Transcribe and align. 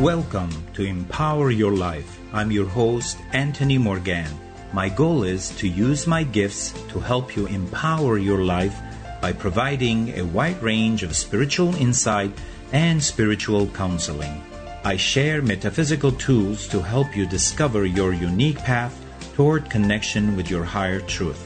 Welcome 0.00 0.50
to 0.74 0.82
Empower 0.82 1.52
Your 1.52 1.70
Life. 1.70 2.18
I'm 2.32 2.50
your 2.50 2.66
host, 2.66 3.16
Anthony 3.32 3.78
Morgan. 3.78 4.26
My 4.72 4.88
goal 4.88 5.22
is 5.22 5.50
to 5.58 5.68
use 5.68 6.08
my 6.08 6.24
gifts 6.24 6.72
to 6.88 6.98
help 6.98 7.36
you 7.36 7.46
empower 7.46 8.18
your 8.18 8.42
life 8.42 8.76
by 9.22 9.32
providing 9.32 10.18
a 10.18 10.24
wide 10.24 10.60
range 10.60 11.04
of 11.04 11.14
spiritual 11.14 11.76
insight 11.76 12.32
and 12.72 13.00
spiritual 13.00 13.68
counseling. 13.68 14.42
I 14.82 14.96
share 14.96 15.42
metaphysical 15.42 16.10
tools 16.10 16.66
to 16.68 16.82
help 16.82 17.14
you 17.16 17.24
discover 17.24 17.86
your 17.86 18.12
unique 18.12 18.58
path 18.58 19.00
toward 19.34 19.70
connection 19.70 20.34
with 20.34 20.50
your 20.50 20.64
higher 20.64 21.02
truth. 21.02 21.40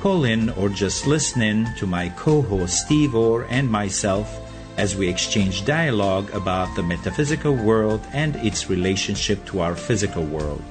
Call 0.00 0.24
in 0.24 0.50
or 0.50 0.68
just 0.68 1.06
listen 1.06 1.40
in 1.40 1.72
to 1.78 1.86
my 1.86 2.08
co 2.08 2.42
host 2.42 2.84
Steve 2.84 3.14
Orr 3.14 3.46
and 3.48 3.70
myself 3.70 4.41
as 4.76 4.96
we 4.96 5.08
exchange 5.08 5.64
dialogue 5.64 6.30
about 6.34 6.74
the 6.76 6.82
metaphysical 6.82 7.54
world 7.54 8.00
and 8.12 8.36
its 8.36 8.70
relationship 8.70 9.44
to 9.46 9.60
our 9.60 9.74
physical 9.74 10.24
world. 10.24 10.62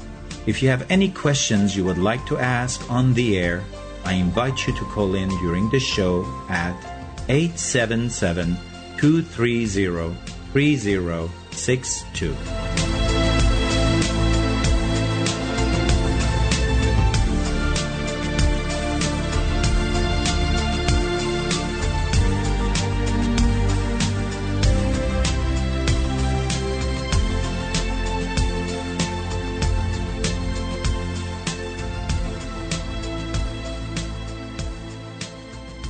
If 0.46 0.64
you 0.64 0.70
have 0.70 0.90
any 0.90 1.10
questions 1.10 1.76
you 1.76 1.86
would 1.86 1.98
like 1.98 2.26
to 2.26 2.38
ask 2.38 2.90
on 2.90 3.14
the 3.14 3.38
air, 3.38 3.64
I 4.04 4.14
invite 4.14 4.66
you 4.66 4.76
to 4.76 4.86
call 4.86 5.16
in 5.16 5.30
during 5.40 5.70
the 5.70 5.80
show 5.80 6.26
at 6.50 6.76
877 7.30 8.58
230 8.98 10.16
3062. 10.54 12.81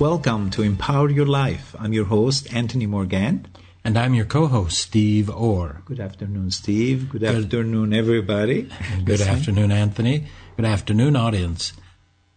Welcome 0.01 0.49
to 0.51 0.63
Empower 0.63 1.11
Your 1.11 1.27
Life. 1.27 1.75
I'm 1.77 1.93
your 1.93 2.05
host, 2.05 2.51
Anthony 2.51 2.87
Morgan. 2.87 3.45
And 3.83 3.95
I'm 3.99 4.15
your 4.15 4.25
co 4.25 4.47
host, 4.47 4.79
Steve 4.79 5.29
Orr. 5.29 5.83
Good 5.85 5.99
afternoon, 5.99 6.49
Steve. 6.49 7.07
Good, 7.07 7.21
Good 7.21 7.35
afternoon, 7.35 7.93
everybody. 7.93 8.67
Good 9.05 9.21
afternoon, 9.21 9.71
Anthony. 9.71 10.25
Good 10.55 10.65
afternoon, 10.65 11.15
audience. 11.15 11.73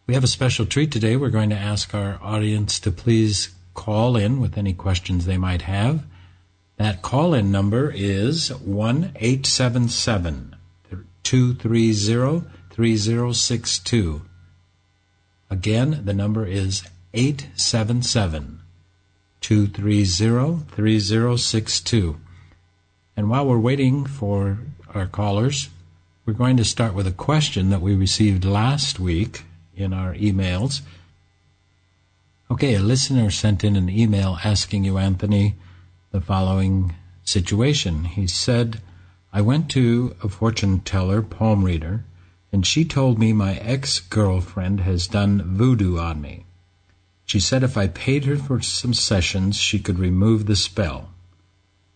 We 0.06 0.12
have 0.12 0.22
a 0.22 0.26
special 0.26 0.66
treat 0.66 0.92
today. 0.92 1.16
We're 1.16 1.30
going 1.30 1.48
to 1.48 1.56
ask 1.56 1.94
our 1.94 2.18
audience 2.22 2.78
to 2.80 2.90
please 2.90 3.54
call 3.72 4.14
in 4.14 4.42
with 4.42 4.58
any 4.58 4.74
questions 4.74 5.24
they 5.24 5.38
might 5.38 5.62
have. 5.62 6.04
That 6.76 7.00
call 7.00 7.32
in 7.32 7.50
number 7.50 7.90
is 7.90 8.52
1 8.52 9.12
877 9.16 10.54
230 11.22 12.46
3062. 12.68 14.22
Again, 15.48 16.02
the 16.04 16.12
number 16.12 16.44
is 16.44 16.82
877 17.14 18.60
230 19.40 20.04
3062. 20.74 22.20
And 23.16 23.30
while 23.30 23.46
we're 23.46 23.58
waiting 23.58 24.04
for 24.04 24.58
our 24.92 25.06
callers, 25.06 25.68
we're 26.26 26.32
going 26.32 26.56
to 26.56 26.64
start 26.64 26.92
with 26.92 27.06
a 27.06 27.12
question 27.12 27.70
that 27.70 27.80
we 27.80 27.94
received 27.94 28.44
last 28.44 28.98
week 28.98 29.44
in 29.76 29.92
our 29.92 30.14
emails. 30.14 30.80
Okay, 32.50 32.74
a 32.74 32.80
listener 32.80 33.30
sent 33.30 33.62
in 33.62 33.76
an 33.76 33.88
email 33.88 34.38
asking 34.44 34.84
you, 34.84 34.98
Anthony, 34.98 35.54
the 36.10 36.20
following 36.20 36.94
situation. 37.22 38.04
He 38.04 38.26
said, 38.26 38.80
I 39.32 39.40
went 39.40 39.70
to 39.70 40.16
a 40.22 40.28
fortune 40.28 40.80
teller, 40.80 41.22
palm 41.22 41.64
reader, 41.64 42.04
and 42.52 42.66
she 42.66 42.84
told 42.84 43.18
me 43.18 43.32
my 43.32 43.54
ex 43.56 44.00
girlfriend 44.00 44.80
has 44.80 45.06
done 45.06 45.42
voodoo 45.56 45.98
on 45.98 46.20
me. 46.20 46.46
She 47.24 47.40
said 47.40 47.62
if 47.62 47.76
I 47.76 47.88
paid 47.88 48.24
her 48.26 48.36
for 48.36 48.60
some 48.60 48.94
sessions, 48.94 49.56
she 49.56 49.78
could 49.78 49.98
remove 49.98 50.46
the 50.46 50.56
spell. 50.56 51.10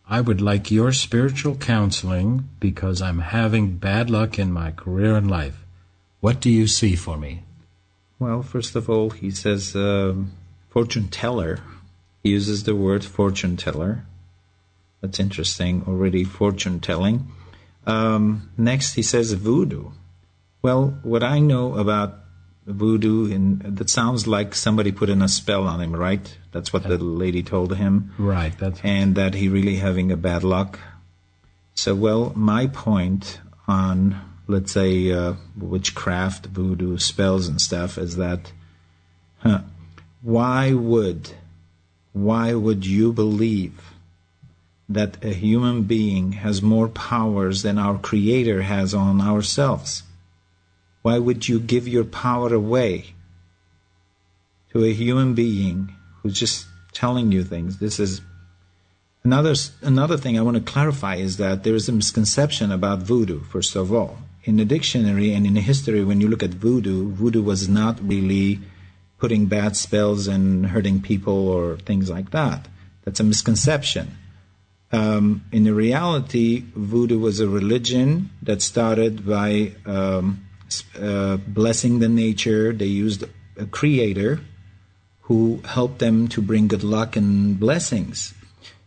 I 0.09 0.23
would 0.23 0.41
like 0.41 0.71
your 0.71 0.93
spiritual 0.93 1.57
counseling 1.57 2.49
because 2.61 3.03
I'm 3.03 3.19
having 3.19 3.77
bad 3.77 4.09
luck 4.09 4.39
in 4.39 4.51
my 4.53 4.71
career 4.71 5.17
and 5.17 5.31
life. 5.31 5.65
What 6.21 6.41
do 6.41 6.49
you 6.49 6.67
see 6.67 6.97
for 6.97 7.19
me? 7.19 7.43
Well, 8.19 8.43
first 8.43 8.75
of 8.75 8.89
all, 8.89 9.11
he 9.11 9.31
says 9.31 9.77
um, 9.77 10.33
fortune 10.71 11.09
teller. 11.09 11.61
He 12.23 12.31
uses 12.31 12.65
the 12.65 12.75
word 12.75 13.05
fortune 13.05 13.57
teller. 13.57 14.07
That's 15.01 15.21
interesting. 15.21 15.85
Already 15.87 16.25
fortune 16.25 16.81
telling. 16.81 17.31
Um, 17.87 18.51
next, 18.57 18.95
he 18.95 19.03
says 19.03 19.33
voodoo. 19.35 19.91
Well, 20.63 20.99
what 21.03 21.23
I 21.23 21.39
know 21.39 21.77
about 21.77 22.19
voodoo 22.69 23.33
and 23.33 23.61
that 23.63 23.89
sounds 23.89 24.27
like 24.27 24.55
somebody 24.55 24.93
put 24.93 25.09
in 25.09 25.23
a 25.23 25.29
spell 25.29 25.67
on 25.67 25.81
him 25.81 25.97
right? 25.97 26.37
That's 26.53 26.73
what 26.73 26.83
the 26.83 26.99
lady 26.99 27.43
told 27.43 27.75
him. 27.77 28.13
Right 28.19 28.57
that's 28.59 28.81
and 28.85 29.15
that 29.15 29.35
he 29.35 29.49
really 29.49 29.77
having 29.77 30.13
a 30.13 30.17
bad 30.17 30.45
luck. 30.45 30.79
So 31.75 31.95
well 31.95 32.33
my 32.37 32.67
point 32.67 33.41
on 33.67 34.21
let's 34.47 34.73
say 34.73 35.11
uh, 35.13 35.35
witchcraft 35.57 36.47
voodoo 36.47 36.99
spells 36.99 37.49
and 37.49 37.61
stuff 37.61 37.97
is 37.97 38.17
that 38.17 38.53
huh, 39.39 39.61
why 40.23 40.75
would 40.75 41.31
why 42.13 42.55
would 42.55 42.85
you 42.85 43.13
believe 43.13 43.93
that 44.91 45.23
a 45.25 45.33
human 45.33 45.83
being 45.83 46.33
has 46.33 46.63
more 46.63 46.89
powers 46.89 47.63
than 47.63 47.79
our 47.79 47.99
creator 47.99 48.63
has 48.63 48.95
on 48.95 49.21
ourselves 49.21 50.03
why 51.09 51.19
would 51.19 51.49
you 51.49 51.59
give 51.59 51.89
your 51.89 52.05
power 52.05 52.53
away 52.53 53.15
to 54.73 54.85
a 54.85 54.93
human 54.93 55.33
being 55.35 55.79
who's 56.19 56.39
just 56.39 56.67
telling 56.93 57.33
you 57.33 57.43
things? 57.43 57.79
This 57.79 57.99
is 57.99 58.21
another 59.25 59.55
another 59.81 60.19
thing 60.19 60.39
I 60.39 60.43
want 60.43 60.59
to 60.59 60.73
clarify 60.73 61.15
is 61.29 61.39
that 61.39 61.65
there 61.65 61.75
is 61.75 61.89
a 61.89 61.93
misconception 61.93 62.71
about 62.71 62.99
voodoo. 63.13 63.41
First 63.55 63.75
of 63.75 63.91
all, 63.91 64.19
in 64.45 64.59
the 64.59 64.67
dictionary 64.67 65.33
and 65.33 65.47
in 65.47 65.55
the 65.55 65.63
history, 65.63 66.05
when 66.05 66.21
you 66.21 66.29
look 66.29 66.43
at 66.43 66.61
voodoo, 66.67 67.11
voodoo 67.21 67.43
was 67.43 67.71
not 67.81 67.97
really 68.07 68.61
putting 69.17 69.47
bad 69.47 69.77
spells 69.77 70.29
and 70.29 70.67
hurting 70.75 71.01
people 71.01 71.49
or 71.49 71.79
things 71.89 72.11
like 72.11 72.33
that. 72.33 72.69
That's 73.05 73.21
a 73.21 73.25
misconception. 73.25 74.07
Um, 74.93 75.25
in 75.53 75.65
the 75.65 75.73
reality, 75.87 76.65
voodoo 76.93 77.19
was 77.19 77.41
a 77.41 77.49
religion 77.49 78.29
that 78.43 78.61
started 78.61 79.27
by 79.27 79.73
um, 79.87 80.45
uh, 81.01 81.37
blessing 81.37 81.99
the 81.99 82.09
nature. 82.09 82.73
They 82.73 82.87
used 82.87 83.25
a 83.57 83.67
creator 83.67 84.41
who 85.23 85.61
helped 85.65 85.99
them 85.99 86.29
to 86.29 86.41
bring 86.41 86.69
good 86.69 86.83
luck 86.83 87.17
and 87.17 87.59
blessings. 87.61 88.35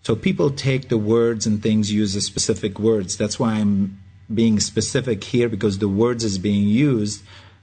So 0.03 0.15
people 0.15 0.49
take 0.49 0.89
the 0.89 0.97
words 0.97 1.45
and 1.45 1.61
things, 1.61 1.91
use 1.91 2.13
the 2.13 2.21
specific 2.21 2.79
words. 2.79 3.15
That's 3.15 3.39
why 3.39 3.53
I'm 3.53 3.99
being 4.33 4.59
specific 4.59 5.23
here 5.23 5.49
because 5.49 5.77
the 5.77 5.87
words 5.87 6.23
is 6.23 6.37
being 6.39 6.67
used. 6.67 7.21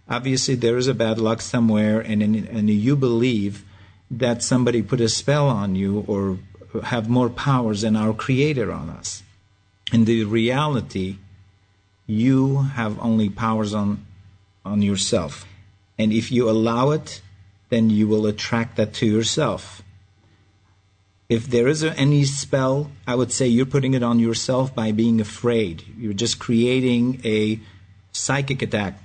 Obviously, 0.09 0.55
there 0.55 0.79
is 0.79 0.87
a 0.87 0.95
bad 0.95 1.19
luck 1.19 1.41
somewhere, 1.41 2.01
and 2.01 2.23
and 2.23 2.71
you 2.71 2.97
believe 2.97 3.65
that 4.11 4.43
somebody 4.43 4.83
put 4.83 5.01
a 5.01 5.09
spell 5.09 5.49
on 5.49 5.75
you 5.75 6.05
or 6.07 6.39
have 6.85 7.09
more 7.09 7.29
powers 7.29 7.83
than 7.83 7.97
our 7.97 8.15
Creator 8.15 8.73
on 8.73 8.89
us. 8.89 9.23
In 9.93 10.05
the 10.05 10.25
reality, 10.25 11.17
you 12.07 12.63
have 12.63 12.99
only 13.01 13.29
powers 13.29 13.75
on 13.75 14.05
on 14.65 14.83
yourself. 14.83 15.47
And 15.99 16.13
if 16.13 16.31
you 16.31 16.49
allow 16.49 16.91
it, 16.91 17.21
then 17.69 17.91
you 17.91 18.09
will 18.09 18.27
attract 18.27 18.77
that 18.77 18.95
to 18.95 19.07
yourself. 19.07 19.83
If 21.29 21.47
there 21.47 21.69
is 21.69 21.85
any 21.85 22.25
spell, 22.25 22.91
I 23.07 23.15
would 23.15 23.33
say 23.33 23.47
you're 23.47 23.67
putting 23.67 23.93
it 23.93 24.03
on 24.03 24.19
yourself 24.19 24.75
by 24.75 24.93
being 24.93 25.21
afraid. 25.21 25.85
You're 25.99 26.15
just 26.15 26.39
creating 26.39 27.21
a 27.25 27.61
psychic 28.13 28.63
attack. 28.63 28.99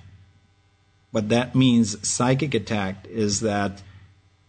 What 1.11 1.29
that 1.29 1.53
means, 1.53 2.07
psychic 2.07 2.53
attack, 2.53 3.05
is 3.07 3.41
that 3.41 3.81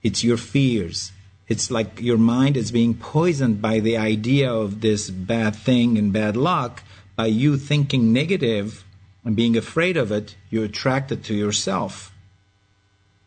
it's 0.02 0.22
your 0.22 0.36
fears. 0.36 1.10
It's 1.48 1.70
like 1.70 2.00
your 2.00 2.16
mind 2.16 2.56
is 2.56 2.70
being 2.70 2.94
poisoned 2.94 3.60
by 3.60 3.80
the 3.80 3.96
idea 3.96 4.52
of 4.52 4.80
this 4.80 5.10
bad 5.10 5.56
thing 5.56 5.98
and 5.98 6.12
bad 6.12 6.36
luck 6.36 6.82
by 7.16 7.26
you 7.26 7.56
thinking 7.56 8.12
negative 8.12 8.83
and 9.24 9.34
being 9.34 9.56
afraid 9.56 9.96
of 9.96 10.12
it, 10.12 10.36
you 10.50 10.62
attract 10.62 11.10
it 11.10 11.24
to 11.24 11.34
yourself. 11.34 12.12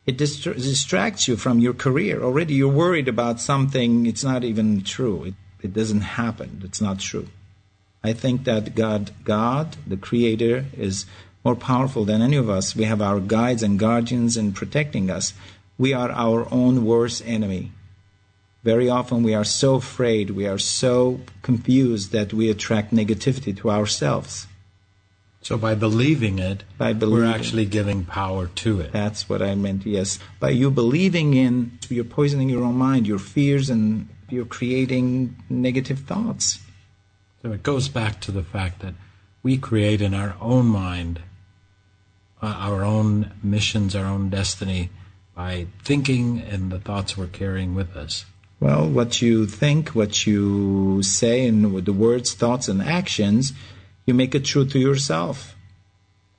It 0.05 0.17
distracts 0.17 1.27
you 1.27 1.35
from 1.35 1.59
your 1.59 1.73
career. 1.73 2.23
Already 2.23 2.53
you're 2.53 2.69
worried 2.69 3.07
about 3.07 3.41
something, 3.41 4.05
it's 4.05 4.23
not 4.23 4.43
even 4.43 4.83
true. 4.83 5.25
It, 5.25 5.33
it 5.61 5.73
doesn't 5.73 6.01
happen. 6.01 6.61
It's 6.63 6.79
not 6.79 6.99
true. 6.99 7.27
I 8.03 8.13
think 8.13 8.45
that 8.45 8.75
God, 8.75 9.11
God, 9.25 9.75
the 9.85 9.97
Creator, 9.97 10.65
is 10.77 11.05
more 11.43 11.55
powerful 11.55 12.05
than 12.05 12.21
any 12.21 12.37
of 12.37 12.49
us. 12.49 12.75
We 12.75 12.85
have 12.85 13.01
our 13.01 13.19
guides 13.19 13.63
and 13.63 13.79
guardians 13.79 14.37
in 14.37 14.53
protecting 14.53 15.09
us. 15.09 15.33
We 15.77 15.93
are 15.93 16.11
our 16.11 16.47
own 16.53 16.85
worst 16.85 17.23
enemy. 17.25 17.71
Very 18.63 18.89
often 18.89 19.23
we 19.23 19.33
are 19.33 19.45
so 19.45 19.75
afraid, 19.75 20.31
we 20.31 20.47
are 20.47 20.57
so 20.57 21.19
confused 21.41 22.11
that 22.11 22.33
we 22.33 22.49
attract 22.49 22.93
negativity 22.93 23.55
to 23.57 23.71
ourselves. 23.71 24.47
So 25.41 25.57
by 25.57 25.75
believing 25.75 26.39
it, 26.39 26.63
By 26.77 26.93
believing. 26.93 27.25
we're 27.25 27.33
actually 27.33 27.65
giving 27.65 28.03
power 28.03 28.47
to 28.47 28.81
it. 28.81 28.91
That's 28.91 29.29
what 29.29 29.41
I 29.41 29.55
meant, 29.55 29.85
yes. 29.85 30.19
By 30.39 30.49
you 30.49 30.69
believing 30.69 31.33
in, 31.35 31.79
you're 31.89 32.03
poisoning 32.03 32.49
your 32.49 32.63
own 32.63 32.75
mind, 32.75 33.07
your 33.07 33.19
fears, 33.19 33.69
and 33.69 34.09
you're 34.29 34.45
creating 34.45 35.35
negative 35.49 35.99
thoughts. 35.99 36.59
So 37.41 37.51
it 37.53 37.63
goes 37.63 37.87
back 37.87 38.19
to 38.21 38.31
the 38.31 38.43
fact 38.43 38.81
that 38.81 38.95
we 39.41 39.57
create 39.57 40.01
in 40.01 40.13
our 40.13 40.35
own 40.41 40.65
mind 40.65 41.21
uh, 42.41 42.45
our 42.47 42.83
own 42.83 43.31
missions, 43.41 43.95
our 43.95 44.05
own 44.05 44.29
destiny 44.29 44.89
by 45.35 45.67
thinking 45.83 46.39
and 46.41 46.71
the 46.71 46.79
thoughts 46.79 47.17
we're 47.17 47.27
carrying 47.27 47.73
with 47.73 47.95
us. 47.95 48.25
Well, 48.59 48.87
what 48.87 49.21
you 49.21 49.45
think, 49.45 49.89
what 49.89 50.25
you 50.25 51.01
say, 51.03 51.47
and 51.47 51.73
with 51.73 51.85
the 51.85 51.93
words, 51.93 52.33
thoughts, 52.33 52.67
and 52.67 52.81
actions, 52.81 53.53
you 54.07 54.15
make 54.15 54.33
it 54.33 54.45
true 54.45 54.65
to 54.65 54.79
yourself. 54.79 55.55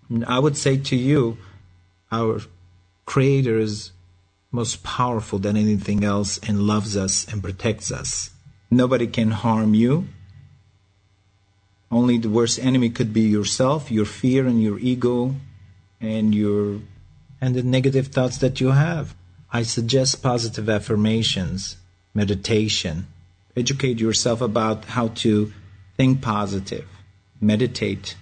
And 0.08 0.24
I 0.24 0.40
would 0.40 0.56
say 0.56 0.78
to 0.78 0.96
you, 0.96 1.38
our 2.10 2.40
Creator 3.04 3.58
is 3.58 3.92
most 4.50 4.82
powerful 4.82 5.38
than 5.38 5.56
anything 5.56 6.02
else 6.02 6.38
and 6.38 6.62
loves 6.62 6.96
us 6.96 7.30
and 7.30 7.42
protects 7.42 7.92
us. 7.92 8.30
Nobody 8.70 9.06
can 9.06 9.30
harm 9.30 9.74
you. 9.74 10.08
Only 11.90 12.18
the 12.18 12.28
worst 12.28 12.58
enemy 12.58 12.90
could 12.90 13.12
be 13.12 13.22
yourself, 13.22 13.90
your 13.90 14.04
fear, 14.04 14.46
and 14.46 14.62
your 14.62 14.78
ego, 14.78 15.34
and 16.00 16.34
your 16.34 16.80
and 17.40 17.54
the 17.54 17.62
negative 17.62 18.08
thoughts 18.08 18.38
that 18.38 18.60
you 18.60 18.72
have. 18.72 19.14
I 19.52 19.62
suggest 19.62 20.22
positive 20.22 20.68
affirmations, 20.68 21.76
meditation. 22.12 23.06
Educate 23.56 24.00
yourself 24.00 24.40
about 24.40 24.84
how 24.84 25.08
to 25.22 25.52
think 25.96 26.20
positive, 26.20 26.86
meditate, 27.40 28.16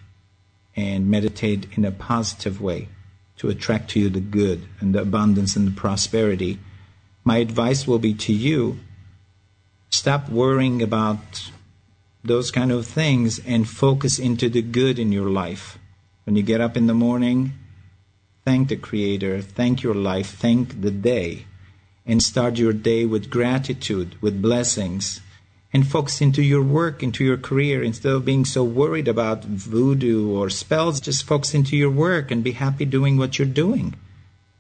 and 0.75 1.11
meditate 1.11 1.67
in 1.77 1.85
a 1.85 1.91
positive 1.91 2.61
way 2.61 2.89
to 3.37 3.49
attract 3.49 3.91
to 3.91 4.01
you 4.01 4.09
the 4.09 4.21
good 4.21 4.67
and 4.81 4.95
the 4.95 5.01
abundance 5.01 5.57
and 5.57 5.67
the 5.67 5.73
prosperity. 5.81 6.59
My 7.25 7.39
advice 7.39 7.87
will 7.87 7.99
be 7.99 8.15
to 8.15 8.33
you 8.33 8.79
stop 9.91 10.29
worrying 10.29 10.83
about 10.83 11.51
those 12.23 12.51
kind 12.51 12.73
of 12.73 12.87
things 12.87 13.39
and 13.47 13.69
focus 13.69 14.19
into 14.19 14.49
the 14.49 14.63
good 14.63 14.99
in 14.99 15.13
your 15.13 15.31
life. 15.31 15.79
When 16.25 16.37
you 16.37 16.43
get 16.43 16.61
up 16.61 16.77
in 16.77 16.87
the 16.87 16.95
morning, 16.95 17.53
thank 18.45 18.69
the 18.69 18.77
Creator, 18.77 19.43
thank 19.43 19.83
your 19.83 19.95
life, 19.95 20.35
thank 20.35 20.81
the 20.81 20.91
day, 20.91 21.47
and 22.05 22.23
start 22.23 22.59
your 22.59 22.73
day 22.73 23.05
with 23.05 23.31
gratitude, 23.31 24.21
with 24.21 24.43
blessings, 24.43 25.21
and 25.73 25.87
focus 25.87 26.21
into 26.21 26.43
your 26.43 26.63
work, 26.63 27.03
into 27.03 27.25
your 27.25 27.37
career. 27.37 27.83
Instead 27.83 28.13
of 28.13 28.25
being 28.25 28.45
so 28.45 28.65
worried 28.65 29.09
about 29.09 29.45
voodoo 29.45 30.31
or 30.31 30.49
spells, 30.49 31.01
just 31.01 31.25
focus 31.25 31.55
into 31.55 31.77
your 31.77 31.91
work 31.91 32.31
and 32.31 32.45
be 32.45 32.53
happy 32.53 32.85
doing 32.85 33.17
what 33.17 33.39
you're 33.39 33.47
doing 33.47 33.95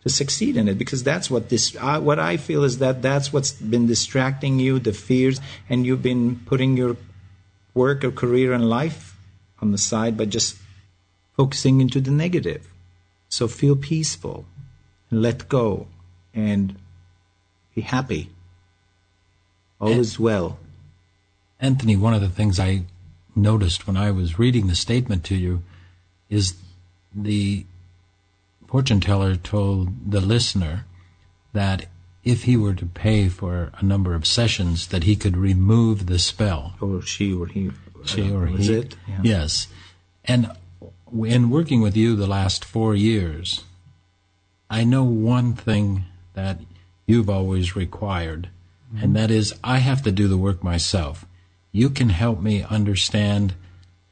to 0.02 0.08
succeed 0.08 0.56
in 0.56 0.68
it. 0.68 0.78
Because 0.78 1.02
that's 1.02 1.30
what 1.30 1.48
this 1.48 1.76
uh, 1.76 2.00
what 2.00 2.18
I 2.18 2.36
feel 2.36 2.64
is 2.64 2.78
that 2.78 3.02
that's 3.02 3.32
what's 3.32 3.52
been 3.52 3.86
distracting 3.86 4.58
you 4.58 4.78
the 4.78 4.92
fears 4.92 5.40
and 5.68 5.86
you've 5.86 6.02
been 6.02 6.40
putting 6.44 6.76
your 6.76 6.96
work 7.72 8.04
or 8.04 8.10
career 8.10 8.52
and 8.52 8.68
life 8.68 9.16
on 9.60 9.72
the 9.72 9.78
side 9.78 10.16
by 10.16 10.24
just 10.24 10.56
focusing 11.36 11.80
into 11.80 12.00
the 12.00 12.10
negative. 12.10 12.68
So 13.28 13.48
feel 13.48 13.76
peaceful 13.76 14.46
and 15.10 15.22
let 15.22 15.48
go 15.48 15.86
and 16.34 16.76
be 17.74 17.82
happy. 17.82 18.30
All 19.80 19.88
And- 19.88 20.00
is 20.00 20.18
well 20.18 20.58
Anthony, 21.60 21.96
one 21.96 22.14
of 22.14 22.20
the 22.20 22.28
things 22.28 22.60
I 22.60 22.82
noticed 23.34 23.86
when 23.86 23.96
I 23.96 24.10
was 24.10 24.38
reading 24.38 24.66
the 24.66 24.74
statement 24.74 25.24
to 25.24 25.34
you 25.34 25.62
is 26.28 26.54
the 27.14 27.64
fortune 28.66 29.00
teller 29.00 29.36
told 29.36 30.10
the 30.10 30.20
listener 30.20 30.84
that 31.52 31.86
if 32.24 32.42
he 32.42 32.56
were 32.56 32.74
to 32.74 32.86
pay 32.86 33.28
for 33.28 33.70
a 33.78 33.84
number 33.84 34.14
of 34.14 34.26
sessions, 34.26 34.88
that 34.88 35.04
he 35.04 35.14
could 35.14 35.36
remove 35.36 36.06
the 36.06 36.18
spell. 36.18 36.74
or 36.80 37.00
she 37.00 37.32
or 37.32 37.46
he 37.46 37.70
She 38.04 38.30
or 38.30 38.46
was 38.46 38.66
he. 38.66 38.74
it 38.74 38.96
yeah. 39.08 39.20
Yes. 39.22 39.68
And 40.24 40.50
in 41.24 41.50
working 41.50 41.80
with 41.80 41.96
you 41.96 42.16
the 42.16 42.26
last 42.26 42.64
four 42.64 42.94
years, 42.94 43.64
I 44.68 44.82
know 44.82 45.04
one 45.04 45.54
thing 45.54 46.04
that 46.34 46.58
you've 47.06 47.30
always 47.30 47.76
required, 47.76 48.48
and 48.90 49.00
mm-hmm. 49.00 49.12
that 49.14 49.30
is 49.30 49.54
I 49.62 49.78
have 49.78 50.02
to 50.02 50.10
do 50.10 50.26
the 50.26 50.36
work 50.36 50.64
myself. 50.64 51.24
You 51.72 51.90
can 51.90 52.08
help 52.08 52.40
me 52.40 52.62
understand, 52.62 53.54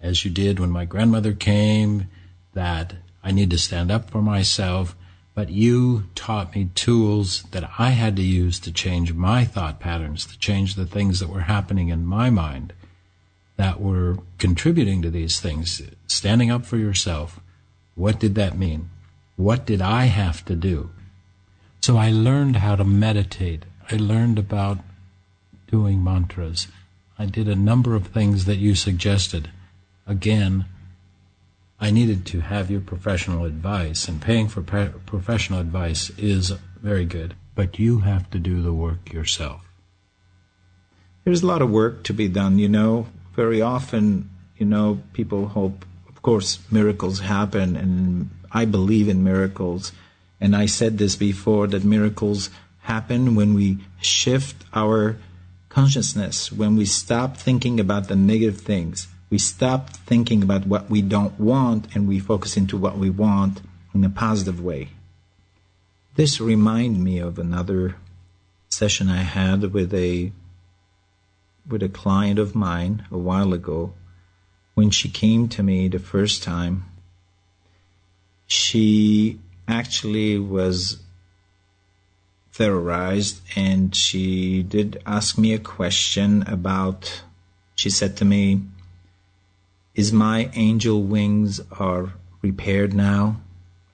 as 0.01 0.25
you 0.25 0.31
did 0.31 0.59
when 0.59 0.71
my 0.71 0.85
grandmother 0.85 1.33
came, 1.33 2.09
that 2.53 2.95
I 3.23 3.31
need 3.31 3.51
to 3.51 3.59
stand 3.59 3.91
up 3.91 4.11
for 4.11 4.23
myself. 4.23 4.95
But 5.35 5.51
you 5.51 6.05
taught 6.15 6.55
me 6.55 6.71
tools 6.75 7.43
that 7.51 7.69
I 7.79 7.91
had 7.91 8.15
to 8.17 8.23
use 8.23 8.61
to 8.61 8.73
change 8.73 9.13
my 9.13 9.45
thought 9.45 9.81
patterns, 9.81 10.27
to 10.27 10.39
change 10.39 10.75
the 10.75 10.87
things 10.87 11.19
that 11.21 11.29
were 11.29 11.41
happening 11.41 11.89
in 11.89 12.07
my 12.07 12.31
mind 12.31 12.73
that 13.57 13.81
were 13.81 14.19
contributing 14.39 15.03
to 15.03 15.11
these 15.11 15.41
things. 15.41 15.83
Standing 16.07 16.51
up 16.51 16.65
for 16.65 16.77
yourself. 16.77 17.41
What 17.95 18.19
did 18.19 18.35
that 18.35 18.59
mean? 18.59 18.91
What 19.37 19.65
did 19.65 19.81
I 19.81 20.05
have 20.05 20.45
to 20.47 20.55
do? 20.55 20.91
So 21.81 21.97
I 21.97 22.11
learned 22.11 22.57
how 22.57 22.77
to 22.77 22.85
meditate. 22.85 23.65
I 23.91 23.97
learned 23.97 24.39
about 24.39 24.79
doing 25.71 26.03
mantras. 26.03 26.69
I 27.25 27.27
did 27.27 27.49
a 27.49 27.57
number 27.57 27.95
of 27.95 28.09
things 28.09 28.45
that 28.45 28.59
you 28.59 28.75
suggested. 28.75 29.51
Again, 30.07 30.67
I 31.81 31.91
needed 31.91 32.27
to 32.27 32.41
have 32.41 32.71
your 32.71 32.83
professional 32.83 33.47
advice, 33.47 34.09
and 34.09 34.21
paying 34.21 34.47
for 34.47 34.61
pe- 34.61 34.91
professional 35.07 35.59
advice 35.59 36.11
is 36.19 36.51
very 36.83 37.07
good. 37.07 37.35
But 37.55 37.79
you 37.79 38.01
have 38.01 38.29
to 38.33 38.39
do 38.39 38.61
the 38.61 38.75
work 38.75 39.11
yourself. 39.11 39.63
there's 41.25 41.43
a 41.43 41.47
lot 41.47 41.63
of 41.63 41.71
work 41.71 42.03
to 42.05 42.13
be 42.13 42.29
done 42.29 42.59
you 42.59 42.69
know 42.69 43.07
very 43.35 43.63
often 43.63 44.29
you 44.59 44.67
know 44.67 45.01
people 45.15 45.47
hope 45.57 45.87
of 46.07 46.21
course 46.21 46.59
miracles 46.71 47.21
happen 47.21 47.77
and 47.83 48.29
i 48.53 48.63
believe 48.77 49.09
in 49.09 49.25
miracles 49.25 49.93
and 50.43 50.55
i 50.55 50.67
said 50.67 50.99
this 50.99 51.17
before 51.17 51.67
that 51.67 51.83
miracles 51.97 52.51
happen 52.93 53.35
when 53.35 53.55
we 53.55 53.79
shift 54.03 54.57
our 54.75 55.17
consciousness 55.75 56.53
when 56.53 56.77
we 56.77 56.87
stop 56.87 57.37
thinking 57.37 57.77
about 57.81 58.09
the 58.09 58.17
negative 58.17 58.61
things 58.61 59.09
we 59.35 59.39
stop 59.39 59.91
thinking 59.91 60.45
about 60.45 60.65
what 60.65 60.89
we 60.89 61.03
don't 61.03 61.41
want 61.41 61.93
and 61.93 62.07
we 62.07 62.21
focus 62.21 62.57
into 62.57 62.77
what 62.77 62.97
we 62.97 63.11
want 63.11 63.61
in 63.93 64.05
a 64.05 64.09
positive 64.09 64.63
way. 64.63 64.91
This 66.15 66.41
reminded 66.41 67.03
me 67.03 67.19
of 67.19 67.37
another 67.37 67.97
session 68.69 69.09
i 69.09 69.23
had 69.23 69.73
with 69.73 69.93
a 69.93 70.31
with 71.69 71.83
a 71.83 71.89
client 71.89 72.39
of 72.39 72.55
mine 72.55 73.07
a 73.11 73.19
while 73.19 73.53
ago. 73.53 73.95
When 74.75 74.91
she 74.91 75.09
came 75.09 75.49
to 75.49 75.65
me 75.65 75.89
the 75.89 75.99
first 75.99 76.45
time 76.45 76.85
she 78.47 79.41
actually 79.67 80.39
was 80.39 81.03
terrorized 82.55 83.41
and 83.57 83.95
she 83.95 84.63
did 84.63 85.03
ask 85.07 85.37
me 85.37 85.53
a 85.53 85.59
question 85.59 86.43
about 86.47 87.23
she 87.75 87.91
said 87.91 88.17
to 88.17 88.25
me 88.25 88.61
is 89.95 90.13
my 90.13 90.51
angel 90.55 91.03
wings 91.03 91.61
are 91.79 92.13
repaired 92.43 92.95
now 92.95 93.37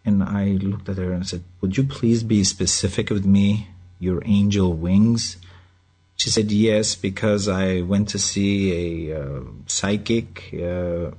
and 0.05 0.23
i 0.23 0.45
looked 0.69 0.89
at 0.89 0.99
her 0.99 1.13
and 1.13 1.27
said 1.27 1.43
would 1.61 1.77
you 1.77 1.85
please 1.85 2.23
be 2.23 2.45
specific 2.45 3.11
with 3.11 3.25
me 3.25 3.69
your 3.99 4.23
angel 4.25 4.73
wings 4.73 5.37
she 6.21 6.29
said 6.29 6.53
yes 6.53 6.97
because 6.97 7.49
I 7.49 7.81
went 7.81 8.11
to 8.11 8.19
see 8.19 9.09
a 9.09 9.23
uh, 9.23 9.41
psychic, 9.67 10.53
uh, 10.53 11.13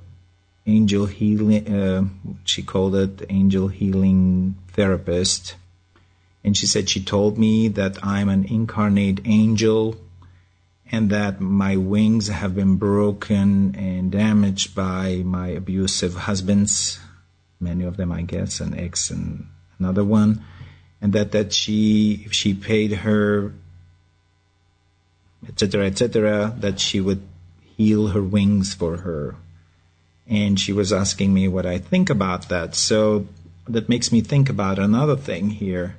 angel 0.64 1.06
healing. 1.06 1.66
Uh, 1.66 2.04
she 2.44 2.62
called 2.62 2.94
it 2.94 3.26
angel 3.28 3.66
healing 3.66 4.54
therapist, 4.68 5.56
and 6.44 6.56
she 6.56 6.66
said 6.66 6.88
she 6.88 7.02
told 7.02 7.38
me 7.38 7.68
that 7.68 8.04
I'm 8.04 8.28
an 8.28 8.44
incarnate 8.44 9.20
angel, 9.24 9.96
and 10.90 11.10
that 11.10 11.40
my 11.40 11.76
wings 11.76 12.28
have 12.28 12.54
been 12.54 12.76
broken 12.76 13.74
and 13.76 14.10
damaged 14.12 14.74
by 14.74 15.22
my 15.24 15.48
abusive 15.48 16.14
husbands, 16.14 16.98
many 17.60 17.84
of 17.84 17.96
them 17.96 18.12
I 18.12 18.22
guess, 18.22 18.60
an 18.60 18.78
ex 18.78 19.10
and 19.10 19.46
another 19.78 20.04
one, 20.04 20.44
and 21.00 21.12
that 21.12 21.32
that 21.32 21.52
she 21.52 22.22
if 22.26 22.32
she 22.32 22.54
paid 22.54 22.92
her 22.92 23.54
etc., 25.48 25.86
etc., 25.86 26.54
that 26.58 26.80
she 26.80 27.00
would 27.00 27.22
heal 27.76 28.08
her 28.08 28.22
wings 28.22 28.74
for 28.74 28.98
her. 28.98 29.36
And 30.26 30.58
she 30.58 30.72
was 30.72 30.92
asking 30.92 31.34
me 31.34 31.48
what 31.48 31.66
I 31.66 31.78
think 31.78 32.10
about 32.10 32.48
that. 32.48 32.74
So 32.74 33.26
that 33.68 33.88
makes 33.88 34.12
me 34.12 34.20
think 34.20 34.48
about 34.48 34.78
another 34.78 35.16
thing 35.16 35.50
here. 35.50 35.96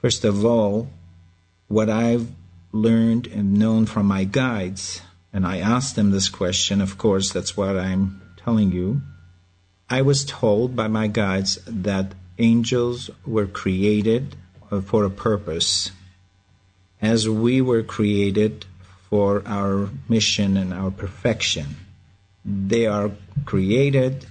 First 0.00 0.24
of 0.24 0.44
all, 0.46 0.88
what 1.68 1.90
I've 1.90 2.28
learned 2.72 3.26
and 3.26 3.58
known 3.58 3.84
from 3.84 4.06
my 4.06 4.24
guides, 4.24 5.02
and 5.32 5.46
I 5.46 5.58
asked 5.58 5.94
them 5.94 6.10
this 6.10 6.30
question, 6.30 6.80
of 6.80 6.96
course, 6.96 7.32
that's 7.32 7.56
what 7.56 7.76
I'm 7.76 8.22
telling 8.42 8.72
you. 8.72 9.02
I 9.90 10.02
was 10.02 10.24
told 10.24 10.74
by 10.74 10.88
my 10.88 11.06
guides 11.06 11.58
that 11.66 12.14
angels 12.38 13.10
were 13.26 13.46
created 13.46 14.36
for 14.86 15.04
a 15.04 15.10
purpose, 15.10 15.90
as 17.02 17.28
we 17.28 17.60
were 17.60 17.82
created 17.82 18.64
for 19.10 19.42
our 19.44 19.90
mission 20.08 20.56
and 20.56 20.72
our 20.72 20.90
perfection. 20.90 21.66
They 22.44 22.86
are 22.86 23.10
created, 23.44 24.26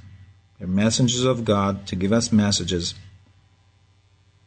they're 0.58 0.68
messengers 0.68 1.26
of 1.26 1.46
God 1.46 1.86
to 1.88 1.96
give 1.96 2.14
us 2.14 2.32
messages. 2.32 2.96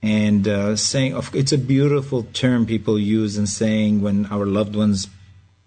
And 0.03 0.49
uh, 0.49 0.75
saying, 0.75 1.21
it's 1.33 1.53
a 1.53 1.59
beautiful 1.59 2.25
term 2.33 2.67
people 2.67 2.99
use 2.99 3.39
in 3.39 3.47
saying 3.47 4.01
when 4.01 4.27
our 4.27 4.47
loved 4.47 4.75
ones 4.75 5.09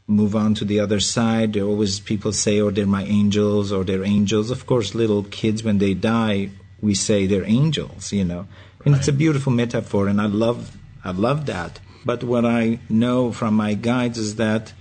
move 0.08 0.36
on 0.36 0.54
to 0.56 0.65
the 0.65 0.80
other 0.80 1.00
side. 1.00 1.54
There 1.54 1.63
always 1.63 2.00
people 2.00 2.32
say, 2.32 2.60
"Oh, 2.60 2.70
they're 2.70 2.86
my 2.86 3.04
angels," 3.04 3.72
or 3.72 3.84
"They're 3.84 4.04
angels." 4.04 4.51
Of 4.51 4.65
course, 4.65 4.94
little 4.96 5.24
kids 5.24 5.63
when 5.63 5.77
they 5.77 5.94
die, 5.94 6.50
we 6.82 6.96
say 6.96 7.25
they're 7.25 7.46
angels. 7.46 8.12
You 8.12 8.25
know, 8.25 8.48
and 8.84 8.94
right. 8.94 9.00
it's 9.00 9.08
a 9.08 9.13
beautiful 9.13 9.51
metaphor, 9.51 10.08
and 10.08 10.22
I 10.22 10.27
love, 10.27 10.77
I 11.04 11.12
love 11.12 11.46
that. 11.48 11.80
But 12.06 12.24
what 12.24 12.46
I 12.46 12.80
know 12.88 13.32
from 13.32 13.56
my 13.56 13.74
guides 13.74 14.18
is 14.18 14.36
that 14.36 14.74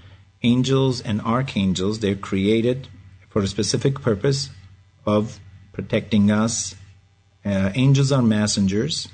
angels 0.42 1.00
and 1.00 1.22
archangels 1.22 2.00
they're 2.00 2.14
created 2.14 2.88
for 3.30 3.40
a 3.40 3.46
specific 3.46 4.02
purpose 4.02 4.50
of 5.06 5.40
protecting 5.72 6.30
us. 6.30 6.74
Uh, 7.44 7.72
angels 7.74 8.12
are 8.12 8.22
messengers. 8.22 9.08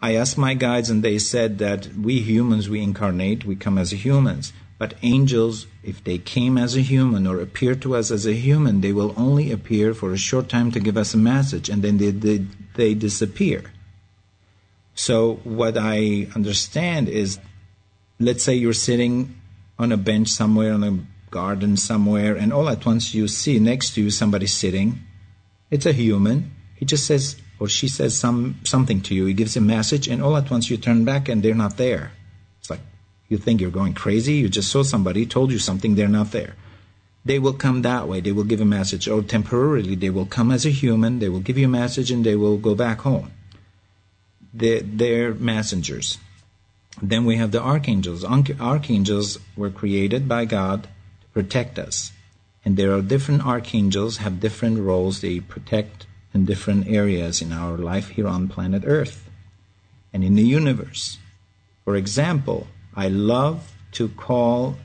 I 0.00 0.14
asked 0.14 0.38
my 0.38 0.54
guides, 0.54 0.90
and 0.90 1.02
they 1.02 1.18
said 1.18 1.58
that 1.58 1.88
we 1.94 2.20
humans, 2.20 2.68
we 2.68 2.82
incarnate, 2.82 3.44
we 3.44 3.56
come 3.56 3.78
as 3.78 3.92
humans. 3.92 4.52
But 4.78 4.94
angels, 5.02 5.66
if 5.82 6.04
they 6.04 6.18
came 6.18 6.58
as 6.58 6.76
a 6.76 6.82
human 6.82 7.26
or 7.26 7.40
appear 7.40 7.74
to 7.76 7.96
us 7.96 8.10
as 8.10 8.26
a 8.26 8.34
human, 8.34 8.82
they 8.82 8.92
will 8.92 9.14
only 9.16 9.50
appear 9.50 9.94
for 9.94 10.12
a 10.12 10.18
short 10.18 10.50
time 10.50 10.70
to 10.72 10.80
give 10.80 10.98
us 10.98 11.14
a 11.14 11.18
message 11.18 11.70
and 11.70 11.82
then 11.82 11.96
they, 11.96 12.10
they, 12.10 12.44
they 12.74 12.92
disappear. 12.92 13.72
So, 14.94 15.36
what 15.44 15.78
I 15.78 16.28
understand 16.34 17.08
is 17.08 17.38
let's 18.18 18.44
say 18.44 18.54
you're 18.54 18.72
sitting 18.72 19.40
on 19.78 19.92
a 19.92 19.96
bench 19.96 20.28
somewhere 20.28 20.72
in 20.72 20.82
a 20.82 20.98
garden 21.30 21.76
somewhere, 21.76 22.34
and 22.34 22.52
all 22.52 22.68
at 22.68 22.86
once 22.86 23.14
you 23.14 23.28
see 23.28 23.58
next 23.58 23.94
to 23.94 24.02
you 24.02 24.10
somebody 24.10 24.46
sitting. 24.46 25.00
It's 25.70 25.86
a 25.86 25.92
human. 25.92 26.52
He 26.74 26.84
just 26.84 27.06
says, 27.06 27.36
or 27.58 27.68
she 27.68 27.88
says 27.88 28.18
some 28.18 28.60
something 28.64 29.00
to 29.02 29.14
you. 29.14 29.26
He 29.26 29.34
gives 29.34 29.56
a 29.56 29.60
message, 29.60 30.08
and 30.08 30.22
all 30.22 30.36
at 30.36 30.50
once 30.50 30.70
you 30.70 30.76
turn 30.76 31.04
back 31.04 31.28
and 31.28 31.42
they're 31.42 31.54
not 31.54 31.76
there. 31.76 32.12
It's 32.60 32.70
like 32.70 32.80
you 33.28 33.38
think 33.38 33.60
you're 33.60 33.70
going 33.70 33.94
crazy. 33.94 34.34
You 34.34 34.48
just 34.48 34.70
saw 34.70 34.82
somebody, 34.82 35.26
told 35.26 35.50
you 35.50 35.58
something, 35.58 35.94
they're 35.94 36.08
not 36.08 36.32
there. 36.32 36.54
They 37.24 37.38
will 37.40 37.54
come 37.54 37.82
that 37.82 38.06
way. 38.06 38.20
They 38.20 38.30
will 38.32 38.44
give 38.44 38.60
a 38.60 38.64
message, 38.64 39.08
or 39.08 39.22
temporarily, 39.22 39.96
they 39.96 40.10
will 40.10 40.26
come 40.26 40.52
as 40.52 40.64
a 40.64 40.70
human, 40.70 41.18
they 41.18 41.28
will 41.28 41.40
give 41.40 41.58
you 41.58 41.66
a 41.66 41.68
message, 41.82 42.10
and 42.12 42.24
they 42.24 42.36
will 42.36 42.56
go 42.56 42.74
back 42.74 43.00
home. 43.00 43.32
They're, 44.54 44.80
they're 44.80 45.34
messengers. 45.34 46.18
Then 47.02 47.24
we 47.24 47.36
have 47.36 47.50
the 47.50 47.60
archangels. 47.60 48.24
Archangels 48.24 49.38
were 49.56 49.70
created 49.70 50.28
by 50.28 50.44
God 50.44 50.84
to 50.84 51.26
protect 51.34 51.78
us. 51.78 52.12
And 52.64 52.76
there 52.76 52.92
are 52.94 53.02
different 53.02 53.44
archangels, 53.44 54.18
have 54.18 54.40
different 54.40 54.78
roles. 54.78 55.20
They 55.20 55.40
protect 55.40 56.06
in 56.34 56.44
different 56.44 56.88
areas 56.88 57.40
in 57.40 57.52
our 57.52 57.76
life 57.76 58.10
here 58.10 58.28
on 58.28 58.48
planet 58.48 58.82
Earth 58.86 59.28
and 60.12 60.22
in 60.24 60.34
the 60.34 60.42
universe. 60.42 61.18
For 61.84 61.96
example, 61.96 62.66
I 62.94 63.08
love 63.08 63.72
to 63.92 64.08
call 64.08 64.76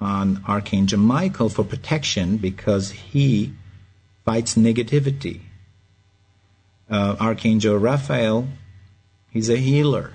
on 0.00 0.42
Archangel 0.46 0.98
Michael 0.98 1.48
for 1.48 1.64
protection 1.64 2.36
because 2.36 2.90
he 2.90 3.52
fights 4.24 4.54
negativity. 4.54 5.40
Uh, 6.90 7.16
Archangel 7.20 7.76
Raphael, 7.78 8.48
he's 9.30 9.48
a 9.48 9.56
healer. 9.56 10.12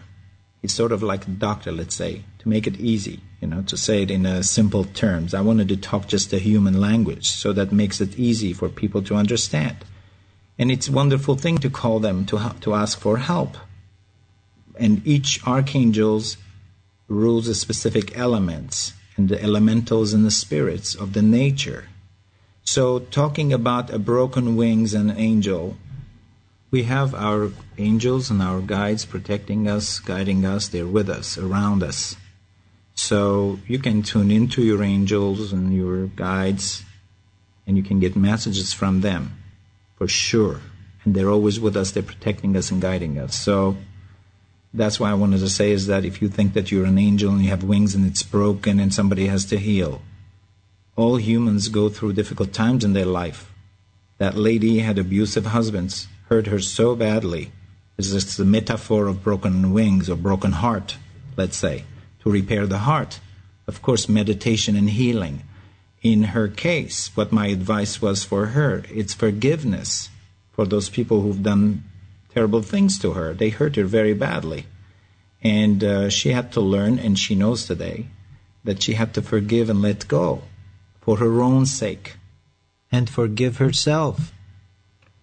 He's 0.62 0.74
sort 0.74 0.91
of 0.91 1.01
like 1.01 1.25
a 1.27 1.32
doctor, 1.32 1.72
let's 1.72 1.96
say, 1.96 2.24
to 2.39 2.50
make 2.50 2.68
it 2.68 2.79
easy, 2.79 3.22
you 3.41 3.48
know, 3.48 3.62
to 3.63 3.77
say 3.77 4.03
it 4.03 4.12
in 4.12 4.25
uh, 4.25 4.41
simple 4.41 4.84
terms. 4.84 5.34
I 5.34 5.41
wanted 5.41 5.70
to 5.70 5.77
talk 5.77 6.08
just 6.08 6.32
the 6.32 6.39
human 6.39 6.79
language, 6.79 7.29
so 7.29 7.53
that 7.53 7.72
makes 7.72 8.01
it 8.01 8.20
easy 8.20 8.51
for 8.53 8.68
people 8.68 9.01
to 9.03 9.15
understand. 9.15 9.77
And 10.59 10.69
it's 10.69 10.89
a 10.89 10.91
wonderful 10.91 11.35
thing 11.35 11.57
to 11.59 11.69
call 11.69 11.99
them 12.01 12.25
to 12.25 12.53
to 12.59 12.73
ask 12.73 12.99
for 12.99 13.17
help. 13.17 13.55
And 14.75 15.01
each 15.07 15.41
archangel's 15.47 16.35
rules 17.07 17.45
the 17.45 17.55
specific 17.55 18.17
elements 18.17 18.93
and 19.15 19.29
the 19.29 19.41
elementals 19.41 20.13
and 20.13 20.25
the 20.25 20.31
spirits 20.31 20.95
of 20.95 21.13
the 21.13 21.21
nature. 21.21 21.87
So, 22.63 22.99
talking 22.99 23.53
about 23.53 23.89
a 23.89 23.97
broken 23.97 24.57
wings 24.57 24.93
and 24.93 25.09
angel, 25.11 25.77
we 26.71 26.83
have 26.83 27.15
our 27.15 27.51
angels 27.77 28.29
and 28.29 28.41
our 28.41 28.61
guides 28.61 29.05
protecting 29.05 29.67
us, 29.67 29.99
guiding 29.99 30.45
us. 30.45 30.67
They're 30.67 30.85
with 30.85 31.09
us, 31.09 31.37
around 31.37 31.81
us. 31.83 32.15
So, 32.93 33.59
you 33.65 33.79
can 33.79 34.03
tune 34.03 34.29
into 34.29 34.61
your 34.61 34.83
angels 34.83 35.53
and 35.53 35.73
your 35.73 36.07
guides, 36.07 36.83
and 37.65 37.75
you 37.77 37.81
can 37.81 37.99
get 37.99 38.15
messages 38.15 38.73
from 38.73 39.01
them 39.01 39.38
for 40.00 40.08
sure. 40.08 40.62
And 41.06 41.13
they're 41.13 41.29
always 41.29 41.60
with 41.60 41.77
us, 41.77 41.91
they're 41.91 42.01
protecting 42.01 42.58
us 42.58 42.72
and 42.72 42.82
guiding 42.82 43.20
us. 43.20 43.36
So, 43.36 43.77
that's 44.74 45.00
why 45.00 45.12
I 45.12 45.15
wanted 45.15 45.39
to 45.39 45.50
say 45.50 45.72
is 45.72 45.88
that 45.88 46.06
if 46.06 46.22
you 46.22 46.29
think 46.29 46.53
that 46.53 46.72
you're 46.72 46.86
an 46.86 46.98
angel 46.98 47.32
and 47.32 47.44
you 47.44 47.50
have 47.50 47.63
wings 47.63 47.96
and 47.96 48.06
it's 48.06 48.24
broken 48.24 48.79
and 48.79 48.94
somebody 48.94 49.27
has 49.27 49.46
to 49.46 49.58
heal, 49.58 50.01
all 50.96 51.18
humans 51.18 51.70
go 51.70 51.89
through 51.89 52.13
difficult 52.13 52.53
times 52.53 52.84
in 52.84 52.94
their 52.94 53.06
life. 53.06 53.51
That 54.20 54.36
lady 54.36 54.79
had 54.79 55.00
abusive 55.00 55.48
husbands, 55.48 56.08
hurt 56.27 56.48
her 56.48 56.60
so 56.60 56.96
badly. 56.96 57.51
It's 57.98 58.12
just 58.12 58.38
the 58.38 58.46
metaphor 58.46 59.08
of 59.08 59.24
broken 59.24 59.74
wings 59.74 60.10
or 60.10 60.15
broken 60.15 60.51
heart, 60.51 60.98
let's 61.36 61.58
say, 61.58 61.86
to 62.22 62.29
repair 62.29 62.68
the 62.68 62.79
heart. 62.79 63.20
Of 63.68 63.82
course, 63.82 64.08
meditation 64.08 64.75
and 64.75 64.89
healing. 64.89 65.44
In 66.01 66.24
her 66.36 66.48
case, 66.48 67.15
what 67.15 67.32
my 67.32 67.48
advice 67.48 68.01
was 68.01 68.24
for 68.24 68.48
her, 68.48 68.84
it's 68.89 69.13
forgiveness 69.13 70.10
for 70.51 70.65
those 70.65 70.89
people 70.89 71.22
who've 71.22 71.44
done 71.44 71.84
terrible 72.34 72.62
things 72.62 72.98
to 73.00 73.12
her. 73.12 73.34
They 73.34 73.50
hurt 73.50 73.75
her 73.75 73.86
very 73.86 74.13
badly. 74.13 74.65
And 75.41 75.84
uh, 75.84 76.10
she 76.10 76.32
had 76.32 76.51
to 76.53 76.62
learn, 76.62 77.00
and 77.00 77.18
she 77.18 77.36
knows 77.36 77.65
today, 77.65 78.08
that 78.63 78.82
she 78.82 78.94
had 78.94 79.13
to 79.13 79.22
forgive 79.22 79.70
and 79.70 79.82
let 79.82 80.08
go 80.08 80.44
for 81.01 81.18
her 81.18 81.41
own 81.41 81.65
sake 81.65 82.18
and 82.91 83.10
forgive 83.10 83.58
herself. 83.58 84.34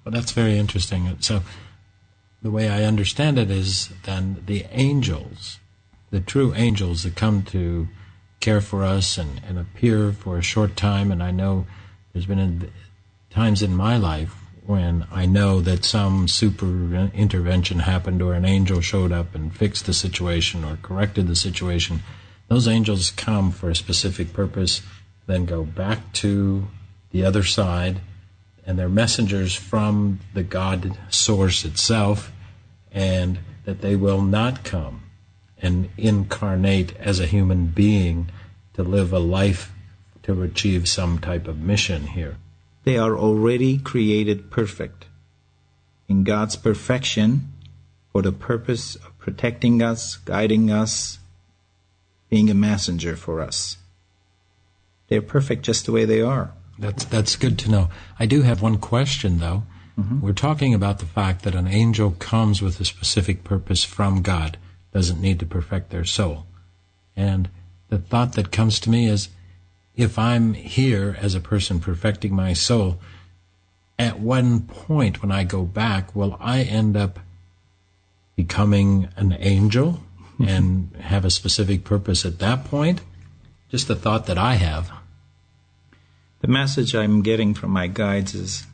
Well, 0.04 0.12
that's 0.12 0.32
very 0.32 0.58
interesting. 0.58 1.16
So, 1.20 1.42
the 2.42 2.50
way 2.50 2.68
I 2.68 2.84
understand 2.84 3.38
it 3.38 3.50
is 3.50 3.90
then 4.04 4.42
the 4.46 4.66
angels, 4.70 5.58
the 6.10 6.20
true 6.20 6.54
angels 6.54 7.02
that 7.02 7.16
come 7.16 7.42
to 7.44 7.88
care 8.40 8.60
for 8.60 8.84
us 8.84 9.18
and, 9.18 9.40
and 9.46 9.58
appear 9.58 10.12
for 10.12 10.38
a 10.38 10.42
short 10.42 10.76
time. 10.76 11.10
And 11.10 11.22
I 11.22 11.30
know 11.30 11.66
there's 12.12 12.26
been 12.26 12.70
times 13.30 13.62
in 13.62 13.74
my 13.74 13.96
life 13.96 14.34
when 14.66 15.06
I 15.12 15.26
know 15.26 15.60
that 15.60 15.84
some 15.84 16.26
super 16.28 16.66
intervention 17.14 17.80
happened 17.80 18.20
or 18.20 18.34
an 18.34 18.44
angel 18.44 18.80
showed 18.80 19.12
up 19.12 19.34
and 19.34 19.54
fixed 19.54 19.86
the 19.86 19.92
situation 19.92 20.64
or 20.64 20.78
corrected 20.82 21.28
the 21.28 21.36
situation. 21.36 22.02
Those 22.48 22.66
angels 22.66 23.10
come 23.10 23.52
for 23.52 23.70
a 23.70 23.76
specific 23.76 24.32
purpose, 24.32 24.82
then 25.26 25.46
go 25.46 25.64
back 25.64 26.12
to 26.14 26.68
the 27.12 27.24
other 27.24 27.44
side, 27.44 28.00
and 28.66 28.78
they're 28.78 28.88
messengers 28.88 29.54
from 29.54 30.20
the 30.34 30.42
God 30.42 30.98
source 31.10 31.64
itself, 31.64 32.32
and 32.90 33.38
that 33.64 33.80
they 33.80 33.94
will 33.94 34.22
not 34.22 34.64
come 34.64 35.02
and 35.60 35.88
incarnate 35.96 36.96
as 36.96 37.20
a 37.20 37.26
human 37.26 37.66
being 37.66 38.30
to 38.74 38.82
live 38.82 39.12
a 39.12 39.18
life 39.18 39.72
to 40.22 40.42
achieve 40.42 40.88
some 40.88 41.18
type 41.18 41.48
of 41.48 41.58
mission 41.58 42.08
here. 42.08 42.36
They 42.84 42.98
are 42.98 43.16
already 43.16 43.78
created 43.78 44.50
perfect 44.50 45.06
in 46.08 46.24
God's 46.24 46.56
perfection 46.56 47.52
for 48.12 48.22
the 48.22 48.32
purpose 48.32 48.96
of 48.96 49.18
protecting 49.18 49.82
us, 49.82 50.16
guiding 50.16 50.70
us, 50.70 51.18
being 52.28 52.50
a 52.50 52.54
messenger 52.54 53.16
for 53.16 53.40
us. 53.40 53.76
They're 55.08 55.22
perfect 55.22 55.62
just 55.62 55.86
the 55.86 55.92
way 55.92 56.04
they 56.04 56.20
are. 56.20 56.52
That's 56.78 57.04
that's 57.04 57.36
good 57.36 57.58
to 57.60 57.70
know. 57.70 57.88
I 58.18 58.26
do 58.26 58.42
have 58.42 58.60
one 58.60 58.78
question 58.78 59.38
though. 59.38 59.62
Mm-hmm. 59.98 60.20
We're 60.20 60.32
talking 60.32 60.74
about 60.74 60.98
the 60.98 61.06
fact 61.06 61.42
that 61.42 61.54
an 61.54 61.66
angel 61.66 62.10
comes 62.12 62.60
with 62.60 62.80
a 62.80 62.84
specific 62.84 63.44
purpose 63.44 63.82
from 63.82 64.22
God, 64.22 64.58
doesn't 64.96 65.20
need 65.20 65.38
to 65.38 65.44
perfect 65.44 65.90
their 65.90 66.06
soul. 66.06 66.46
And 67.14 67.50
the 67.90 67.98
thought 67.98 68.32
that 68.32 68.50
comes 68.50 68.80
to 68.80 68.88
me 68.88 69.10
is 69.10 69.28
if 69.94 70.18
I'm 70.18 70.54
here 70.54 71.18
as 71.20 71.34
a 71.34 71.40
person 71.40 71.80
perfecting 71.80 72.34
my 72.34 72.54
soul, 72.54 72.98
at 73.98 74.20
one 74.20 74.62
point 74.62 75.20
when 75.20 75.30
I 75.30 75.44
go 75.44 75.64
back, 75.64 76.16
will 76.16 76.38
I 76.40 76.62
end 76.62 76.96
up 76.96 77.18
becoming 78.36 79.10
an 79.16 79.36
angel 79.38 80.00
and 80.38 80.90
have 80.98 81.26
a 81.26 81.30
specific 81.30 81.84
purpose 81.84 82.24
at 82.24 82.38
that 82.38 82.64
point. 82.64 83.02
Just 83.70 83.88
the 83.88 83.96
thought 83.96 84.24
that 84.24 84.38
I 84.38 84.54
have. 84.54 84.90
The 86.40 86.48
message 86.48 86.94
I'm 86.94 87.20
getting 87.20 87.52
from 87.52 87.70
my 87.70 87.86
guides 87.86 88.34
is 88.34 88.64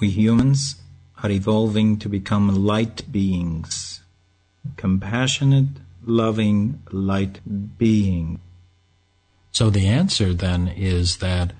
we 0.00 0.08
humans 0.08 0.76
are 1.22 1.30
evolving 1.30 1.98
to 1.98 2.08
become 2.08 2.64
light 2.64 3.12
beings, 3.12 3.95
compassionate, 4.76 5.68
loving 6.04 6.82
light 6.90 7.40
being. 7.78 8.40
So 9.50 9.70
the 9.70 9.86
answer 9.86 10.34
then 10.34 10.68
is 10.68 11.18
that 11.18 11.52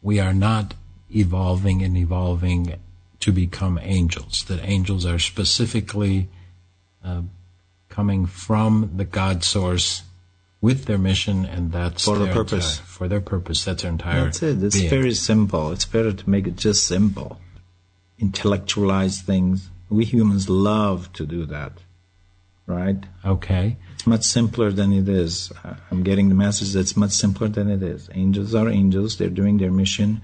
we 0.00 0.20
are 0.20 0.34
not 0.34 0.74
evolving 1.14 1.82
and 1.82 1.96
evolving 1.96 2.76
to 3.20 3.32
become 3.32 3.78
angels, 3.82 4.44
that 4.48 4.60
angels 4.62 5.06
are 5.06 5.18
specifically 5.18 6.28
uh, 7.04 7.22
coming 7.88 8.26
from 8.26 8.92
the 8.96 9.04
God 9.04 9.44
source 9.44 10.02
with 10.60 10.86
their 10.86 10.98
mission, 10.98 11.44
and 11.44 11.72
that's 11.72 12.04
for 12.04 12.18
their 12.18 12.28
the 12.28 12.32
purpose. 12.32 12.78
Entire, 12.78 12.86
for 12.86 13.08
their 13.08 13.20
purpose, 13.20 13.64
that's 13.64 13.82
their 13.82 13.90
entire. 13.90 14.24
That's 14.24 14.42
it. 14.42 14.62
It's 14.62 14.78
being. 14.78 14.90
very 14.90 15.14
simple. 15.14 15.72
It's 15.72 15.84
better 15.84 16.12
to 16.12 16.30
make 16.30 16.46
it 16.46 16.56
just 16.56 16.84
simple. 16.84 17.40
Intellectualize 18.18 19.20
things. 19.20 19.68
We 19.90 20.04
humans 20.04 20.48
love 20.48 21.12
to 21.14 21.26
do 21.26 21.44
that, 21.46 21.72
right? 22.72 22.96
Okay. 23.24 23.76
It's 23.94 24.06
much 24.06 24.24
simpler 24.24 24.72
than 24.72 24.92
it 24.92 25.08
is. 25.08 25.52
I'm 25.90 26.02
getting 26.02 26.28
the 26.28 26.34
message 26.34 26.72
that 26.72 26.80
it's 26.80 26.96
much 26.96 27.12
simpler 27.12 27.48
than 27.48 27.70
it 27.70 27.82
is. 27.82 28.08
Angels 28.14 28.54
are 28.54 28.68
angels. 28.68 29.16
They're 29.16 29.28
doing 29.28 29.58
their 29.58 29.70
mission. 29.70 30.20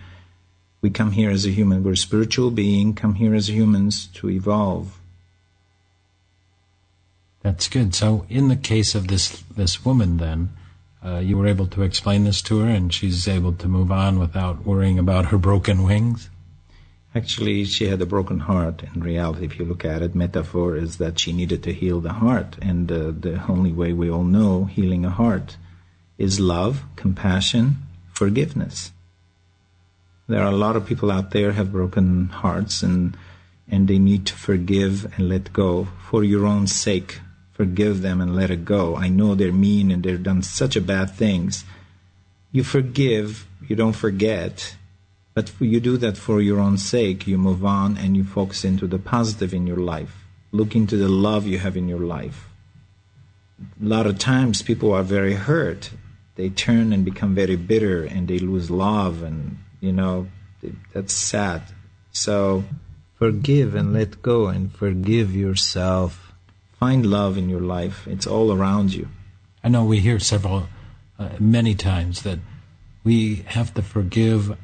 We 0.80 0.90
come 0.90 1.12
here 1.12 1.30
as 1.30 1.44
a 1.46 1.50
human. 1.50 1.82
We're 1.82 1.92
a 1.92 1.96
spiritual 1.96 2.50
being. 2.50 2.94
Come 2.94 3.14
here 3.14 3.34
as 3.34 3.50
humans 3.50 4.06
to 4.14 4.30
evolve. 4.30 4.98
That's 7.42 7.68
good. 7.68 7.94
So, 7.94 8.26
in 8.28 8.48
the 8.48 8.56
case 8.56 8.94
of 8.94 9.08
this 9.08 9.42
this 9.56 9.84
woman, 9.84 10.16
then 10.16 10.50
uh, 11.04 11.18
you 11.18 11.36
were 11.36 11.46
able 11.46 11.66
to 11.68 11.82
explain 11.82 12.24
this 12.24 12.42
to 12.42 12.58
her, 12.60 12.68
and 12.68 12.92
she's 12.92 13.28
able 13.28 13.52
to 13.54 13.68
move 13.68 13.92
on 13.92 14.18
without 14.18 14.66
worrying 14.66 14.98
about 14.98 15.26
her 15.26 15.38
broken 15.38 15.82
wings. 15.84 16.30
Actually, 17.18 17.64
she 17.64 17.88
had 17.88 18.00
a 18.00 18.12
broken 18.14 18.40
heart. 18.50 18.76
In 18.94 19.00
reality, 19.00 19.44
if 19.44 19.58
you 19.58 19.64
look 19.64 19.84
at 19.84 20.02
it, 20.02 20.14
metaphor 20.14 20.76
is 20.76 20.98
that 20.98 21.18
she 21.18 21.32
needed 21.32 21.60
to 21.64 21.78
heal 21.80 22.00
the 22.00 22.16
heart, 22.24 22.56
and 22.62 22.90
uh, 22.92 23.12
the 23.26 23.34
only 23.48 23.72
way 23.72 23.92
we 23.92 24.08
all 24.08 24.28
know 24.36 24.52
healing 24.76 25.04
a 25.04 25.10
heart 25.10 25.56
is 26.16 26.38
love, 26.38 26.74
compassion, 26.96 27.64
forgiveness. 28.20 28.92
There 30.28 30.42
are 30.42 30.52
a 30.52 30.62
lot 30.64 30.76
of 30.76 30.86
people 30.86 31.10
out 31.10 31.32
there 31.32 31.52
have 31.52 31.72
broken 31.72 32.08
hearts, 32.44 32.82
and 32.82 33.16
and 33.72 33.88
they 33.88 33.98
need 33.98 34.24
to 34.26 34.34
forgive 34.34 34.94
and 35.14 35.28
let 35.28 35.52
go 35.52 35.88
for 36.08 36.22
your 36.24 36.46
own 36.46 36.66
sake 36.66 37.20
forgive 37.58 38.02
them 38.02 38.20
and 38.20 38.36
let 38.36 38.52
it 38.52 38.64
go. 38.64 38.94
I 38.96 39.08
know 39.08 39.34
they're 39.34 39.52
mean 39.52 39.90
and 39.90 40.04
they've 40.04 40.22
done 40.22 40.42
such 40.42 40.76
a 40.76 40.80
bad 40.80 41.10
things. 41.10 41.64
You 42.52 42.62
forgive, 42.62 43.48
you 43.68 43.74
don't 43.74 43.96
forget, 44.06 44.76
but 45.34 45.52
you 45.60 45.80
do 45.80 45.96
that 45.98 46.16
for 46.16 46.40
your 46.40 46.58
own 46.58 46.78
sake. 46.78 47.26
You 47.26 47.38
move 47.38 47.64
on 47.64 47.96
and 47.96 48.16
you 48.16 48.24
focus 48.24 48.64
into 48.64 48.86
the 48.86 48.98
positive 48.98 49.54
in 49.54 49.66
your 49.66 49.76
life. 49.76 50.26
Look 50.52 50.74
into 50.74 50.96
the 50.96 51.08
love 51.08 51.46
you 51.46 51.58
have 51.58 51.76
in 51.76 51.88
your 51.88 52.00
life. 52.00 52.48
A 53.60 53.84
lot 53.84 54.06
of 54.06 54.18
times 54.18 54.62
people 54.62 54.92
are 54.92 55.02
very 55.02 55.34
hurt. 55.34 55.90
They 56.36 56.48
turn 56.48 56.92
and 56.92 57.04
become 57.04 57.34
very 57.34 57.56
bitter 57.56 58.04
and 58.04 58.28
they 58.28 58.38
lose 58.38 58.70
love 58.70 59.22
and, 59.22 59.58
you 59.80 59.92
know, 59.92 60.28
that's 60.92 61.14
sad. 61.14 61.62
So 62.12 62.64
forgive 63.16 63.74
and 63.74 63.92
let 63.92 64.22
go 64.22 64.46
and 64.46 64.72
forgive 64.72 65.34
yourself 65.34 66.28
Find 66.78 67.04
love 67.04 67.36
in 67.36 67.48
your 67.48 67.60
life. 67.60 68.06
It's 68.06 68.26
all 68.26 68.52
around 68.52 68.94
you. 68.94 69.08
I 69.64 69.68
know 69.68 69.84
we 69.84 69.98
hear 69.98 70.20
several, 70.20 70.68
uh, 71.18 71.30
many 71.40 71.74
times 71.74 72.22
that 72.22 72.38
we 73.02 73.42
have 73.46 73.74
to 73.74 73.82
forgive 73.82 74.56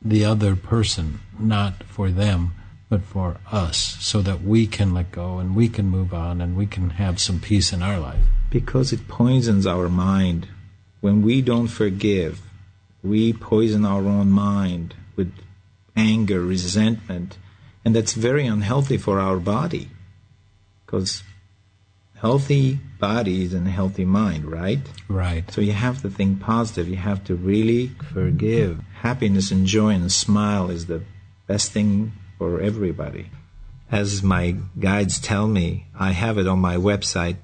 the 0.00 0.24
other 0.24 0.56
person, 0.56 1.20
not 1.38 1.82
for 1.84 2.10
them, 2.10 2.52
but 2.88 3.02
for 3.02 3.36
us, 3.50 3.96
so 4.00 4.22
that 4.22 4.42
we 4.42 4.66
can 4.66 4.94
let 4.94 5.12
go 5.12 5.38
and 5.38 5.54
we 5.54 5.68
can 5.68 5.86
move 5.86 6.14
on 6.14 6.40
and 6.40 6.56
we 6.56 6.66
can 6.66 6.90
have 6.90 7.20
some 7.20 7.40
peace 7.40 7.72
in 7.72 7.82
our 7.82 7.98
life. 7.98 8.24
Because 8.50 8.92
it 8.92 9.08
poisons 9.08 9.66
our 9.66 9.88
mind. 9.88 10.48
When 11.00 11.22
we 11.22 11.42
don't 11.42 11.68
forgive, 11.68 12.40
we 13.02 13.32
poison 13.32 13.84
our 13.84 14.04
own 14.04 14.30
mind 14.30 14.94
with 15.16 15.32
anger, 15.94 16.40
resentment, 16.40 17.36
and 17.84 17.94
that's 17.94 18.14
very 18.14 18.46
unhealthy 18.46 18.96
for 18.96 19.20
our 19.20 19.38
body. 19.38 19.90
Because 20.84 21.22
healthy 22.20 22.78
body 22.98 23.44
is 23.44 23.54
a 23.54 23.60
healthy 23.60 24.04
mind, 24.04 24.44
right? 24.44 24.80
Right. 25.08 25.50
So 25.50 25.60
you 25.60 25.72
have 25.72 26.02
to 26.02 26.10
think 26.10 26.40
positive. 26.40 26.88
You 26.88 26.96
have 26.96 27.24
to 27.24 27.34
really 27.34 27.88
forgive. 28.12 28.80
Happiness 29.02 29.50
and 29.50 29.66
joy 29.66 29.90
and 29.90 30.10
smile 30.10 30.70
is 30.70 30.86
the 30.86 31.02
best 31.46 31.72
thing 31.72 32.12
for 32.36 32.60
everybody. 32.60 33.30
As 33.90 34.22
my 34.22 34.56
guides 34.78 35.18
tell 35.18 35.46
me, 35.46 35.86
I 35.98 36.12
have 36.12 36.38
it 36.38 36.46
on 36.46 36.58
my 36.58 36.76
website. 36.76 37.36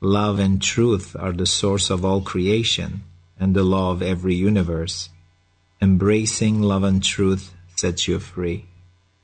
Love 0.00 0.38
and 0.38 0.60
truth 0.60 1.16
are 1.18 1.32
the 1.32 1.46
source 1.46 1.88
of 1.88 2.04
all 2.04 2.20
creation 2.20 3.02
and 3.38 3.54
the 3.54 3.62
law 3.62 3.92
of 3.92 4.02
every 4.02 4.34
universe. 4.34 5.08
Embracing 5.80 6.60
love 6.60 6.84
and 6.84 7.02
truth 7.02 7.54
sets 7.76 8.06
you 8.06 8.18
free. 8.18 8.66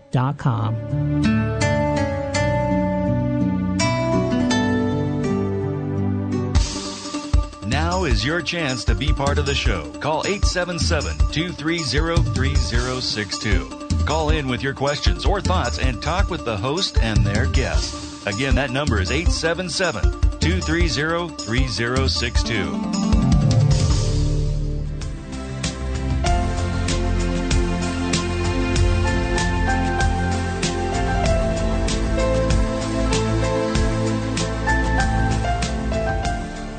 Is 8.04 8.24
your 8.24 8.42
chance 8.42 8.84
to 8.86 8.96
be 8.96 9.12
part 9.12 9.38
of 9.38 9.46
the 9.46 9.54
show. 9.54 9.88
Call 10.00 10.26
877 10.26 11.16
230 11.30 12.32
3062. 12.34 14.04
Call 14.04 14.30
in 14.30 14.48
with 14.48 14.60
your 14.60 14.74
questions 14.74 15.24
or 15.24 15.40
thoughts 15.40 15.78
and 15.78 16.02
talk 16.02 16.28
with 16.28 16.44
the 16.44 16.56
host 16.56 16.98
and 16.98 17.18
their 17.18 17.46
guest. 17.46 18.26
Again, 18.26 18.56
that 18.56 18.70
number 18.70 19.00
is 19.00 19.12
877 19.12 20.02
230 20.40 21.28
3062. 21.44 23.12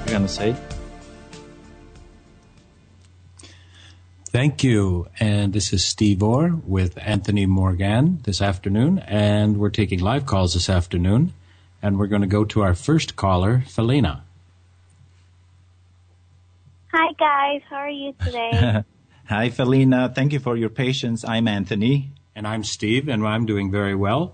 going 0.09 0.27
to 0.27 0.27
say? 0.27 0.72
Thank 4.33 4.63
you. 4.63 5.07
And 5.19 5.53
this 5.53 5.71
is 5.73 5.85
Steve 5.85 6.23
Orr 6.23 6.49
with 6.65 6.97
Anthony 6.97 7.45
Morgan 7.45 8.19
this 8.23 8.41
afternoon. 8.41 8.97
And 8.97 9.57
we're 9.57 9.69
taking 9.69 9.99
live 9.99 10.25
calls 10.25 10.55
this 10.55 10.69
afternoon. 10.71 11.33
And 11.83 11.99
we're 11.99 12.07
going 12.07 12.23
to 12.23 12.27
go 12.27 12.43
to 12.45 12.63
our 12.63 12.73
first 12.73 13.15
caller, 13.15 13.63
Felina. 13.67 14.23
Hi, 16.91 17.13
guys. 17.19 17.61
How 17.69 17.75
are 17.75 17.89
you 17.91 18.15
today? 18.23 18.83
Hi, 19.29 19.49
Felina. 19.51 20.11
Thank 20.13 20.33
you 20.33 20.39
for 20.39 20.57
your 20.57 20.69
patience. 20.69 21.23
I'm 21.23 21.47
Anthony. 21.47 22.09
And 22.35 22.47
I'm 22.47 22.63
Steve, 22.63 23.09
and 23.09 23.23
I'm 23.27 23.45
doing 23.45 23.69
very 23.69 23.93
well. 23.93 24.33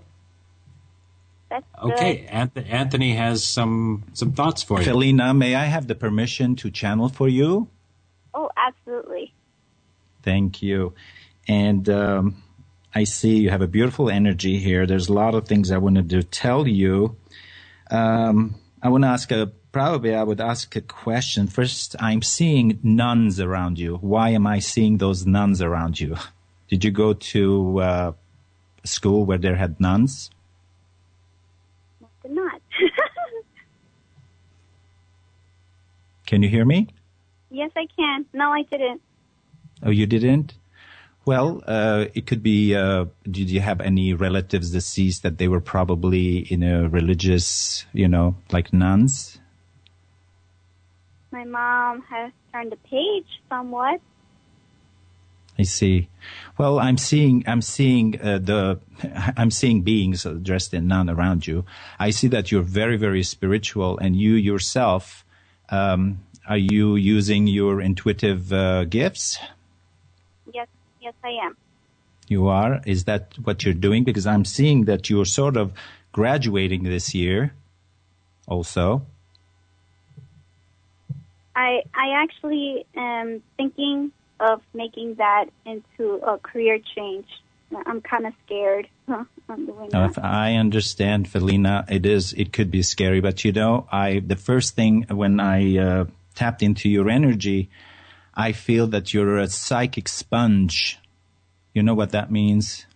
That's 1.50 1.66
Okay, 1.82 2.20
good. 2.22 2.28
Anth- 2.28 2.70
Anthony 2.72 3.14
has 3.16 3.44
some 3.44 4.04
some 4.14 4.32
thoughts 4.32 4.62
for 4.62 4.78
you. 4.78 4.84
Felina, 4.86 5.34
may 5.34 5.54
I 5.54 5.66
have 5.66 5.88
the 5.88 5.94
permission 5.94 6.56
to 6.56 6.70
channel 6.70 7.10
for 7.10 7.28
you? 7.28 7.68
Oh, 8.32 8.48
absolutely. 8.56 9.34
Thank 10.22 10.62
you. 10.62 10.94
And 11.48 11.88
um, 11.88 12.42
I 12.94 13.04
see 13.04 13.38
you 13.38 13.50
have 13.50 13.62
a 13.62 13.66
beautiful 13.66 14.10
energy 14.10 14.58
here. 14.58 14.86
There's 14.86 15.08
a 15.08 15.12
lot 15.12 15.34
of 15.34 15.46
things 15.46 15.70
I 15.70 15.78
wanted 15.78 16.10
to 16.10 16.22
tell 16.22 16.66
you. 16.66 17.16
Um, 17.90 18.56
I 18.82 18.88
want 18.88 19.04
to 19.04 19.08
ask 19.08 19.30
a 19.30 19.52
probably 19.72 20.14
I 20.14 20.22
would 20.22 20.40
ask 20.40 20.74
a 20.76 20.80
question. 20.80 21.46
First, 21.46 21.96
I'm 22.00 22.22
seeing 22.22 22.78
nuns 22.82 23.40
around 23.40 23.78
you. 23.78 23.96
Why 23.96 24.30
am 24.30 24.46
I 24.46 24.58
seeing 24.58 24.98
those 24.98 25.26
nuns 25.26 25.62
around 25.62 26.00
you? 26.00 26.16
Did 26.68 26.84
you 26.84 26.90
go 26.90 27.12
to 27.12 27.80
uh, 27.80 28.12
school 28.84 29.24
where 29.24 29.38
there 29.38 29.56
had 29.56 29.80
nuns? 29.80 30.30
Did 32.22 32.32
not. 32.32 32.60
Can 36.26 36.42
you 36.42 36.48
hear 36.48 36.64
me? 36.64 36.88
yes, 37.50 37.72
I 37.76 37.86
can. 37.96 38.24
No, 38.32 38.52
I 38.52 38.62
didn't. 38.62 39.02
Oh, 39.82 39.90
you 39.90 40.06
didn't? 40.06 40.54
Well, 41.26 41.62
uh, 41.66 42.06
it 42.14 42.26
could 42.26 42.42
be. 42.42 42.74
Uh, 42.74 43.06
did 43.30 43.50
you 43.50 43.60
have 43.60 43.80
any 43.80 44.14
relatives 44.14 44.70
deceased 44.70 45.22
that 45.22 45.38
they 45.38 45.48
were 45.48 45.60
probably 45.60 46.38
in 46.38 46.62
a 46.62 46.88
religious, 46.88 47.84
you 47.92 48.08
know, 48.08 48.36
like 48.50 48.72
nuns? 48.72 49.38
My 51.30 51.44
mom 51.44 52.02
has 52.10 52.32
turned 52.52 52.72
the 52.72 52.76
page 52.76 53.26
somewhat. 53.48 54.00
I 55.58 55.64
see. 55.64 56.08
Well, 56.56 56.78
I'm 56.78 56.96
seeing, 56.96 57.44
I'm 57.46 57.60
seeing 57.60 58.20
uh, 58.20 58.38
the, 58.38 58.80
I'm 59.36 59.50
seeing 59.50 59.82
beings 59.82 60.26
dressed 60.42 60.72
in 60.72 60.88
nun 60.88 61.10
around 61.10 61.46
you. 61.46 61.66
I 61.98 62.10
see 62.10 62.28
that 62.28 62.50
you're 62.50 62.62
very, 62.62 62.96
very 62.96 63.22
spiritual, 63.22 63.98
and 63.98 64.16
you 64.16 64.32
yourself, 64.32 65.24
um, 65.68 66.20
are 66.48 66.56
you 66.56 66.96
using 66.96 67.46
your 67.46 67.80
intuitive 67.80 68.52
uh, 68.52 68.84
gifts? 68.84 69.38
Yes, 71.00 71.14
I 71.24 71.30
am. 71.44 71.56
You 72.28 72.48
are. 72.48 72.80
Is 72.86 73.04
that 73.04 73.34
what 73.42 73.64
you're 73.64 73.74
doing? 73.74 74.04
Because 74.04 74.26
I'm 74.26 74.44
seeing 74.44 74.84
that 74.84 75.10
you're 75.10 75.24
sort 75.24 75.56
of 75.56 75.72
graduating 76.12 76.84
this 76.84 77.14
year. 77.14 77.54
Also, 78.46 79.02
I 81.56 81.82
I 81.94 82.22
actually 82.22 82.86
am 82.96 83.42
thinking 83.56 84.12
of 84.38 84.62
making 84.74 85.16
that 85.16 85.46
into 85.66 86.14
a 86.26 86.38
career 86.38 86.78
change. 86.94 87.26
I'm 87.86 88.00
kind 88.00 88.26
of 88.26 88.32
scared. 88.46 88.88
If 89.92 90.18
I 90.18 90.54
understand, 90.54 91.28
Felina, 91.28 91.84
it 91.88 92.06
is, 92.06 92.32
it 92.34 92.52
could 92.52 92.70
be 92.70 92.82
scary, 92.82 93.20
but 93.20 93.44
you 93.44 93.50
know, 93.50 93.88
I, 93.90 94.20
the 94.20 94.36
first 94.36 94.76
thing 94.76 95.06
when 95.10 95.40
I 95.40 95.76
uh, 95.76 96.04
tapped 96.36 96.62
into 96.62 96.88
your 96.88 97.10
energy, 97.10 97.68
I 98.40 98.52
feel 98.52 98.86
that 98.86 99.12
you're 99.12 99.36
a 99.36 99.48
psychic 99.48 100.08
sponge. 100.08 100.98
You 101.74 101.82
know 101.82 101.92
what 101.92 102.12
that 102.12 102.32
means? 102.32 102.86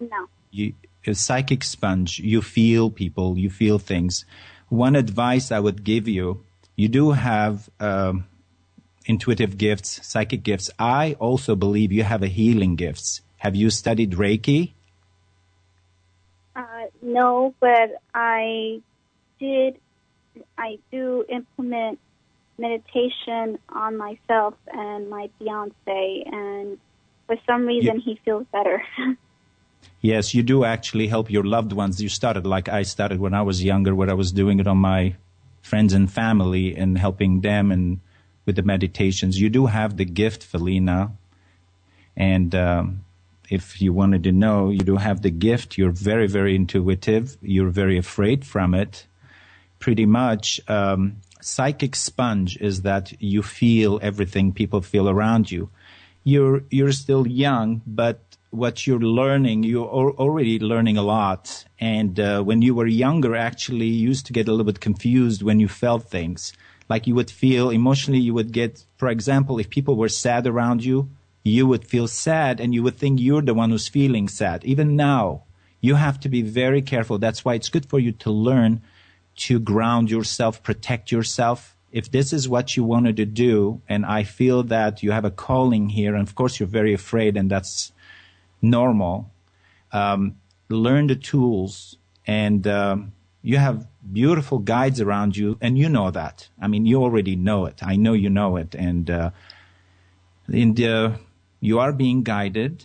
No. 0.00 0.28
You, 0.50 0.72
a 1.06 1.14
psychic 1.14 1.62
sponge. 1.62 2.18
You 2.18 2.40
feel 2.40 2.88
people, 2.90 3.36
you 3.36 3.50
feel 3.50 3.78
things. 3.78 4.24
One 4.70 4.96
advice 4.96 5.52
I 5.52 5.60
would 5.60 5.84
give 5.84 6.08
you, 6.08 6.44
you 6.76 6.88
do 6.88 7.10
have, 7.12 7.68
um, 7.78 8.24
intuitive 9.04 9.58
gifts, 9.58 10.00
psychic 10.06 10.42
gifts. 10.42 10.70
I 10.78 11.14
also 11.18 11.54
believe 11.54 11.92
you 11.92 12.04
have 12.04 12.22
a 12.22 12.28
healing 12.28 12.74
gifts. 12.74 13.20
Have 13.44 13.54
you 13.54 13.68
studied 13.68 14.12
Reiki? 14.12 14.72
Uh, 16.56 16.86
no, 17.02 17.54
but 17.60 18.00
I 18.14 18.80
did. 19.38 19.78
I 20.56 20.78
do 20.90 21.24
implement 21.28 21.98
meditation 22.58 23.58
on 23.68 23.96
myself 23.96 24.54
and 24.68 25.08
my 25.08 25.30
fiance, 25.38 26.24
and 26.26 26.78
for 27.26 27.36
some 27.46 27.66
reason 27.66 28.00
he 28.00 28.20
feels 28.24 28.46
better. 28.52 28.82
Yes, 30.00 30.32
you 30.32 30.42
do 30.42 30.64
actually 30.64 31.08
help 31.08 31.30
your 31.30 31.44
loved 31.44 31.72
ones. 31.72 32.00
You 32.00 32.08
started 32.08 32.46
like 32.46 32.68
I 32.68 32.82
started 32.82 33.18
when 33.18 33.34
I 33.34 33.42
was 33.42 33.64
younger, 33.64 33.94
where 33.94 34.10
I 34.10 34.14
was 34.14 34.30
doing 34.30 34.60
it 34.60 34.66
on 34.66 34.78
my 34.78 35.16
friends 35.62 35.92
and 35.92 36.10
family 36.10 36.76
and 36.76 36.96
helping 36.96 37.40
them 37.40 37.72
and 37.72 38.00
with 38.46 38.56
the 38.56 38.62
meditations. 38.62 39.40
You 39.40 39.50
do 39.50 39.66
have 39.66 39.96
the 39.96 40.04
gift, 40.04 40.42
Felina. 40.44 41.12
And 42.16 42.54
um, 42.54 43.04
if 43.50 43.80
you 43.82 43.92
wanted 43.92 44.24
to 44.24 44.32
know, 44.32 44.70
you 44.70 44.80
do 44.80 44.96
have 44.96 45.22
the 45.22 45.30
gift. 45.30 45.76
You're 45.76 45.90
very, 45.90 46.26
very 46.26 46.54
intuitive. 46.54 47.36
You're 47.42 47.70
very 47.70 47.98
afraid 47.98 48.46
from 48.46 48.74
it. 48.74 49.06
Pretty 49.80 50.06
much, 50.06 50.60
um, 50.68 51.16
psychic 51.40 51.96
sponge 51.96 52.56
is 52.60 52.82
that 52.82 53.12
you 53.20 53.42
feel 53.42 53.98
everything 54.02 54.52
people 54.52 54.80
feel 54.80 55.08
around 55.08 55.50
you. 55.50 55.70
You're 56.24 56.62
you're 56.70 56.92
still 56.92 57.26
young, 57.26 57.82
but 57.86 58.36
what 58.50 58.86
you're 58.86 59.00
learning, 59.00 59.62
you're 59.62 59.86
al- 59.86 60.16
already 60.18 60.58
learning 60.58 60.96
a 60.96 61.02
lot. 61.02 61.64
And 61.78 62.18
uh, 62.18 62.42
when 62.42 62.62
you 62.62 62.74
were 62.74 62.86
younger, 62.86 63.36
actually, 63.36 63.86
you 63.86 64.08
used 64.08 64.26
to 64.26 64.32
get 64.32 64.48
a 64.48 64.50
little 64.50 64.64
bit 64.64 64.80
confused 64.80 65.42
when 65.42 65.60
you 65.60 65.68
felt 65.68 66.08
things. 66.08 66.52
Like 66.88 67.06
you 67.06 67.14
would 67.14 67.30
feel 67.30 67.70
emotionally, 67.70 68.20
you 68.20 68.32
would 68.34 68.52
get, 68.52 68.84
for 68.96 69.08
example, 69.08 69.58
if 69.58 69.68
people 69.68 69.96
were 69.96 70.08
sad 70.08 70.46
around 70.46 70.84
you, 70.84 71.10
you 71.44 71.66
would 71.66 71.86
feel 71.86 72.08
sad 72.08 72.60
and 72.60 72.72
you 72.72 72.82
would 72.82 72.96
think 72.96 73.20
you're 73.20 73.42
the 73.42 73.54
one 73.54 73.70
who's 73.70 73.88
feeling 73.88 74.28
sad. 74.28 74.64
Even 74.64 74.96
now, 74.96 75.44
you 75.80 75.94
have 75.96 76.18
to 76.20 76.28
be 76.28 76.42
very 76.42 76.82
careful. 76.82 77.18
That's 77.18 77.44
why 77.44 77.54
it's 77.54 77.68
good 77.68 77.86
for 77.86 77.98
you 77.98 78.12
to 78.12 78.30
learn 78.30 78.80
to 79.38 79.58
ground 79.58 80.10
yourself, 80.10 80.62
protect 80.62 81.10
yourself. 81.12 81.76
If 81.90 82.10
this 82.10 82.32
is 82.32 82.48
what 82.48 82.76
you 82.76 82.84
wanted 82.84 83.16
to 83.16 83.24
do, 83.24 83.80
and 83.88 84.04
I 84.04 84.24
feel 84.24 84.62
that 84.64 85.02
you 85.02 85.12
have 85.12 85.24
a 85.24 85.30
calling 85.30 85.88
here, 85.88 86.14
and 86.14 86.28
of 86.28 86.34
course 86.34 86.60
you're 86.60 86.68
very 86.68 86.92
afraid, 86.92 87.36
and 87.36 87.50
that's 87.50 87.92
normal. 88.60 89.30
Um, 89.92 90.36
learn 90.68 91.06
the 91.06 91.16
tools 91.16 91.96
and 92.26 92.66
um, 92.66 93.12
You 93.42 93.56
have 93.56 93.86
beautiful 94.12 94.58
guides 94.58 95.00
around 95.00 95.36
you, 95.36 95.56
and 95.60 95.78
you 95.78 95.88
know 95.88 96.10
that. 96.10 96.48
I 96.60 96.66
mean, 96.68 96.84
you 96.84 97.02
already 97.02 97.36
know 97.36 97.66
it. 97.66 97.80
I 97.82 97.96
know 97.96 98.12
you 98.12 98.28
know 98.28 98.56
it, 98.56 98.74
and 98.74 99.08
uh, 99.08 99.30
in 100.52 100.74
the, 100.74 101.14
you 101.60 101.78
are 101.78 101.92
being 101.92 102.22
guided. 102.22 102.84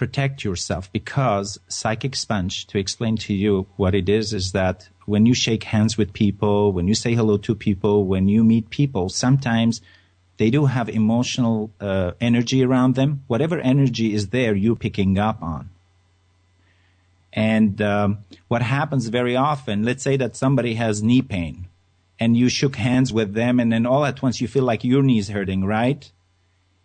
Protect 0.00 0.44
yourself 0.44 0.90
because 0.92 1.60
psychic 1.68 2.16
sponge. 2.16 2.66
To 2.68 2.78
explain 2.78 3.18
to 3.18 3.34
you 3.34 3.66
what 3.76 3.94
it 3.94 4.08
is, 4.08 4.32
is 4.32 4.52
that 4.52 4.88
when 5.04 5.26
you 5.26 5.34
shake 5.34 5.64
hands 5.64 5.98
with 5.98 6.14
people, 6.14 6.72
when 6.72 6.88
you 6.88 6.94
say 6.94 7.14
hello 7.14 7.36
to 7.36 7.54
people, 7.54 8.06
when 8.06 8.26
you 8.26 8.42
meet 8.42 8.70
people, 8.70 9.10
sometimes 9.10 9.82
they 10.38 10.48
do 10.48 10.64
have 10.64 10.88
emotional 10.88 11.70
uh, 11.82 12.12
energy 12.18 12.64
around 12.64 12.94
them. 12.94 13.24
Whatever 13.26 13.58
energy 13.60 14.14
is 14.14 14.28
there, 14.28 14.54
you're 14.54 14.74
picking 14.74 15.18
up 15.18 15.42
on. 15.42 15.68
And 17.34 17.82
um, 17.82 18.20
what 18.48 18.62
happens 18.62 19.08
very 19.08 19.36
often, 19.36 19.82
let's 19.82 20.02
say 20.02 20.16
that 20.16 20.34
somebody 20.34 20.76
has 20.76 21.02
knee 21.02 21.20
pain 21.20 21.68
and 22.18 22.38
you 22.38 22.48
shook 22.48 22.76
hands 22.76 23.12
with 23.12 23.34
them 23.34 23.60
and 23.60 23.70
then 23.70 23.84
all 23.84 24.06
at 24.06 24.22
once 24.22 24.40
you 24.40 24.48
feel 24.48 24.64
like 24.64 24.82
your 24.82 25.02
knee's 25.02 25.28
hurting, 25.28 25.66
right? 25.66 26.10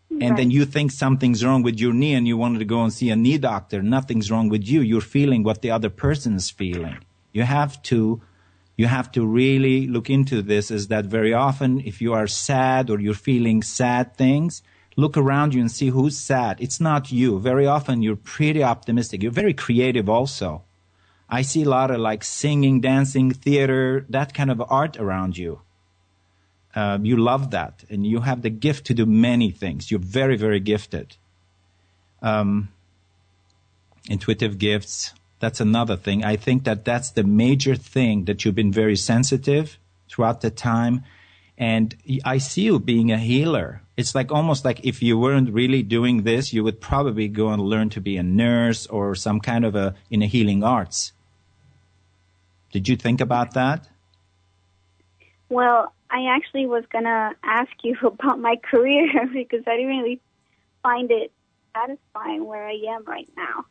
And 0.10 0.22
right. 0.22 0.38
then 0.38 0.52
you 0.52 0.66
think 0.66 0.92
something's 0.92 1.44
wrong 1.44 1.62
with 1.62 1.80
your 1.80 1.94
knee 1.94 2.14
and 2.14 2.28
you 2.28 2.38
wanted 2.38 2.60
to 2.60 2.66
go 2.66 2.84
and 2.84 2.94
see 2.94 3.10
a 3.10 3.16
knee 3.16 3.38
doctor. 3.38 3.82
Nothing's 3.82 4.32
wrong 4.32 4.48
with 4.48 4.66
you. 4.66 4.82
You're 4.82 5.02
feeling 5.02 5.44
what 5.44 5.62
the 5.62 5.72
other 5.72 5.90
person 5.90 6.36
is 6.36 6.50
feeling. 6.50 7.00
You 7.34 7.44
have 7.44 7.82
to, 7.84 8.22
you 8.78 8.88
have 8.88 9.12
to 9.14 9.26
really 9.26 9.88
look 9.88 10.10
into 10.10 10.42
this 10.42 10.72
is 10.72 10.88
that 10.88 11.06
very 11.06 11.34
often 11.34 11.82
if 11.82 12.02
you 12.02 12.14
are 12.14 12.28
sad 12.28 12.90
or 12.90 13.00
you're 13.00 13.14
feeling 13.14 13.62
sad 13.62 14.16
things, 14.16 14.62
look 14.96 15.18
around 15.18 15.54
you 15.54 15.60
and 15.60 15.72
see 15.72 15.90
who's 15.90 16.18
sad. 16.18 16.62
It's 16.62 16.80
not 16.80 17.12
you. 17.12 17.40
Very 17.40 17.68
often 17.68 18.02
you're 18.02 18.16
pretty 18.16 18.64
optimistic. 18.64 19.22
You're 19.22 19.32
very 19.32 19.54
creative 19.54 20.08
also. 20.08 20.64
I 21.28 21.42
see 21.42 21.64
a 21.64 21.70
lot 21.70 21.92
of 21.92 22.00
like 22.00 22.24
singing, 22.24 22.80
dancing, 22.80 23.32
theater, 23.32 24.06
that 24.10 24.34
kind 24.34 24.52
of 24.52 24.64
art 24.70 24.98
around 24.98 25.38
you. 25.38 25.62
Uh, 26.76 27.00
you 27.02 27.18
love 27.18 27.52
that 27.52 27.84
and 27.90 28.06
you 28.06 28.20
have 28.20 28.42
the 28.42 28.50
gift 28.50 28.86
to 28.88 28.94
do 28.94 29.06
many 29.06 29.50
things. 29.50 29.90
You're 29.90 30.00
very, 30.00 30.36
very 30.36 30.60
gifted. 30.60 31.16
Um, 32.22 32.70
intuitive 34.10 34.58
gifts. 34.58 35.14
That's 35.40 35.62
another 35.62 35.96
thing. 35.96 36.24
I 36.24 36.36
think 36.36 36.66
that 36.66 36.84
that's 36.84 37.12
the 37.12 37.24
major 37.24 37.76
thing 37.76 38.26
that 38.26 38.44
you've 38.44 38.56
been 38.56 38.72
very 38.72 38.96
sensitive 38.96 39.80
throughout 40.10 40.42
the 40.42 40.52
time. 40.52 41.04
And 41.58 41.96
I 42.26 42.40
see 42.40 42.64
you 42.64 42.80
being 42.80 43.12
a 43.12 43.18
healer 43.18 43.82
it's 43.98 44.14
like 44.14 44.32
almost 44.32 44.66
like 44.66 44.86
if 44.86 45.02
you 45.02 45.18
weren't 45.18 45.52
really 45.52 45.82
doing 45.82 46.24
this, 46.24 46.52
you 46.52 46.64
would 46.64 46.82
probably 46.82 47.28
go 47.28 47.50
and 47.50 47.62
learn 47.62 47.90
to 47.92 48.02
be 48.02 48.18
a 48.18 48.24
nurse 48.24 48.86
or 48.88 49.16
some 49.16 49.40
kind 49.40 49.64
of 49.64 49.76
a 49.76 49.96
in 50.10 50.22
a 50.22 50.26
healing 50.26 50.64
arts. 50.64 51.14
Did 52.72 52.90
you 52.90 52.98
think 52.98 53.22
about 53.22 53.54
that? 53.54 53.88
Well, 55.48 55.94
I 56.16 56.34
actually 56.34 56.66
was 56.66 56.86
gonna 56.94 57.36
ask 57.44 57.72
you 57.84 57.98
about 58.04 58.40
my 58.40 58.56
career 58.56 59.28
because 59.34 59.64
I 59.68 59.76
didn't 59.76 59.98
really 59.98 60.22
find 60.82 61.12
it 61.12 61.32
satisfying 61.76 62.46
where 62.46 62.66
I 62.66 62.78
am 62.96 63.04
right 63.06 63.30
now. 63.36 63.66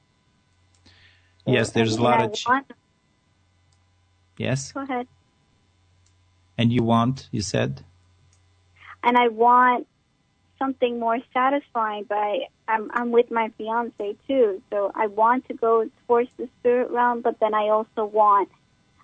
Yes, 1.47 1.71
there's 1.71 1.97
a 1.97 2.03
lot 2.03 2.21
of. 2.21 2.35
Ch- 2.35 2.47
want- 2.47 2.71
yes. 4.37 4.73
Go 4.73 4.83
ahead. 4.83 5.07
And 6.59 6.71
you 6.73 6.83
want, 6.83 7.29
you 7.33 7.41
said. 7.41 7.83
And 9.03 9.17
I 9.17 9.29
want 9.29 9.87
something 10.59 10.99
more 10.99 11.19
satisfying, 11.33 12.05
but 12.09 12.17
I, 12.17 12.47
I'm, 12.69 12.91
I'm 12.93 13.11
with 13.11 13.31
my 13.31 13.51
fiance 13.59 14.17
too. 14.29 14.63
So 14.71 14.93
I 14.95 15.07
want 15.09 15.49
to 15.49 15.55
go 15.55 15.89
towards 16.07 16.31
the 16.37 16.49
spirit 16.61 16.91
realm, 16.91 17.23
but 17.23 17.41
then 17.41 17.55
I 17.55 17.69
also 17.69 18.05
want, 18.05 18.51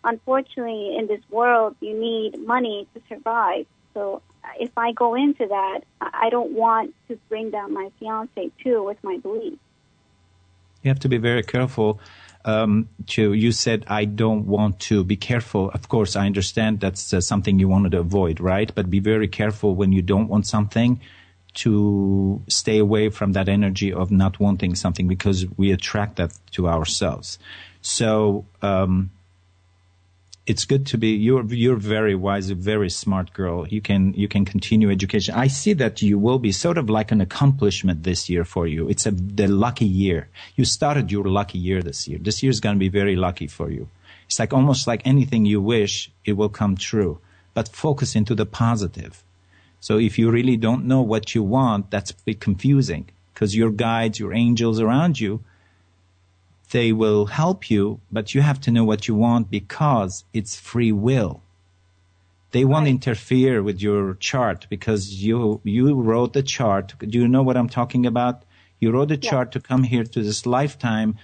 unfortunately, 0.04 0.96
in 0.96 1.06
this 1.06 1.20
world, 1.30 1.76
you 1.80 1.98
need 1.98 2.44
money 2.46 2.86
to 2.94 3.02
survive. 3.08 3.66
So 3.94 4.22
if 4.58 4.70
I 4.76 4.92
go 4.92 5.14
into 5.14 5.46
that, 5.46 5.80
I 6.00 6.30
don't 6.30 6.52
want 6.52 6.94
to 7.08 7.18
bring 7.28 7.50
down 7.50 7.74
my 7.74 7.90
fiance 7.98 8.50
too 8.62 8.82
with 8.82 8.98
my 9.02 9.18
beliefs. 9.18 9.58
You 10.82 10.88
have 10.88 11.00
to 11.00 11.08
be 11.08 11.18
very 11.18 11.42
careful. 11.42 12.00
Um, 12.42 12.88
to 13.08 13.34
you 13.34 13.52
said 13.52 13.84
I 13.86 14.06
don't 14.06 14.46
want 14.46 14.80
to 14.80 15.04
be 15.04 15.16
careful. 15.16 15.70
Of 15.72 15.90
course, 15.90 16.16
I 16.16 16.24
understand 16.24 16.80
that's 16.80 17.12
uh, 17.12 17.20
something 17.20 17.58
you 17.58 17.68
wanted 17.68 17.92
to 17.92 17.98
avoid, 17.98 18.40
right? 18.40 18.74
But 18.74 18.88
be 18.88 19.00
very 19.00 19.28
careful 19.28 19.74
when 19.74 19.92
you 19.92 20.00
don't 20.00 20.28
want 20.28 20.46
something 20.46 21.00
to 21.52 22.40
stay 22.48 22.78
away 22.78 23.10
from 23.10 23.32
that 23.32 23.48
energy 23.48 23.92
of 23.92 24.10
not 24.10 24.40
wanting 24.40 24.74
something 24.74 25.06
because 25.06 25.46
we 25.58 25.70
attract 25.70 26.16
that 26.16 26.32
to 26.52 26.66
ourselves. 26.66 27.38
So 27.82 28.46
um, 28.62 29.10
it's 30.50 30.64
good 30.64 30.84
to 30.86 30.96
be. 30.98 31.10
You're 31.26 31.44
you're 31.64 31.82
very 31.96 32.14
wise, 32.14 32.50
a 32.50 32.54
very 32.54 32.90
smart 32.90 33.32
girl. 33.32 33.58
You 33.68 33.80
can 33.80 34.14
you 34.14 34.28
can 34.34 34.44
continue 34.44 34.90
education. 34.90 35.34
I 35.34 35.48
see 35.48 35.74
that 35.74 36.02
you 36.02 36.18
will 36.18 36.38
be 36.38 36.52
sort 36.52 36.78
of 36.78 36.90
like 36.90 37.10
an 37.12 37.20
accomplishment 37.20 38.02
this 38.02 38.28
year 38.28 38.44
for 38.44 38.66
you. 38.66 38.88
It's 38.88 39.06
a 39.06 39.12
the 39.12 39.48
lucky 39.48 39.90
year. 40.04 40.28
You 40.56 40.64
started 40.64 41.12
your 41.12 41.24
lucky 41.24 41.58
year 41.58 41.82
this 41.82 42.08
year. 42.08 42.18
This 42.18 42.42
year 42.42 42.50
is 42.50 42.60
going 42.60 42.76
to 42.76 42.86
be 42.86 43.00
very 43.02 43.16
lucky 43.16 43.46
for 43.46 43.70
you. 43.70 43.88
It's 44.26 44.38
like 44.38 44.52
almost 44.52 44.86
like 44.86 45.02
anything 45.04 45.44
you 45.44 45.60
wish, 45.60 46.10
it 46.24 46.34
will 46.38 46.52
come 46.60 46.76
true. 46.76 47.18
But 47.54 47.68
focus 47.68 48.14
into 48.14 48.34
the 48.34 48.46
positive 48.46 49.24
so 49.80 49.98
if 49.98 50.18
you 50.18 50.30
really 50.30 50.58
don't 50.58 50.84
know 50.84 51.00
what 51.00 51.34
you 51.34 51.42
want, 51.42 51.90
that's 51.90 52.10
a 52.10 52.14
bit 52.24 52.40
confusing 52.40 53.08
because 53.32 53.56
your 53.56 53.70
guides, 53.70 54.20
your 54.20 54.34
angels 54.34 54.78
around 54.78 55.18
you, 55.18 55.42
they 56.70 56.92
will 56.92 57.26
help 57.26 57.70
you, 57.70 58.00
but 58.10 58.34
you 58.34 58.42
have 58.42 58.60
to 58.60 58.70
know 58.70 58.84
what 58.84 59.08
you 59.08 59.14
want 59.14 59.50
because 59.50 60.24
it's 60.32 60.58
free 60.58 60.92
will. 60.92 61.42
They 62.52 62.64
won't 62.64 62.84
right. 62.84 62.90
interfere 62.90 63.62
with 63.62 63.80
your 63.80 64.14
chart 64.14 64.66
because 64.68 65.22
you 65.22 65.60
you 65.64 65.94
wrote 65.94 66.32
the 66.32 66.42
chart. 66.42 66.94
Do 66.98 67.18
you 67.18 67.28
know 67.28 67.42
what 67.42 67.56
I'm 67.56 67.68
talking 67.68 68.06
about? 68.06 68.44
You 68.80 68.90
wrote 68.90 69.08
the 69.08 69.20
yeah. 69.22 69.30
chart 69.30 69.52
to 69.52 69.60
come 69.60 69.84
here 69.84 70.04
to 70.04 70.22
this 70.22 70.46
lifetime 70.46 71.16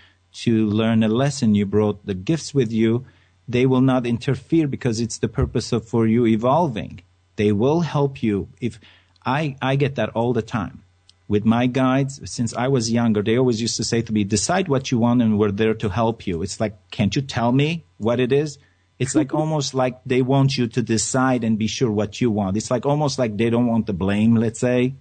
to 0.44 0.66
learn 0.66 1.02
a 1.02 1.08
lesson. 1.08 1.54
You 1.54 1.66
brought 1.66 2.06
the 2.06 2.14
gifts 2.14 2.54
with 2.54 2.70
you. 2.70 3.06
They 3.48 3.66
will 3.66 3.80
not 3.80 4.06
interfere 4.06 4.68
because 4.68 5.00
it's 5.00 5.18
the 5.18 5.28
purpose 5.28 5.72
of 5.72 5.88
for 5.88 6.06
you 6.06 6.26
evolving. 6.26 7.00
They 7.36 7.52
will 7.52 7.80
help 7.80 8.22
you. 8.22 8.48
If 8.60 8.78
I, 9.24 9.56
I 9.62 9.76
get 9.76 9.94
that 9.96 10.10
all 10.10 10.32
the 10.32 10.42
time 10.42 10.82
with 11.28 11.44
my 11.44 11.66
guides 11.66 12.20
since 12.30 12.54
I 12.54 12.68
was 12.68 12.90
younger. 12.90 13.22
They 13.22 13.36
always 13.36 13.60
used 13.60 13.76
to 13.76 13.84
say 13.84 14.02
to 14.02 14.12
me, 14.12 14.24
decide 14.24 14.68
what 14.68 14.90
you 14.90 14.98
want 14.98 15.22
and 15.22 15.38
we're 15.38 15.50
there 15.50 15.74
to 15.74 15.88
help 15.88 16.26
you. 16.26 16.42
It's 16.42 16.60
like, 16.60 16.90
can't 16.90 17.14
you 17.14 17.22
tell 17.22 17.52
me 17.52 17.84
what 17.98 18.20
it 18.20 18.32
is? 18.32 18.58
It's 18.98 19.14
like 19.14 19.34
almost 19.40 19.74
like 19.74 20.00
they 20.06 20.22
want 20.22 20.56
you 20.56 20.66
to 20.68 20.82
decide 20.82 21.42
and 21.44 21.58
be 21.58 21.66
sure 21.66 21.90
what 21.90 22.20
you 22.20 22.30
want. 22.30 22.56
It's 22.56 22.70
like 22.70 22.86
almost 22.86 23.18
like 23.18 23.36
they 23.36 23.50
don't 23.50 23.66
want 23.66 23.86
the 23.86 23.92
blame, 23.92 24.36
let's 24.36 24.60
say. 24.60 24.94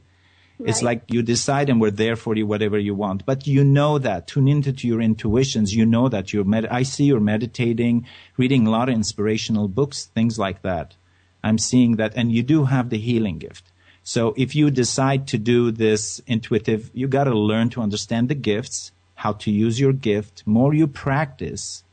Right. 0.58 0.70
It's 0.70 0.82
like 0.82 1.04
you 1.10 1.22
decide 1.22 1.70
and 1.70 1.82
we're 1.82 1.92
there 1.92 2.16
for 2.16 2.36
you, 2.36 2.48
whatever 2.48 2.80
you 2.80 2.96
want. 2.96 3.26
But 3.26 3.46
you 3.46 3.64
know 3.64 4.00
that. 4.00 4.28
Tune 4.28 4.48
into 4.48 4.88
your 4.88 5.02
intuitions. 5.02 5.76
You 5.76 5.86
know 5.86 6.08
that 6.10 6.32
you're 6.32 6.46
med- 6.46 6.68
I 6.68 6.84
see 6.84 7.04
you're 7.06 7.20
meditating, 7.20 8.08
reading 8.38 8.66
a 8.66 8.70
lot 8.70 8.88
of 8.88 8.96
inspirational 8.96 9.68
books, 9.68 10.06
things 10.06 10.40
like 10.40 10.62
that. 10.62 10.96
I'm 11.44 11.58
seeing 11.58 11.98
that, 11.98 12.14
and 12.16 12.32
you 12.32 12.42
do 12.42 12.66
have 12.66 12.90
the 12.90 12.98
healing 12.98 13.38
gift. 13.38 13.72
So 14.08 14.36
if 14.38 14.56
you 14.56 14.70
decide 14.70 15.28
to 15.30 15.39
do 15.39 15.72
this 15.72 16.22
intuitive, 16.28 16.91
you 16.94 17.08
got 17.08 17.24
to 17.24 17.34
learn 17.34 17.72
to 17.72 17.82
understand 17.82 18.30
the 18.30 18.36
gifts, 18.36 18.91
how 19.15 19.34
to 19.34 19.50
use 19.50 19.80
your 19.80 19.94
gift. 19.94 20.44
More 20.46 20.76
you 20.76 20.86
practice, 20.86 21.84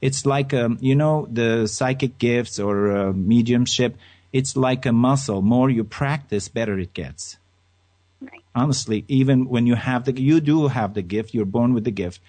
it's 0.00 0.24
like 0.24 0.54
um, 0.54 0.78
you 0.80 0.94
know 0.94 1.26
the 1.28 1.66
psychic 1.66 2.18
gifts 2.18 2.60
or 2.60 2.96
uh, 2.96 3.12
mediumship. 3.12 3.96
It's 4.32 4.56
like 4.56 4.86
a 4.86 4.92
muscle. 4.92 5.42
More 5.42 5.68
you 5.68 5.82
practice, 5.82 6.46
better 6.46 6.78
it 6.78 6.94
gets. 6.94 7.36
Right. 8.20 8.44
Honestly, 8.54 9.04
even 9.08 9.48
when 9.48 9.66
you 9.66 9.74
have 9.74 10.04
the, 10.04 10.12
you 10.20 10.40
do 10.40 10.68
have 10.68 10.94
the 10.94 11.02
gift. 11.02 11.34
You're 11.34 11.46
born 11.46 11.74
with 11.74 11.82
the 11.82 11.90
gift 11.90 12.20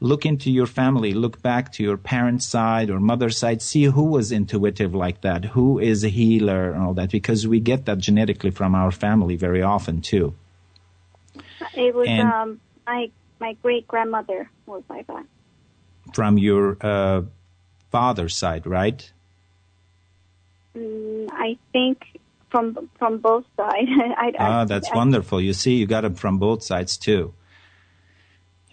look 0.00 0.26
into 0.26 0.50
your 0.50 0.66
family, 0.66 1.14
look 1.14 1.40
back 1.42 1.72
to 1.72 1.82
your 1.82 1.96
parents' 1.96 2.46
side 2.46 2.90
or 2.90 3.00
mother's 3.00 3.38
side, 3.38 3.62
see 3.62 3.84
who 3.84 4.04
was 4.04 4.30
intuitive 4.30 4.94
like 4.94 5.22
that, 5.22 5.44
who 5.44 5.78
is 5.78 6.04
a 6.04 6.08
healer 6.08 6.72
and 6.72 6.82
all 6.82 6.94
that, 6.94 7.10
because 7.10 7.46
we 7.46 7.60
get 7.60 7.86
that 7.86 7.98
genetically 7.98 8.50
from 8.50 8.74
our 8.74 8.90
family 8.90 9.36
very 9.36 9.62
often 9.62 10.00
too. 10.00 10.34
It 11.74 11.94
was 11.94 12.08
and 12.08 12.28
um, 12.28 12.60
my 12.86 13.10
my 13.40 13.54
great 13.62 13.86
grandmother 13.88 14.50
was 14.66 14.82
like 14.88 15.06
that. 15.06 15.24
From 16.14 16.38
your 16.38 16.76
uh, 16.80 17.22
father's 17.90 18.36
side, 18.36 18.66
right? 18.66 19.10
Mm, 20.76 21.28
I 21.32 21.58
think 21.72 22.04
from 22.50 22.88
from 22.98 23.18
both 23.18 23.44
sides. 23.56 23.88
I, 24.16 24.32
ah, 24.38 24.64
that's 24.64 24.90
I, 24.90 24.96
wonderful. 24.96 25.40
You 25.40 25.52
see, 25.52 25.76
you 25.76 25.86
got 25.86 26.04
it 26.04 26.18
from 26.18 26.38
both 26.38 26.62
sides 26.62 26.96
too. 26.96 27.34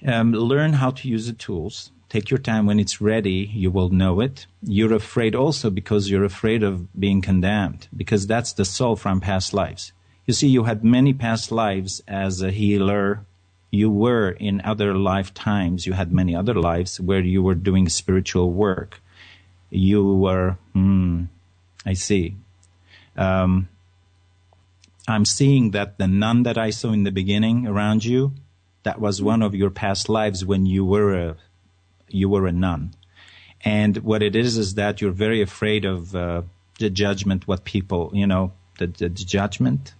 Um, 0.06 0.34
learn 0.34 0.74
how 0.74 0.92
to 0.92 1.08
use 1.08 1.28
the 1.28 1.34
tools. 1.34 1.92
Take 2.10 2.30
your 2.30 2.38
time 2.38 2.66
when 2.66 2.80
it's 2.80 3.02
ready, 3.02 3.50
you 3.54 3.72
will 3.72 3.90
know 3.90 4.20
it. 4.20 4.46
You're 4.62 4.94
afraid 4.94 5.34
also 5.34 5.70
because 5.70 6.10
you're 6.10 6.26
afraid 6.26 6.62
of 6.62 6.94
being 7.00 7.22
condemned, 7.22 7.88
because 7.96 8.28
that's 8.28 8.54
the 8.54 8.66
soul 8.66 8.96
from 8.96 9.20
past 9.20 9.54
lives. 9.54 9.94
You 10.28 10.34
see, 10.34 10.48
you 10.48 10.66
had 10.66 10.84
many 10.84 11.14
past 11.14 11.52
lives 11.52 12.02
as 12.08 12.42
a 12.42 12.52
healer. 12.52 13.26
You 13.72 13.90
were 13.90 14.30
in 14.30 14.62
other 14.62 14.94
lifetimes, 14.94 15.88
you 15.88 15.94
had 15.94 16.14
many 16.14 16.36
other 16.36 16.54
lives 16.54 17.02
where 17.02 17.22
you 17.22 17.42
were 17.42 17.56
doing 17.56 17.90
spiritual 17.90 18.52
work. 18.52 19.02
you 19.72 20.06
were, 20.06 20.58
hmm, 20.74 21.24
I 21.84 21.94
see. 21.94 22.36
Um, 23.18 23.70
I'm 25.08 25.26
seeing 25.26 25.72
that 25.72 25.98
the 25.98 26.08
nun 26.08 26.44
that 26.44 26.58
I 26.58 26.70
saw 26.70 26.92
in 26.92 27.04
the 27.04 27.12
beginning 27.12 27.68
around 27.68 28.06
you, 28.06 28.34
that 28.84 29.00
was 29.00 29.22
one 29.22 29.42
of 29.42 29.56
your 29.56 29.70
past 29.70 30.10
lives 30.10 30.46
when 30.46 30.66
you 30.66 30.86
were 30.86 31.14
a, 31.14 31.36
you 32.10 32.30
were 32.30 32.48
a 32.48 32.52
nun. 32.52 32.94
And 33.66 33.98
what 33.98 34.22
it 34.22 34.36
is 34.36 34.58
is 34.58 34.76
that 34.76 35.02
you're 35.02 35.12
very 35.12 35.42
afraid 35.42 35.86
of 35.86 36.16
uh, 36.16 36.42
the 36.80 36.90
judgment, 36.90 37.48
what 37.48 37.64
people, 37.64 38.12
you 38.14 38.28
know, 38.28 38.52
the, 38.78 38.88
the, 38.88 39.10
judgment 39.10 39.94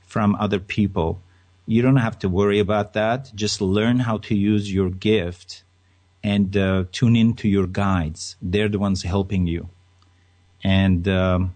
from 0.00 0.34
other 0.36 0.58
people. 0.58 1.20
You 1.66 1.82
don't 1.82 1.96
have 1.96 2.18
to 2.20 2.28
worry 2.28 2.58
about 2.58 2.94
that. 2.94 3.32
Just 3.34 3.60
learn 3.60 4.00
how 4.00 4.18
to 4.18 4.34
use 4.34 4.72
your 4.72 4.88
gift 4.88 5.62
and 6.22 6.56
uh, 6.56 6.84
tune 6.90 7.16
in 7.16 7.34
to 7.34 7.48
your 7.48 7.66
guides. 7.66 8.36
They're 8.40 8.68
the 8.68 8.78
ones 8.78 9.02
helping 9.02 9.46
you. 9.46 9.68
And 10.64 11.06
um, 11.08 11.54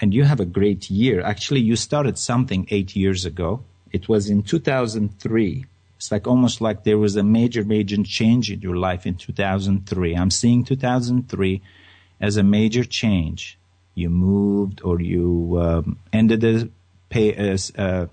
and 0.00 0.12
you 0.12 0.24
have 0.24 0.40
a 0.40 0.44
great 0.44 0.90
year. 0.90 1.22
Actually, 1.22 1.60
you 1.60 1.76
started 1.76 2.18
something 2.18 2.66
eight 2.70 2.94
years 2.94 3.24
ago. 3.24 3.64
It 3.96 4.10
was 4.10 4.28
in 4.28 4.42
2003. 4.42 5.64
It's 5.96 6.12
like 6.12 6.26
almost 6.26 6.60
like 6.60 6.84
there 6.84 6.98
was 6.98 7.16
a 7.16 7.22
major, 7.22 7.64
major 7.64 7.96
change 8.02 8.50
in 8.50 8.60
your 8.60 8.76
life 8.76 9.06
in 9.06 9.14
2003. 9.14 10.14
I'm 10.14 10.30
seeing 10.30 10.64
2003 10.64 11.62
as 12.20 12.36
a 12.36 12.42
major 12.42 12.84
change. 12.84 13.58
You 13.94 14.10
moved 14.10 14.82
or 14.82 15.00
you 15.00 15.58
um, 15.58 15.98
ended 16.12 16.44
a, 16.44 16.68
pay, 17.08 17.32
a, 17.32 17.56
a 17.76 18.10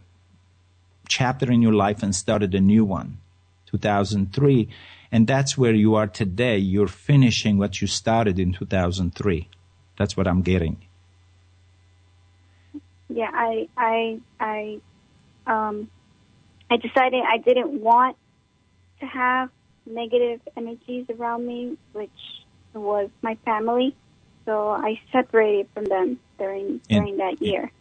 chapter 1.10 1.52
in 1.52 1.62
your 1.62 1.74
life 1.74 2.02
and 2.02 2.16
started 2.16 2.56
a 2.56 2.62
new 2.62 2.86
one. 2.86 3.18
2003. 3.66 4.70
And 5.12 5.28
that's 5.28 5.58
where 5.58 5.74
you 5.74 5.96
are 5.96 6.08
today. 6.08 6.58
You're 6.60 6.88
finishing 6.88 7.58
what 7.58 7.82
you 7.82 7.88
started 7.88 8.40
in 8.40 8.54
2003. 8.54 9.50
That's 9.98 10.16
what 10.16 10.30
I'm 10.30 10.44
getting. 10.44 10.78
Yeah, 13.10 13.32
I, 13.34 13.68
I, 13.78 14.22
I, 14.40 14.80
um, 15.48 15.90
I 16.70 16.78
decided 16.78 17.24
I 17.28 17.38
didn't 17.38 17.82
want 17.82 18.18
to 19.00 19.06
have 19.06 19.50
negative 19.86 20.42
energies 20.56 21.06
around 21.10 21.46
me, 21.46 21.78
which 21.92 22.10
was 22.74 23.10
my 23.22 23.38
family. 23.46 23.96
So 24.46 24.70
I 24.70 25.00
separated 25.12 25.68
from 25.74 25.86
them 25.86 26.20
during 26.38 26.82
during 26.90 27.10
in, 27.10 27.18
that 27.18 27.42
year. 27.42 27.72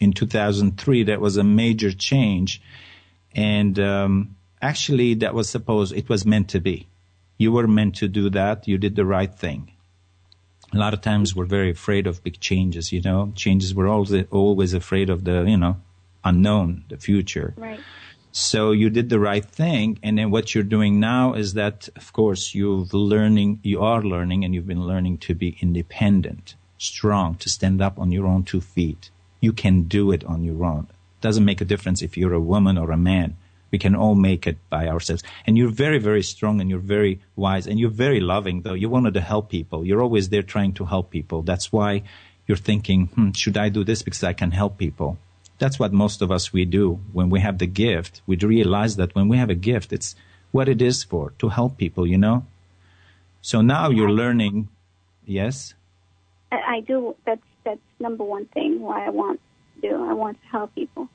In 0.00 0.12
2003, 0.12 1.04
that 1.04 1.20
was 1.20 1.36
a 1.36 1.44
major 1.44 1.92
change, 1.92 2.60
and 3.34 3.78
um, 3.78 4.36
actually, 4.60 5.14
that 5.14 5.34
was 5.34 5.48
supposed 5.48 5.94
it 5.94 6.08
was 6.08 6.26
meant 6.26 6.48
to 6.50 6.60
be. 6.60 6.88
You 7.38 7.52
were 7.52 7.66
meant 7.66 7.96
to 7.96 8.08
do 8.08 8.28
that. 8.30 8.68
You 8.68 8.76
did 8.76 8.96
the 8.96 9.06
right 9.06 9.34
thing. 9.34 9.72
A 10.72 10.76
lot 10.76 10.92
of 10.92 11.00
times, 11.00 11.34
we're 11.34 11.46
very 11.46 11.70
afraid 11.70 12.06
of 12.06 12.22
big 12.22 12.38
changes. 12.38 12.92
You 12.92 13.00
know, 13.00 13.32
changes. 13.34 13.74
We're 13.74 13.88
always 13.88 14.26
always 14.30 14.74
afraid 14.74 15.08
of 15.08 15.24
the 15.24 15.44
you 15.44 15.56
know 15.56 15.76
unknown, 16.24 16.84
the 16.88 16.96
future. 16.96 17.54
Right. 17.56 17.80
So 18.32 18.70
you 18.70 18.90
did 18.90 19.08
the 19.08 19.18
right 19.18 19.44
thing. 19.44 19.98
And 20.02 20.16
then 20.16 20.30
what 20.30 20.54
you're 20.54 20.64
doing 20.64 21.00
now 21.00 21.34
is 21.34 21.54
that, 21.54 21.88
of 21.96 22.12
course, 22.12 22.54
you've 22.54 22.94
learning, 22.94 23.60
you 23.62 23.82
are 23.82 24.02
learning 24.02 24.44
and 24.44 24.54
you've 24.54 24.68
been 24.68 24.86
learning 24.86 25.18
to 25.18 25.34
be 25.34 25.56
independent, 25.60 26.54
strong, 26.78 27.34
to 27.36 27.48
stand 27.48 27.82
up 27.82 27.98
on 27.98 28.12
your 28.12 28.26
own 28.26 28.44
two 28.44 28.60
feet. 28.60 29.10
You 29.40 29.52
can 29.52 29.84
do 29.84 30.12
it 30.12 30.22
on 30.24 30.44
your 30.44 30.64
own. 30.64 30.86
Doesn't 31.20 31.44
make 31.44 31.60
a 31.60 31.64
difference 31.64 32.02
if 32.02 32.16
you're 32.16 32.34
a 32.34 32.40
woman 32.40 32.78
or 32.78 32.92
a 32.92 32.96
man. 32.96 33.36
We 33.70 33.78
can 33.78 33.94
all 33.94 34.14
make 34.14 34.46
it 34.46 34.58
by 34.68 34.88
ourselves. 34.88 35.22
And 35.46 35.56
you're 35.56 35.70
very, 35.70 35.98
very 35.98 36.22
strong 36.22 36.60
and 36.60 36.68
you're 36.70 36.78
very 36.78 37.20
wise 37.36 37.66
and 37.66 37.78
you're 37.78 37.90
very 37.90 38.20
loving 38.20 38.62
though. 38.62 38.74
You 38.74 38.88
wanted 38.88 39.14
to 39.14 39.20
help 39.20 39.48
people. 39.48 39.84
You're 39.84 40.02
always 40.02 40.28
there 40.28 40.42
trying 40.42 40.74
to 40.74 40.84
help 40.84 41.10
people. 41.10 41.42
That's 41.42 41.72
why 41.72 42.02
you're 42.46 42.56
thinking, 42.56 43.06
hmm, 43.06 43.30
should 43.32 43.56
I 43.56 43.68
do 43.68 43.84
this 43.84 44.02
because 44.02 44.24
I 44.24 44.32
can 44.32 44.50
help 44.50 44.78
people? 44.78 45.18
That's 45.60 45.78
what 45.78 45.92
most 45.92 46.22
of 46.22 46.32
us 46.32 46.52
we 46.52 46.64
do 46.64 46.98
when 47.12 47.30
we 47.30 47.40
have 47.40 47.58
the 47.58 47.66
gift. 47.66 48.22
We 48.26 48.36
realize 48.36 48.96
that 48.96 49.14
when 49.14 49.28
we 49.28 49.36
have 49.36 49.50
a 49.50 49.54
gift, 49.54 49.92
it's 49.92 50.16
what 50.50 50.68
it 50.68 50.82
is 50.82 51.04
for 51.04 51.32
to 51.38 51.50
help 51.50 51.76
people, 51.76 52.06
you 52.06 52.18
know. 52.18 52.46
So 53.42 53.60
now 53.60 53.90
you're 53.90 54.10
learning. 54.10 54.68
Yes. 55.24 55.74
I 56.50 56.80
do. 56.80 57.14
That's 57.24 57.42
that's 57.62 57.80
number 58.00 58.24
one 58.24 58.46
thing 58.46 58.80
why 58.80 59.06
I 59.06 59.10
want 59.10 59.40
to 59.74 59.88
do. 59.88 60.04
I 60.04 60.14
want 60.14 60.40
to 60.42 60.48
help 60.48 60.74
people. 60.74 61.08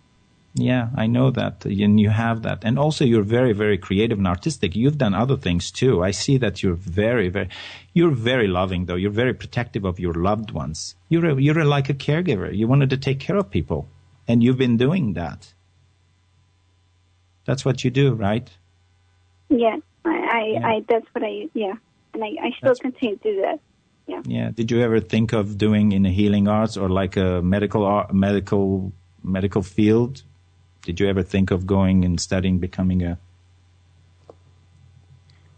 Yeah, 0.57 0.87
I 0.95 1.07
know 1.07 1.31
that, 1.31 1.65
and 1.65 1.99
you 1.99 2.09
have 2.09 2.43
that, 2.43 2.63
and 2.63 2.79
also 2.79 3.03
you're 3.03 3.23
very, 3.23 3.51
very 3.51 3.77
creative 3.77 4.17
and 4.17 4.25
artistic. 4.25 4.73
You've 4.73 4.97
done 4.97 5.13
other 5.13 5.35
things 5.35 5.69
too. 5.69 6.01
I 6.01 6.11
see 6.11 6.37
that 6.37 6.63
you're 6.63 6.75
very, 6.75 7.27
very, 7.27 7.49
you're 7.93 8.11
very 8.11 8.47
loving 8.47 8.85
though. 8.85 8.95
You're 8.95 9.11
very 9.11 9.33
protective 9.33 9.83
of 9.83 9.99
your 9.99 10.13
loved 10.13 10.51
ones. 10.51 10.95
You're 11.09 11.25
a, 11.31 11.41
you're 11.41 11.59
a, 11.59 11.65
like 11.65 11.89
a 11.89 11.93
caregiver. 11.93 12.55
You 12.55 12.69
wanted 12.69 12.89
to 12.91 12.97
take 12.97 13.19
care 13.19 13.35
of 13.35 13.51
people. 13.51 13.89
And 14.27 14.43
you've 14.43 14.57
been 14.57 14.77
doing 14.77 15.13
that. 15.13 15.53
That's 17.45 17.63
what 17.63 17.83
you 17.83 17.91
do, 17.91 18.13
right? 18.13 18.49
Yeah, 19.49 19.77
I, 20.03 20.09
I, 20.09 20.43
yeah. 20.45 20.67
I 20.67 20.85
that's 20.87 21.05
what 21.13 21.23
I, 21.23 21.47
yeah. 21.53 21.73
And 22.13 22.23
I, 22.23 22.27
I 22.27 22.51
still 22.57 22.69
that's, 22.69 22.79
continue 22.79 23.17
to 23.17 23.23
do 23.23 23.41
that. 23.41 23.59
Yeah. 24.07 24.21
Yeah. 24.25 24.51
Did 24.51 24.71
you 24.71 24.81
ever 24.81 24.99
think 24.99 25.33
of 25.33 25.57
doing 25.57 25.91
in 25.91 26.03
the 26.03 26.11
healing 26.11 26.47
arts 26.47 26.77
or 26.77 26.89
like 26.89 27.17
a 27.17 27.41
medical 27.41 27.83
art, 27.83 28.13
medical 28.13 28.91
medical 29.23 29.61
field? 29.61 30.23
Did 30.83 30.99
you 30.99 31.07
ever 31.07 31.23
think 31.23 31.51
of 31.51 31.65
going 31.65 32.05
and 32.05 32.19
studying, 32.19 32.59
becoming 32.59 33.03
a? 33.03 33.17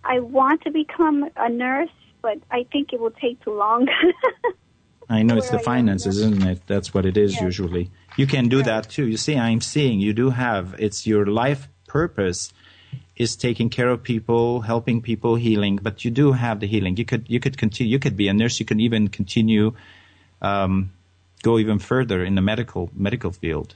I 0.03 0.19
want 0.19 0.61
to 0.63 0.71
become 0.71 1.29
a 1.35 1.49
nurse, 1.49 1.89
but 2.21 2.39
I 2.49 2.65
think 2.71 2.93
it 2.93 2.99
will 2.99 3.11
take 3.11 3.43
too 3.43 3.53
long. 3.53 3.87
I 5.09 5.23
know 5.23 5.37
it's 5.37 5.49
the 5.49 5.59
finances, 5.59 6.17
isn't 6.17 6.43
it? 6.43 6.61
That's 6.67 6.93
what 6.93 7.05
it 7.05 7.15
is 7.15 7.33
yes. 7.33 7.41
usually. 7.41 7.89
You 8.17 8.27
can 8.27 8.49
do 8.49 8.57
right. 8.57 8.65
that 8.65 8.89
too. 8.89 9.07
You 9.07 9.17
see, 9.17 9.37
I'm 9.37 9.61
seeing 9.61 9.99
you 9.99 10.13
do 10.13 10.31
have, 10.31 10.75
it's 10.79 11.07
your 11.07 11.25
life 11.25 11.69
purpose 11.87 12.51
is 13.15 13.35
taking 13.35 13.69
care 13.69 13.89
of 13.89 14.03
people, 14.03 14.61
helping 14.61 15.01
people, 15.01 15.35
healing, 15.35 15.79
but 15.81 16.03
you 16.03 16.11
do 16.11 16.33
have 16.33 16.59
the 16.59 16.67
healing. 16.67 16.97
You 16.97 17.05
could, 17.05 17.25
you 17.29 17.39
could 17.39 17.57
continue, 17.57 17.91
you 17.91 17.99
could 17.99 18.17
be 18.17 18.27
a 18.27 18.33
nurse, 18.33 18.59
you 18.59 18.65
can 18.65 18.79
even 18.79 19.07
continue, 19.07 19.73
um, 20.41 20.91
go 21.41 21.57
even 21.57 21.79
further 21.79 22.23
in 22.23 22.35
the 22.35 22.41
medical, 22.41 22.91
medical 22.93 23.31
field. 23.31 23.75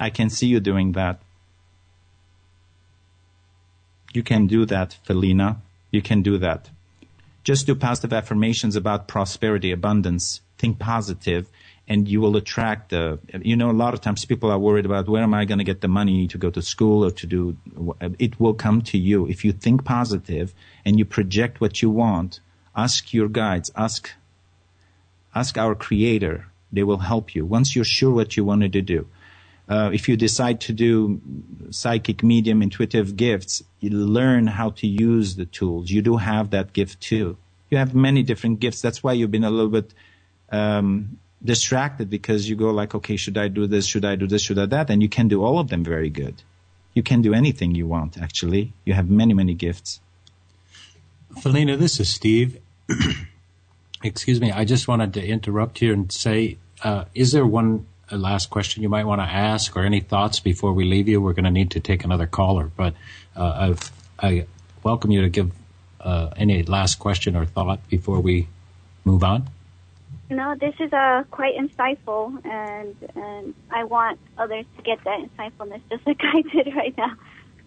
I 0.00 0.10
can 0.10 0.30
see 0.30 0.48
you 0.48 0.60
doing 0.60 0.92
that. 0.92 1.20
You 4.12 4.22
can 4.22 4.46
do 4.46 4.66
that, 4.66 4.98
Felina. 5.04 5.62
You 5.90 6.02
can 6.02 6.22
do 6.22 6.38
that. 6.38 6.70
Just 7.46 7.68
do 7.68 7.76
positive 7.76 8.12
affirmations 8.12 8.74
about 8.74 9.06
prosperity, 9.06 9.70
abundance, 9.70 10.40
think 10.58 10.80
positive 10.80 11.48
and 11.88 12.08
you 12.08 12.20
will 12.20 12.36
attract 12.36 12.90
the 12.90 13.18
you 13.42 13.54
know 13.54 13.70
a 13.70 13.78
lot 13.84 13.94
of 13.94 14.00
times 14.00 14.24
people 14.24 14.50
are 14.50 14.58
worried 14.58 14.86
about 14.86 15.08
where 15.08 15.22
am 15.22 15.34
i 15.34 15.44
going 15.44 15.58
to 15.58 15.64
get 15.72 15.80
the 15.80 15.88
money 16.00 16.26
to 16.26 16.38
go 16.38 16.50
to 16.50 16.60
school 16.60 17.04
or 17.04 17.12
to 17.12 17.26
do 17.26 17.56
it 18.18 18.40
will 18.40 18.54
come 18.54 18.82
to 18.82 18.98
you. 18.98 19.28
If 19.28 19.44
you 19.44 19.52
think 19.52 19.84
positive 19.84 20.54
and 20.84 20.98
you 20.98 21.04
project 21.04 21.60
what 21.60 21.82
you 21.82 21.90
want 21.90 22.40
ask 22.74 23.14
your 23.14 23.28
guides 23.28 23.70
ask 23.76 24.12
ask 25.34 25.56
our 25.56 25.74
creator. 25.74 26.46
They 26.72 26.82
will 26.82 26.98
help 27.12 27.34
you. 27.34 27.46
Once 27.46 27.76
you're 27.76 27.84
sure 27.84 28.12
what 28.12 28.36
you 28.36 28.44
wanted 28.44 28.72
to 28.72 28.82
do 28.82 29.06
uh, 29.68 29.90
if 29.92 30.08
you 30.08 30.16
decide 30.16 30.60
to 30.60 30.72
do 30.72 31.20
psychic 31.70 32.22
medium 32.22 32.62
intuitive 32.62 33.16
gifts 33.16 33.62
you 33.80 33.90
learn 33.90 34.46
how 34.46 34.70
to 34.70 34.86
use 34.86 35.36
the 35.36 35.46
tools 35.46 35.90
you 35.90 36.02
do 36.02 36.16
have 36.16 36.50
that 36.50 36.72
gift 36.72 37.00
too 37.00 37.36
you 37.70 37.78
have 37.78 37.94
many 37.94 38.22
different 38.22 38.60
gifts 38.60 38.80
that's 38.80 39.02
why 39.02 39.12
you've 39.12 39.30
been 39.30 39.44
a 39.44 39.50
little 39.50 39.70
bit 39.70 39.92
um, 40.50 41.18
distracted 41.42 42.10
because 42.10 42.48
you 42.48 42.56
go 42.56 42.70
like, 42.70 42.94
okay, 42.94 43.16
should 43.16 43.38
I 43.38 43.48
do 43.48 43.66
this? 43.66 43.86
Should 43.86 44.04
I 44.04 44.16
do 44.16 44.26
this? 44.26 44.42
Should 44.42 44.58
I 44.58 44.66
that? 44.66 44.90
And 44.90 45.02
you 45.02 45.08
can 45.08 45.28
do 45.28 45.42
all 45.42 45.58
of 45.58 45.68
them 45.68 45.84
very 45.84 46.10
good. 46.10 46.42
You 46.94 47.02
can 47.02 47.22
do 47.22 47.34
anything 47.34 47.74
you 47.74 47.86
want, 47.86 48.18
actually. 48.18 48.72
You 48.84 48.94
have 48.94 49.10
many, 49.10 49.34
many 49.34 49.54
gifts. 49.54 50.00
Felina, 51.40 51.76
this 51.76 52.00
is 52.00 52.08
Steve. 52.08 52.58
Excuse 54.02 54.40
me. 54.40 54.50
I 54.50 54.64
just 54.64 54.88
wanted 54.88 55.12
to 55.14 55.26
interrupt 55.26 55.78
here 55.78 55.92
and 55.92 56.10
say, 56.10 56.58
uh, 56.82 57.04
is 57.14 57.32
there 57.32 57.46
one 57.46 57.86
last 58.10 58.50
question 58.50 58.82
you 58.82 58.88
might 58.88 59.04
want 59.04 59.20
to 59.20 59.26
ask 59.26 59.76
or 59.76 59.84
any 59.84 60.00
thoughts 60.00 60.40
before 60.40 60.72
we 60.72 60.84
leave 60.84 61.08
you? 61.08 61.20
We're 61.20 61.32
going 61.32 61.44
to 61.44 61.50
need 61.50 61.72
to 61.72 61.80
take 61.80 62.04
another 62.04 62.26
caller, 62.26 62.70
but 62.76 62.94
uh, 63.34 63.74
I 64.18 64.46
welcome 64.82 65.10
you 65.10 65.22
to 65.22 65.28
give 65.28 65.52
uh, 66.00 66.30
any 66.36 66.62
last 66.62 66.98
question 66.98 67.34
or 67.34 67.44
thought 67.44 67.88
before 67.88 68.20
we 68.20 68.48
move 69.04 69.24
on. 69.24 69.48
No, 70.28 70.54
this 70.58 70.74
is 70.80 70.92
uh, 70.92 71.22
quite 71.30 71.56
insightful, 71.56 72.44
and 72.44 72.96
and 73.14 73.54
I 73.70 73.84
want 73.84 74.18
others 74.36 74.64
to 74.76 74.82
get 74.82 75.02
that 75.04 75.20
insightfulness 75.20 75.80
just 75.88 76.06
like 76.06 76.20
I 76.22 76.42
did 76.42 76.74
right 76.74 76.96
now. 76.96 77.14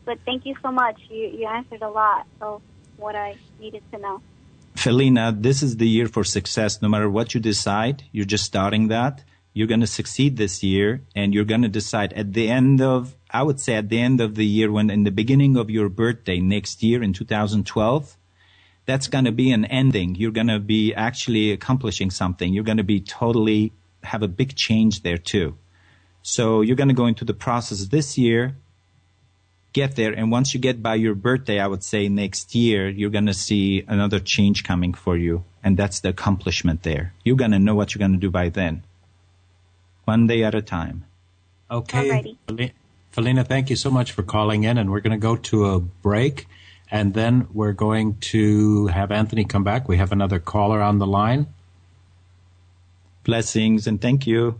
But 0.06 0.20
thank 0.26 0.45
you 0.45 0.55
so 0.61 0.72
much. 0.72 0.99
You 1.09 1.28
you 1.28 1.47
answered 1.47 1.82
a 1.82 1.89
lot 1.89 2.28
of 2.41 2.61
what 2.97 3.16
I 3.16 3.36
needed 3.59 3.84
to 3.91 3.99
know. 3.99 4.22
Felina, 4.76 5.34
this 5.38 5.64
is 5.64 5.78
the 5.78 5.88
year 5.88 6.07
for 6.07 6.24
success. 6.24 6.82
No 6.82 6.89
matter 6.89 7.09
what 7.09 7.34
you 7.34 7.39
decide, 7.39 8.03
you're 8.11 8.26
just 8.26 8.45
starting 8.45 8.89
that. 8.89 9.24
You're 9.54 9.68
going 9.68 9.82
to 9.82 9.88
succeed 9.88 10.38
this 10.38 10.64
year, 10.64 11.02
and 11.16 11.34
you're 11.34 11.45
going 11.45 11.64
to 11.64 11.70
decide 11.70 12.14
at 12.14 12.34
the 12.34 12.50
end 12.50 12.82
of, 12.82 13.16
I 13.32 13.43
would 13.43 13.60
say, 13.60 13.76
at 13.76 13.89
the 13.89 14.00
end 14.00 14.22
of 14.22 14.36
the 14.36 14.45
year, 14.45 14.72
when 14.72 14.89
in 14.89 15.04
the 15.04 15.12
beginning 15.12 15.58
of 15.58 15.70
your 15.70 15.89
birthday 15.89 16.39
next 16.39 16.84
year 16.84 17.02
in 17.02 17.14
2012, 17.14 18.16
that's 18.86 19.08
going 19.08 19.26
to 19.26 19.32
be 19.32 19.52
an 19.52 19.66
ending. 19.66 20.16
You're 20.16 20.32
going 20.32 20.47
to 20.47 20.60
be 20.60 20.93
actually 20.93 21.52
accomplishing 21.52 22.10
something. 22.10 22.54
You're 22.54 22.64
going 22.64 22.78
to 22.78 22.84
be 22.84 23.00
totally 23.00 23.72
have 24.04 24.24
a 24.24 24.28
big 24.28 24.56
change 24.56 25.04
there 25.04 25.18
too. 25.18 25.58
So 26.22 26.62
you're 26.62 26.76
going 26.76 26.89
to 26.89 26.95
go 26.95 27.06
into 27.06 27.26
the 27.26 27.34
process 27.34 27.86
this 27.86 28.18
year, 28.18 28.56
get 29.74 29.95
there, 29.95 30.12
and 30.12 30.32
once 30.32 30.54
you 30.54 30.60
get 30.60 30.82
by 30.82 30.95
your 30.95 31.16
birthday, 31.16 31.60
I 31.60 31.68
would 31.68 31.84
say 31.84 32.10
next 32.10 32.56
year, 32.56 32.89
you're 32.89 33.10
going 33.10 33.28
to 33.28 33.34
see 33.34 33.84
another 33.88 34.20
change 34.20 34.64
coming 34.64 34.93
for 34.93 35.18
you. 35.18 35.43
And 35.64 35.78
that's 35.78 36.00
the 36.00 36.10
accomplishment 36.10 36.84
there. 36.84 37.14
You're 37.24 37.36
going 37.36 37.52
to 37.52 37.60
know 37.60 37.76
what 37.76 37.93
you're 37.93 38.00
going 38.00 38.14
to 38.14 38.18
do 38.18 38.32
by 38.32 38.50
then. 38.50 38.84
One 40.10 40.26
day 40.26 40.43
at 40.43 40.55
a 40.55 40.64
time. 40.64 41.05
Okay. 41.70 42.36
Felina, 43.12 43.43
thank 43.43 43.70
you 43.70 43.76
so 43.76 43.91
much 43.91 44.12
for 44.12 44.24
calling 44.24 44.64
in, 44.64 44.80
and 44.80 44.89
we're 44.89 45.01
going 45.01 45.12
to 45.12 45.22
go 45.22 45.36
to 45.36 45.68
a 45.68 45.80
break, 45.80 46.47
and 46.89 47.14
then 47.14 47.47
we're 47.53 47.74
going 47.74 48.18
to 48.34 48.88
have 48.88 49.12
Anthony 49.12 49.45
come 49.45 49.64
back. 49.64 49.88
We 49.88 49.97
have 49.97 50.12
another 50.12 50.39
caller 50.39 50.82
on 50.82 50.97
the 50.97 51.05
line. 51.05 51.45
Blessings, 53.24 53.86
and 53.86 54.01
thank 54.01 54.26
you. 54.26 54.60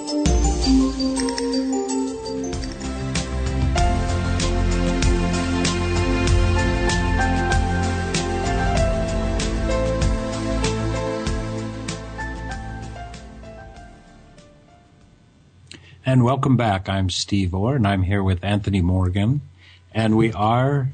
And 16.06 16.26
welcome 16.26 16.58
back. 16.58 16.90
I'm 16.90 17.10
Steve 17.10 17.56
Orr, 17.56 17.78
and 17.78 17.88
I'm 17.88 18.04
here 18.04 18.22
with 18.22 18.44
Anthony 18.44 18.82
Morgan. 18.82 19.40
And 19.94 20.18
we 20.18 20.34
are 20.34 20.90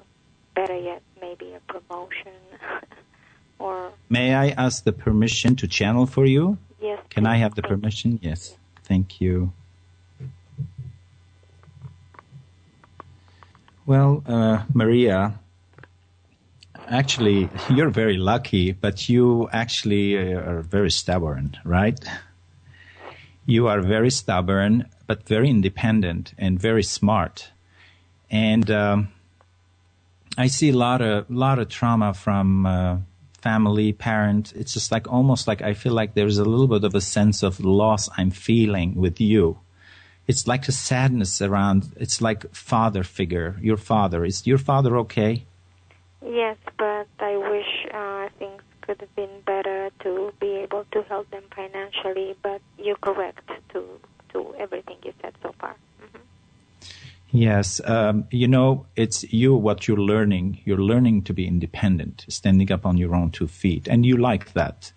better 0.55 0.77
yet, 0.77 1.01
maybe 1.19 1.53
a 1.53 1.59
promotion. 1.71 2.33
or 3.59 3.91
may 4.09 4.35
I 4.35 4.49
ask 4.49 4.83
the 4.83 4.93
permission 4.93 5.55
to 5.57 5.67
channel 5.67 6.05
for 6.05 6.25
you? 6.25 6.57
Yes. 6.81 6.99
Can 7.09 7.25
I 7.25 7.37
have 7.37 7.55
the 7.55 7.61
permission? 7.61 8.19
Yes. 8.21 8.55
Thank 8.83 9.19
you. 9.19 9.51
Well, 13.85 14.23
uh, 14.27 14.63
Maria, 14.73 15.39
actually, 16.87 17.49
you're 17.69 17.89
very 17.89 18.17
lucky, 18.17 18.73
but 18.73 19.09
you 19.09 19.49
actually 19.51 20.17
uh, 20.17 20.39
are 20.39 20.61
very 20.61 20.91
stubborn, 20.91 21.57
right? 21.63 21.99
You 23.45 23.67
are 23.67 23.81
very 23.81 24.11
stubborn, 24.11 24.87
but 25.07 25.25
very 25.27 25.49
independent 25.49 26.33
and 26.37 26.59
very 26.59 26.83
smart. 26.83 27.51
And 28.29 28.69
um, 28.69 29.07
I 30.37 30.47
see 30.47 30.69
a 30.69 30.77
lot 30.77 31.01
of 31.01 31.29
lot 31.29 31.57
of 31.57 31.69
trauma 31.69 32.13
from 32.13 32.65
uh, 32.65 32.97
family, 33.47 33.93
parent. 33.93 34.45
It's 34.59 34.73
just 34.77 34.91
like 34.91 35.05
almost 35.17 35.47
like 35.49 35.61
I 35.61 35.73
feel 35.81 35.95
like 36.01 36.11
there's 36.13 36.39
a 36.39 36.49
little 36.53 36.71
bit 36.75 36.83
of 36.83 36.93
a 36.95 37.05
sense 37.17 37.39
of 37.47 37.53
loss 37.81 38.03
I'm 38.17 38.31
feeling 38.49 38.89
with 39.03 39.17
you. 39.31 39.45
It's 40.29 40.43
like 40.51 40.67
a 40.67 40.75
sadness 40.89 41.41
around. 41.41 41.79
It's 42.03 42.19
like 42.27 42.41
father 42.53 43.03
figure. 43.19 43.49
Your 43.69 43.79
father 43.91 44.19
is 44.29 44.45
your 44.51 44.61
father 44.69 44.93
okay? 45.03 45.33
Yes, 46.41 46.57
but 46.83 47.07
I 47.31 47.33
wish 47.53 47.71
uh, 48.01 48.25
things 48.39 48.61
could 48.83 48.99
have 49.03 49.15
been 49.15 49.35
better 49.53 49.79
to 50.03 50.11
be 50.43 50.51
able 50.65 50.83
to 50.95 50.99
help 51.11 51.25
them 51.35 51.45
financially. 51.55 52.29
But 52.47 52.59
you're 52.85 53.03
correct 53.09 53.47
to 53.71 53.79
to 54.33 54.37
everything 54.63 54.97
you 55.07 55.13
said 55.21 55.33
so 55.43 55.49
far. 55.61 55.75
Yes, 57.31 57.81
um, 57.83 58.25
you 58.31 58.47
know, 58.47 58.85
it's 58.95 59.23
you 59.33 59.53
what 59.53 59.87
you're 59.87 59.97
learning. 59.97 60.59
You're 60.63 60.77
learning 60.81 61.23
to 61.23 61.33
be 61.33 61.45
independent, 61.45 62.25
standing 62.29 62.71
up 62.71 62.85
on 62.85 62.97
your 62.97 63.13
own 63.15 63.31
two 63.31 63.47
feet, 63.47 63.87
and 63.87 64.05
you 64.05 64.17
like 64.17 64.53
that. 64.53 64.93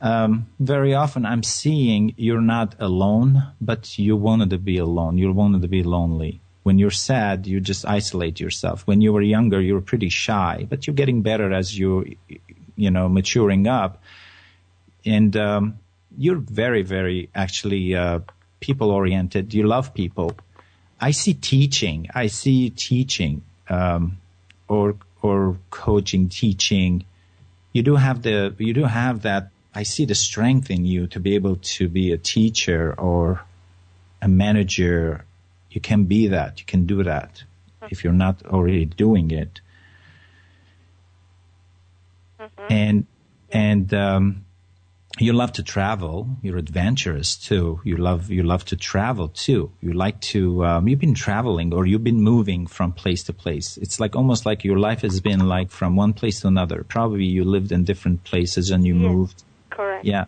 Um, 0.00 0.48
very 0.58 0.94
often, 0.94 1.24
I'm 1.24 1.42
seeing 1.42 2.12
you're 2.16 2.42
not 2.42 2.74
alone, 2.78 3.42
but 3.60 3.98
you 3.98 4.16
wanted 4.16 4.50
to 4.50 4.58
be 4.58 4.76
alone. 4.76 5.16
You 5.16 5.32
wanted 5.32 5.62
to 5.62 5.68
be 5.68 5.82
lonely. 5.82 6.40
When 6.62 6.78
you're 6.78 6.90
sad, 6.90 7.46
you 7.46 7.58
just 7.58 7.86
isolate 7.86 8.38
yourself. 8.38 8.86
When 8.86 9.00
you 9.00 9.12
were 9.12 9.22
younger, 9.22 9.60
you 9.60 9.74
were 9.74 9.80
pretty 9.80 10.10
shy, 10.10 10.66
but 10.68 10.86
you're 10.86 10.94
getting 10.94 11.22
better 11.22 11.52
as 11.52 11.76
you, 11.78 12.16
you 12.76 12.90
know, 12.90 13.08
maturing 13.08 13.66
up, 13.66 14.02
and 15.06 15.34
um, 15.36 15.78
you're 16.18 16.36
very, 16.36 16.82
very 16.82 17.30
actually 17.34 17.94
uh, 17.94 18.20
people 18.60 18.90
oriented. 18.90 19.54
You 19.54 19.66
love 19.66 19.94
people 19.94 20.36
I 21.02 21.10
see 21.10 21.34
teaching. 21.34 22.08
I 22.14 22.28
see 22.28 22.70
teaching 22.70 23.42
um, 23.68 24.18
or 24.68 24.94
or 25.20 25.56
coaching, 25.70 26.28
teaching. 26.28 27.04
You 27.72 27.82
do 27.82 27.96
have 27.96 28.22
the 28.22 28.54
you 28.58 28.72
do 28.72 28.84
have 28.84 29.22
that. 29.22 29.50
I 29.74 29.82
see 29.82 30.04
the 30.04 30.14
strength 30.14 30.70
in 30.70 30.84
you 30.86 31.08
to 31.08 31.18
be 31.18 31.34
able 31.34 31.56
to 31.56 31.88
be 31.88 32.12
a 32.12 32.18
teacher 32.18 32.94
or 32.96 33.42
a 34.20 34.28
manager. 34.28 35.24
You 35.72 35.80
can 35.80 36.04
be 36.04 36.28
that. 36.28 36.60
You 36.60 36.66
can 36.66 36.86
do 36.86 37.02
that 37.02 37.42
if 37.90 38.04
you're 38.04 38.12
not 38.12 38.46
already 38.46 38.84
doing 38.84 39.32
it. 39.32 39.60
Mm-hmm. 42.38 42.72
And 42.72 43.06
and 43.50 43.92
um, 43.92 44.44
you 45.18 45.32
love 45.32 45.52
to 45.52 45.62
travel. 45.62 46.28
You're 46.42 46.56
adventurous 46.56 47.36
too. 47.36 47.80
You 47.84 47.96
love 47.96 48.30
you 48.30 48.42
love 48.42 48.64
to 48.66 48.76
travel 48.76 49.28
too. 49.28 49.70
You 49.80 49.92
like 49.92 50.20
to. 50.32 50.64
Um, 50.64 50.88
you've 50.88 51.00
been 51.00 51.14
traveling 51.14 51.74
or 51.74 51.86
you've 51.86 52.04
been 52.04 52.22
moving 52.22 52.66
from 52.66 52.92
place 52.92 53.22
to 53.24 53.32
place. 53.32 53.76
It's 53.76 54.00
like 54.00 54.16
almost 54.16 54.46
like 54.46 54.64
your 54.64 54.78
life 54.78 55.02
has 55.02 55.20
been 55.20 55.48
like 55.48 55.70
from 55.70 55.96
one 55.96 56.12
place 56.12 56.40
to 56.40 56.48
another. 56.48 56.84
Probably 56.84 57.24
you 57.24 57.44
lived 57.44 57.72
in 57.72 57.84
different 57.84 58.24
places 58.24 58.70
and 58.70 58.86
you 58.86 58.94
yes, 58.94 59.02
moved. 59.02 59.44
Correct. 59.70 60.04
Yeah. 60.04 60.24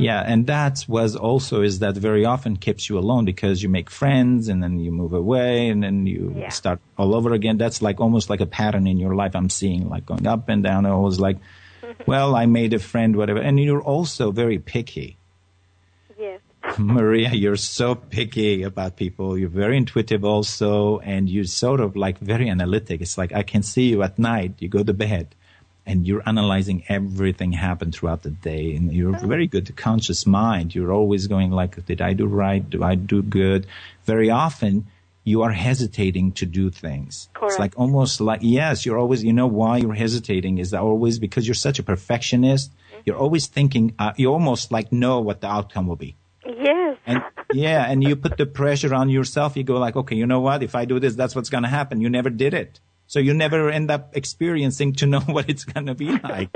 Yeah, 0.00 0.22
and 0.24 0.46
that 0.46 0.84
was 0.86 1.16
also 1.16 1.62
is 1.62 1.80
that 1.80 1.96
very 1.96 2.24
often 2.24 2.56
keeps 2.56 2.88
you 2.88 2.98
alone 2.98 3.24
because 3.24 3.64
you 3.64 3.68
make 3.68 3.90
friends 3.90 4.46
and 4.46 4.62
then 4.62 4.78
you 4.78 4.92
move 4.92 5.12
away 5.12 5.70
and 5.70 5.82
then 5.82 6.06
you 6.06 6.34
yeah. 6.36 6.50
start 6.50 6.78
all 6.96 7.16
over 7.16 7.32
again. 7.32 7.58
That's 7.58 7.82
like 7.82 8.00
almost 8.00 8.30
like 8.30 8.40
a 8.40 8.46
pattern 8.46 8.86
in 8.86 8.98
your 8.98 9.16
life. 9.16 9.34
I'm 9.34 9.50
seeing 9.50 9.88
like 9.88 10.06
going 10.06 10.24
up 10.24 10.48
and 10.48 10.62
down. 10.62 10.86
It 10.86 10.90
always 10.90 11.18
like 11.18 11.38
well, 12.06 12.34
I 12.34 12.46
made 12.46 12.74
a 12.74 12.78
friend, 12.78 13.16
whatever. 13.16 13.40
And 13.40 13.58
you're 13.60 13.82
also 13.82 14.30
very 14.30 14.58
picky. 14.58 15.16
Yes. 16.18 16.40
Maria, 16.78 17.30
you're 17.30 17.56
so 17.56 17.94
picky 17.94 18.62
about 18.62 18.96
people. 18.96 19.38
You're 19.38 19.48
very 19.48 19.76
intuitive 19.76 20.24
also, 20.24 20.98
and 20.98 21.28
you're 21.28 21.44
sort 21.44 21.80
of 21.80 21.96
like 21.96 22.18
very 22.18 22.48
analytic. 22.48 23.00
It's 23.00 23.16
like 23.16 23.32
I 23.32 23.42
can 23.42 23.62
see 23.62 23.88
you 23.88 24.02
at 24.02 24.18
night. 24.18 24.54
You 24.58 24.68
go 24.68 24.82
to 24.82 24.92
bed, 24.92 25.34
and 25.86 26.06
you're 26.06 26.22
analyzing 26.26 26.84
everything 26.88 27.52
happened 27.52 27.94
throughout 27.94 28.22
the 28.22 28.30
day, 28.30 28.74
and 28.74 28.92
you're 28.92 29.18
very 29.18 29.46
good 29.46 29.74
conscious 29.76 30.26
mind. 30.26 30.74
You're 30.74 30.92
always 30.92 31.26
going 31.26 31.50
like, 31.50 31.84
did 31.86 32.02
I 32.02 32.12
do 32.12 32.26
right? 32.26 32.68
Do 32.68 32.82
I 32.82 32.94
do 32.94 33.22
good? 33.22 33.66
Very 34.04 34.28
often, 34.28 34.86
you 35.28 35.42
are 35.42 35.52
hesitating 35.52 36.32
to 36.32 36.46
do 36.46 36.70
things. 36.70 37.28
Correct. 37.34 37.52
It's 37.52 37.58
like 37.58 37.74
almost 37.76 38.20
like, 38.20 38.40
yes, 38.42 38.86
you're 38.86 38.98
always, 38.98 39.22
you 39.22 39.32
know 39.32 39.46
why 39.46 39.76
you're 39.76 39.94
hesitating 39.94 40.58
is 40.58 40.70
that 40.70 40.80
always 40.80 41.18
because 41.18 41.46
you're 41.46 41.54
such 41.54 41.78
a 41.78 41.82
perfectionist. 41.82 42.72
Mm-hmm. 42.72 43.00
You're 43.04 43.18
always 43.18 43.46
thinking, 43.46 43.94
uh, 43.98 44.12
you 44.16 44.32
almost 44.32 44.72
like 44.72 44.90
know 44.90 45.20
what 45.20 45.40
the 45.40 45.46
outcome 45.46 45.86
will 45.86 45.96
be. 45.96 46.16
Yes. 46.46 46.96
And 47.06 47.22
yeah, 47.52 47.84
and 47.88 48.02
you 48.02 48.16
put 48.16 48.38
the 48.38 48.46
pressure 48.46 48.94
on 48.94 49.08
yourself. 49.10 49.56
You 49.56 49.64
go 49.64 49.78
like, 49.78 49.96
okay, 49.96 50.16
you 50.16 50.26
know 50.26 50.40
what? 50.40 50.62
If 50.62 50.74
I 50.74 50.86
do 50.86 50.98
this, 50.98 51.14
that's 51.14 51.36
what's 51.36 51.50
going 51.50 51.64
to 51.64 51.68
happen. 51.68 52.00
You 52.00 52.08
never 52.08 52.30
did 52.30 52.54
it. 52.54 52.80
So 53.06 53.18
you 53.18 53.32
never 53.32 53.70
end 53.70 53.90
up 53.90 54.16
experiencing 54.16 54.94
to 54.94 55.06
know 55.06 55.20
what 55.26 55.48
it's 55.48 55.64
going 55.64 55.86
to 55.86 55.94
be 55.94 56.10
like. 56.10 56.50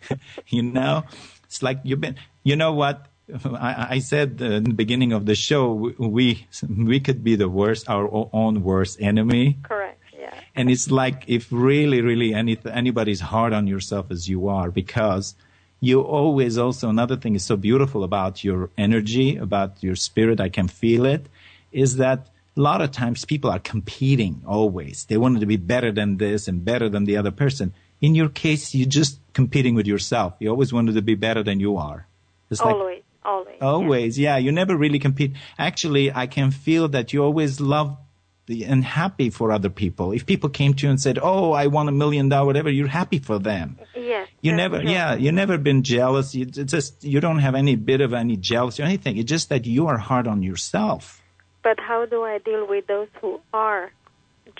you 0.48 0.62
know, 0.62 1.04
it's 1.44 1.62
like 1.62 1.80
you've 1.82 2.00
been, 2.00 2.16
you 2.44 2.56
know 2.56 2.72
what? 2.72 3.07
I, 3.44 3.86
I 3.90 3.98
said 3.98 4.40
in 4.40 4.64
the 4.64 4.74
beginning 4.74 5.12
of 5.12 5.26
the 5.26 5.34
show, 5.34 5.92
we 5.98 6.46
we 6.68 7.00
could 7.00 7.22
be 7.22 7.36
the 7.36 7.48
worst, 7.48 7.88
our 7.88 8.08
own 8.32 8.62
worst 8.62 9.00
enemy. 9.00 9.58
Correct. 9.62 10.00
Yeah. 10.18 10.34
And 10.54 10.70
it's 10.70 10.90
like 10.90 11.24
if 11.26 11.48
really, 11.50 12.00
really 12.00 12.34
any 12.34 12.58
anybody's 12.70 13.20
hard 13.20 13.52
on 13.52 13.66
yourself 13.66 14.10
as 14.10 14.28
you 14.28 14.48
are, 14.48 14.70
because 14.70 15.34
you 15.80 16.00
always 16.00 16.58
also 16.58 16.88
another 16.88 17.16
thing 17.16 17.34
is 17.34 17.44
so 17.44 17.56
beautiful 17.56 18.02
about 18.02 18.42
your 18.42 18.70
energy, 18.76 19.36
about 19.36 19.82
your 19.82 19.94
spirit. 19.94 20.40
I 20.40 20.48
can 20.48 20.68
feel 20.68 21.04
it. 21.04 21.26
Is 21.70 21.96
that 21.96 22.28
a 22.56 22.60
lot 22.60 22.80
of 22.80 22.90
times 22.90 23.24
people 23.24 23.50
are 23.50 23.60
competing 23.60 24.42
always. 24.46 25.04
They 25.04 25.16
want 25.16 25.38
to 25.40 25.46
be 25.46 25.56
better 25.56 25.92
than 25.92 26.16
this 26.16 26.48
and 26.48 26.64
better 26.64 26.88
than 26.88 27.04
the 27.04 27.16
other 27.16 27.30
person. 27.30 27.72
In 28.00 28.14
your 28.14 28.28
case, 28.28 28.74
you're 28.74 28.88
just 28.88 29.20
competing 29.32 29.74
with 29.74 29.86
yourself. 29.86 30.34
You 30.40 30.48
always 30.50 30.72
wanted 30.72 30.94
to 30.94 31.02
be 31.02 31.14
better 31.14 31.42
than 31.42 31.60
you 31.60 31.76
are. 31.76 32.06
It's 32.50 32.60
always. 32.60 32.96
Like, 32.96 33.04
Always. 33.28 33.56
Always, 33.60 34.18
yeah. 34.18 34.36
yeah. 34.36 34.44
You 34.44 34.52
never 34.52 34.74
really 34.74 34.98
compete. 34.98 35.32
Actually, 35.58 36.10
I 36.12 36.26
can 36.26 36.50
feel 36.50 36.88
that 36.88 37.12
you 37.12 37.22
always 37.22 37.60
love 37.60 37.98
the, 38.46 38.64
and 38.64 38.82
happy 38.82 39.28
for 39.28 39.52
other 39.52 39.68
people. 39.68 40.12
If 40.12 40.24
people 40.24 40.48
came 40.48 40.72
to 40.72 40.86
you 40.86 40.90
and 40.90 40.98
said, 40.98 41.18
"Oh, 41.20 41.52
I 41.52 41.66
want 41.66 41.90
a 41.90 41.92
million 41.92 42.30
dollar, 42.30 42.46
whatever," 42.46 42.70
you're 42.70 42.88
happy 43.02 43.18
for 43.18 43.38
them. 43.38 43.78
Yes. 43.94 44.28
You 44.40 44.52
never, 44.52 44.80
true. 44.80 44.90
yeah. 44.90 45.14
You 45.14 45.30
never 45.30 45.58
been 45.58 45.82
jealous. 45.82 46.34
You 46.34 46.46
just 46.46 47.04
you 47.04 47.20
don't 47.20 47.40
have 47.40 47.54
any 47.54 47.76
bit 47.76 48.00
of 48.00 48.14
any 48.14 48.38
jealousy 48.38 48.82
or 48.82 48.86
anything. 48.86 49.18
It's 49.18 49.28
just 49.28 49.50
that 49.50 49.66
you 49.66 49.86
are 49.88 49.98
hard 49.98 50.26
on 50.26 50.42
yourself. 50.42 51.22
But 51.62 51.78
how 51.78 52.06
do 52.06 52.24
I 52.24 52.38
deal 52.38 52.66
with 52.66 52.86
those 52.86 53.08
who 53.20 53.40
are 53.52 53.92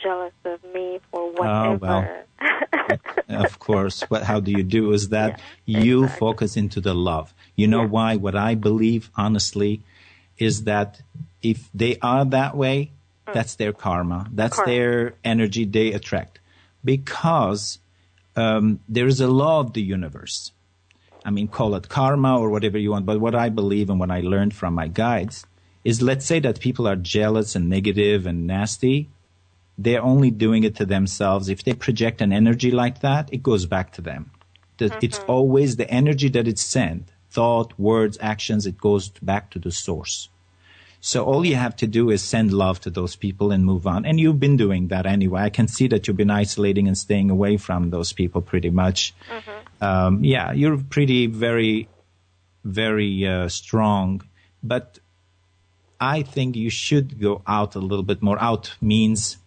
jealous 0.02 0.34
of 0.44 0.62
me 0.74 1.00
for 1.10 1.32
whatever? 1.32 1.86
Oh, 1.86 2.24
well, 2.90 2.98
of 3.44 3.58
course. 3.58 4.02
What? 4.02 4.24
How 4.24 4.40
do 4.40 4.50
you 4.50 4.62
do? 4.62 4.92
Is 4.92 5.08
that 5.08 5.40
yeah, 5.64 5.80
you 5.80 6.04
exactly. 6.04 6.18
focus 6.20 6.56
into 6.58 6.82
the 6.82 6.94
love? 6.94 7.32
You 7.60 7.66
know 7.66 7.82
Yeah. 7.82 7.96
why? 7.96 8.10
What 8.16 8.36
I 8.50 8.54
believe, 8.54 9.10
honestly, 9.24 9.72
is 10.38 10.54
that 10.70 10.90
if 11.42 11.68
they 11.74 11.92
are 12.00 12.24
that 12.38 12.52
way, 12.56 12.76
that's 13.36 13.54
their 13.60 13.74
karma. 13.84 14.20
That's 14.32 14.56
Correct. 14.56 14.68
their 14.70 15.14
energy 15.24 15.64
they 15.66 15.88
attract. 15.98 16.38
Because 16.92 17.78
um, 18.36 18.78
there 18.88 19.08
is 19.12 19.20
a 19.20 19.26
law 19.42 19.58
of 19.64 19.72
the 19.76 19.82
universe. 19.82 20.52
I 21.24 21.30
mean, 21.30 21.48
call 21.48 21.74
it 21.74 21.88
karma 21.88 22.38
or 22.38 22.48
whatever 22.48 22.78
you 22.78 22.92
want. 22.92 23.04
But 23.04 23.20
what 23.20 23.34
I 23.34 23.48
believe 23.60 23.90
and 23.90 23.98
what 23.98 24.12
I 24.18 24.20
learned 24.20 24.54
from 24.54 24.72
my 24.74 24.86
guides 24.86 25.44
is 25.84 26.00
let's 26.00 26.24
say 26.24 26.38
that 26.46 26.60
people 26.60 26.86
are 26.86 26.96
jealous 26.96 27.56
and 27.56 27.68
negative 27.68 28.24
and 28.30 28.46
nasty. 28.46 29.08
They're 29.76 30.02
only 30.02 30.30
doing 30.30 30.62
it 30.64 30.74
to 30.76 30.86
themselves. 30.86 31.48
If 31.48 31.64
they 31.64 31.74
project 31.74 32.20
an 32.20 32.32
energy 32.32 32.70
like 32.70 33.00
that, 33.00 33.28
it 33.32 33.42
goes 33.42 33.66
back 33.66 33.92
to 33.94 34.00
them. 34.00 34.30
That 34.78 35.02
It's 35.02 35.20
always 35.26 35.76
the 35.76 35.90
energy 35.90 36.28
that 36.30 36.46
it's 36.46 36.62
sent, 36.62 37.04
thought, 37.30 37.78
words, 37.78 38.18
actions, 38.20 38.66
it 38.66 38.78
goes 38.78 39.08
back 39.22 39.50
to 39.50 39.58
the 39.58 39.70
source. 39.70 40.28
So 41.00 41.24
all 41.24 41.44
you 41.46 41.54
have 41.54 41.76
to 41.76 41.86
do 41.86 42.10
is 42.10 42.22
send 42.22 42.52
love 42.52 42.80
to 42.80 42.90
those 42.90 43.14
people 43.14 43.52
and 43.52 43.64
move 43.64 43.86
on. 43.86 44.04
And 44.04 44.18
you've 44.18 44.40
been 44.40 44.56
doing 44.56 44.88
that 44.88 45.06
anyway. 45.06 45.42
I 45.42 45.50
can 45.50 45.68
see 45.68 45.86
that 45.88 46.08
you've 46.08 46.16
been 46.16 46.30
isolating 46.30 46.88
and 46.88 46.98
staying 46.98 47.30
away 47.30 47.56
from 47.56 47.90
those 47.90 48.12
people 48.12 48.42
pretty 48.42 48.70
much. 48.70 49.14
Um, 49.80 50.24
yeah, 50.24 50.50
you're 50.52 50.76
pretty 50.78 51.26
very, 51.28 51.88
very 52.64 53.24
uh, 53.28 53.48
strong. 53.48 54.22
But 54.60 54.98
I 56.00 56.22
think 56.22 56.56
you 56.56 56.68
should 56.70 57.20
go 57.20 57.42
out 57.46 57.76
a 57.76 57.80
little 57.80 58.04
bit 58.04 58.20
more. 58.20 58.40
Out 58.42 58.74
means 58.80 59.38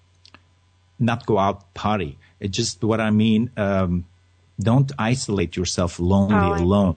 not 0.99 1.25
go 1.25 1.37
out 1.37 1.73
party. 1.73 2.17
It 2.39 2.51
just 2.51 2.81
what 2.81 3.01
I 3.01 3.09
mean. 3.09 3.51
Um, 3.57 4.05
don't 4.57 4.91
isolate 4.97 5.57
yourself 5.57 5.99
lonely 5.99 6.35
Oh, 6.35 6.63
alone. 6.63 6.95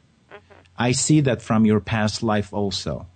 I 0.76 0.92
see 0.92 1.20
that 1.22 1.42
from 1.42 1.64
your 1.64 1.80
past 1.80 2.22
life 2.22 2.52
also, 2.52 3.06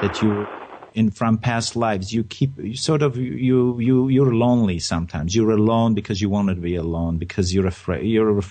that 0.00 0.22
you, 0.22 0.48
in 0.94 1.10
from 1.10 1.38
past 1.38 1.76
lives, 1.76 2.12
you 2.12 2.24
keep 2.24 2.58
you 2.58 2.76
sort 2.76 3.02
of 3.02 3.16
you 3.16 3.78
you 3.78 4.08
you're 4.08 4.34
lonely 4.34 4.78
sometimes. 4.78 5.34
You're 5.34 5.50
alone 5.50 5.94
because 5.94 6.20
you 6.20 6.28
wanted 6.30 6.54
to 6.56 6.60
be 6.60 6.76
alone 6.76 7.18
because 7.18 7.54
you're 7.54 7.66
afraid. 7.66 8.06
You're 8.06 8.42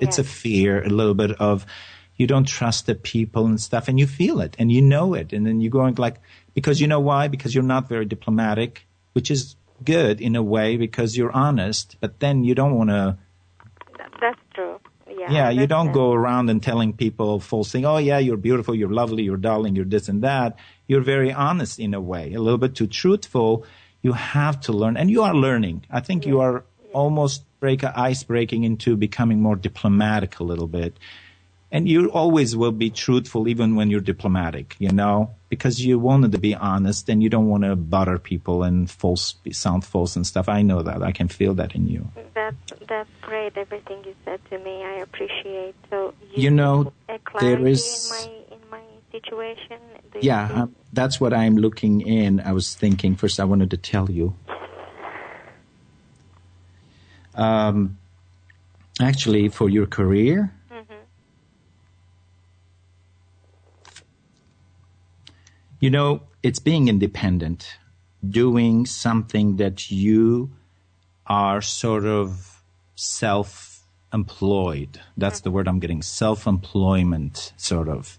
it's 0.00 0.18
a 0.18 0.24
fear, 0.24 0.82
a 0.82 0.88
little 0.88 1.14
bit 1.14 1.32
of 1.40 1.64
you 2.16 2.26
don't 2.26 2.46
trust 2.46 2.86
the 2.86 2.94
people 2.94 3.46
and 3.46 3.60
stuff, 3.60 3.88
and 3.88 3.98
you 3.98 4.06
feel 4.06 4.40
it 4.40 4.56
and 4.58 4.72
you 4.72 4.82
know 4.82 5.14
it, 5.14 5.32
and 5.32 5.46
then 5.46 5.60
you're 5.60 5.70
going 5.70 5.94
like 5.96 6.16
because 6.54 6.80
you 6.80 6.86
know 6.86 7.00
why? 7.00 7.28
Because 7.28 7.54
you're 7.54 7.64
not 7.64 7.88
very 7.88 8.04
diplomatic, 8.04 8.86
which 9.12 9.30
is 9.30 9.56
good 9.84 10.20
in 10.20 10.34
a 10.36 10.42
way 10.42 10.76
because 10.76 11.16
you're 11.16 11.32
honest, 11.32 11.96
but 12.00 12.20
then 12.20 12.44
you 12.44 12.54
don't 12.54 12.74
want 12.74 12.90
to 12.90 13.04
Th- 13.04 13.14
That's 13.14 13.14
true. 13.14 13.23
Yeah. 15.24 15.32
yeah, 15.32 15.50
you 15.50 15.66
don't 15.66 15.92
go 15.92 16.12
around 16.12 16.50
and 16.50 16.62
telling 16.62 16.92
people 16.92 17.40
false 17.40 17.72
thing. 17.72 17.86
Oh 17.86 17.96
yeah, 17.96 18.18
you're 18.18 18.36
beautiful, 18.36 18.74
you're 18.74 18.90
lovely, 18.90 19.22
you're 19.22 19.38
darling, 19.38 19.74
you're 19.74 19.86
this 19.86 20.08
and 20.08 20.22
that. 20.22 20.58
You're 20.86 21.00
very 21.00 21.32
honest 21.32 21.78
in 21.78 21.94
a 21.94 22.00
way, 22.00 22.34
a 22.34 22.40
little 22.40 22.58
bit 22.58 22.74
too 22.74 22.86
truthful. 22.86 23.64
You 24.02 24.12
have 24.12 24.60
to 24.62 24.72
learn, 24.72 24.98
and 24.98 25.10
you 25.10 25.22
are 25.22 25.34
learning. 25.34 25.86
I 25.90 26.00
think 26.00 26.26
you 26.26 26.40
are 26.40 26.64
almost 26.92 27.44
break 27.58 27.82
ice 27.84 28.22
breaking 28.22 28.64
into 28.64 28.96
becoming 28.96 29.40
more 29.40 29.56
diplomatic 29.56 30.40
a 30.40 30.44
little 30.44 30.68
bit. 30.68 30.98
And 31.72 31.88
you 31.88 32.10
always 32.12 32.56
will 32.56 32.72
be 32.72 32.90
truthful 32.90 33.48
even 33.48 33.74
when 33.74 33.90
you're 33.90 34.00
diplomatic, 34.00 34.76
you 34.78 34.90
know, 34.90 35.34
because 35.48 35.84
you 35.84 35.98
wanted 35.98 36.32
to 36.32 36.38
be 36.38 36.54
honest 36.54 37.08
and 37.08 37.22
you 37.22 37.28
don't 37.28 37.48
want 37.48 37.64
to 37.64 37.74
butter 37.76 38.18
people 38.18 38.62
and 38.62 38.90
false 38.90 39.34
sound 39.52 39.84
false 39.84 40.16
and 40.16 40.26
stuff. 40.26 40.48
I 40.48 40.62
know 40.62 40.82
that. 40.82 41.02
I 41.02 41.12
can 41.12 41.28
feel 41.28 41.54
that 41.54 41.74
in 41.74 41.88
you. 41.88 42.10
That's 42.34 42.56
that's 42.88 43.10
great. 43.22 43.56
Everything 43.56 44.04
you 44.04 44.14
said 44.24 44.40
to 44.50 44.58
me, 44.58 44.82
I 44.84 44.94
appreciate. 45.02 45.74
So 45.90 46.14
you, 46.34 46.44
You 46.44 46.50
know, 46.50 46.92
there 47.40 47.66
is- 47.66 48.10
in 48.10 48.10
my 48.10 48.56
in 48.56 48.70
my 48.70 48.82
situation. 49.10 49.78
Yeah, 50.20 50.48
um, 50.62 50.76
that's 50.92 51.20
what 51.20 51.32
I'm 51.32 51.56
looking 51.56 52.00
in. 52.00 52.40
I 52.40 52.52
was 52.52 52.74
thinking 52.74 53.16
first. 53.16 53.40
I 53.40 53.44
wanted 53.44 53.70
to 53.70 53.76
tell 53.76 54.10
you. 54.10 54.36
Um, 57.34 57.98
actually, 59.00 59.48
for 59.48 59.68
your 59.68 59.86
career, 59.86 60.52
you 65.84 65.90
know, 65.90 66.22
it's 66.42 66.60
being 66.60 66.88
independent, 66.88 67.76
doing 68.26 68.86
something 68.86 69.56
that 69.56 69.90
you 69.90 70.50
are 71.26 71.60
sort 71.60 72.06
of 72.06 72.62
self-employed. 72.94 75.02
That's 75.18 75.40
the 75.40 75.50
word 75.50 75.68
I'm 75.68 75.80
getting. 75.80 76.00
Self-employment, 76.00 77.52
sort 77.58 77.90
of. 77.90 78.18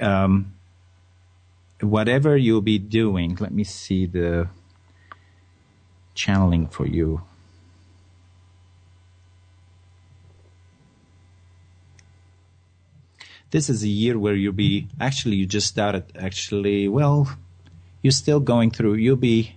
Um, 0.00 0.54
whatever 1.80 2.36
you'll 2.36 2.60
be 2.60 2.80
doing, 2.80 3.36
let 3.38 3.52
me 3.52 3.62
see 3.62 4.06
the 4.06 4.48
channeling 6.16 6.66
for 6.66 6.88
you. 6.88 7.22
This 13.54 13.70
is 13.70 13.84
a 13.84 13.88
year 14.02 14.18
where 14.18 14.34
you'll 14.34 14.52
be 14.52 14.88
actually 14.98 15.36
you 15.36 15.46
just 15.46 15.68
started 15.68 16.04
actually 16.18 16.88
well 16.88 17.18
you're 18.02 18.18
still 18.24 18.40
going 18.40 18.72
through 18.72 18.94
you'll 18.94 19.24
be 19.32 19.54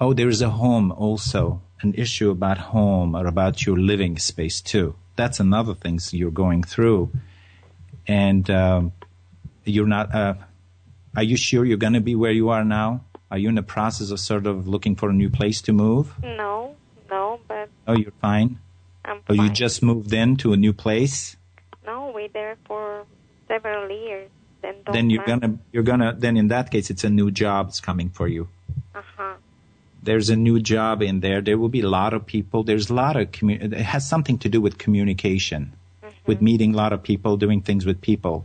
oh 0.00 0.14
there's 0.14 0.40
a 0.40 0.48
home 0.48 0.90
also 0.90 1.60
an 1.82 1.92
issue 1.94 2.30
about 2.30 2.58
home 2.58 3.14
or 3.14 3.26
about 3.26 3.66
your 3.66 3.78
living 3.78 4.18
space 4.18 4.60
too. 4.60 4.94
That's 5.16 5.40
another 5.40 5.74
thing 5.74 6.00
you're 6.12 6.30
going 6.30 6.62
through. 6.62 7.10
And 8.06 8.48
um, 8.50 8.92
you're 9.64 9.86
not 9.86 10.14
uh, 10.14 10.34
are 11.14 11.22
you 11.22 11.36
sure 11.36 11.64
you're 11.64 11.76
going 11.76 11.94
to 11.94 12.00
be 12.00 12.14
where 12.14 12.32
you 12.32 12.48
are 12.50 12.64
now? 12.64 13.04
Are 13.30 13.38
you 13.38 13.48
in 13.48 13.56
the 13.56 13.62
process 13.62 14.10
of 14.10 14.20
sort 14.20 14.46
of 14.46 14.68
looking 14.68 14.94
for 14.94 15.10
a 15.10 15.12
new 15.12 15.30
place 15.30 15.60
to 15.62 15.72
move? 15.72 16.14
No, 16.22 16.76
no, 17.10 17.40
but 17.48 17.68
oh 17.86 17.96
you're 17.96 18.18
fine? 18.20 18.60
I'm 19.04 19.20
oh 19.28 19.34
you 19.34 19.50
just 19.50 19.82
moved 19.82 20.12
in 20.12 20.36
to 20.38 20.52
a 20.52 20.56
new 20.56 20.72
place 20.72 21.36
We 22.26 22.32
there 22.32 22.56
for 22.66 23.06
several 23.46 23.88
years. 23.88 24.28
Then 24.60 24.74
then 24.92 25.10
you're 25.10 25.24
gonna 25.24 25.58
you're 25.70 25.84
gonna 25.84 26.12
then 26.18 26.36
in 26.36 26.48
that 26.48 26.72
case 26.72 26.90
it's 26.90 27.04
a 27.04 27.10
new 27.10 27.30
job 27.30 27.68
that's 27.68 27.80
coming 27.80 28.10
for 28.10 28.26
you. 28.26 28.48
Uh-huh. 28.94 29.34
there's 30.02 30.28
a 30.28 30.34
new 30.34 30.58
job 30.58 31.02
in 31.02 31.20
there. 31.20 31.40
There 31.40 31.58
will 31.58 31.68
be 31.68 31.82
a 31.82 31.88
lot 31.88 32.12
of 32.14 32.26
people. 32.26 32.64
There's 32.64 32.90
a 32.90 32.94
lot 32.94 33.14
of 33.16 33.30
commu- 33.30 33.62
it 33.62 33.86
has 33.94 34.08
something 34.08 34.38
to 34.38 34.48
do 34.48 34.60
with 34.60 34.78
communication 34.78 35.72
with 36.26 36.42
meeting 36.42 36.74
a 36.74 36.76
lot 36.76 36.92
of 36.92 37.02
people 37.02 37.36
doing 37.36 37.60
things 37.62 37.86
with 37.86 38.00
people. 38.00 38.44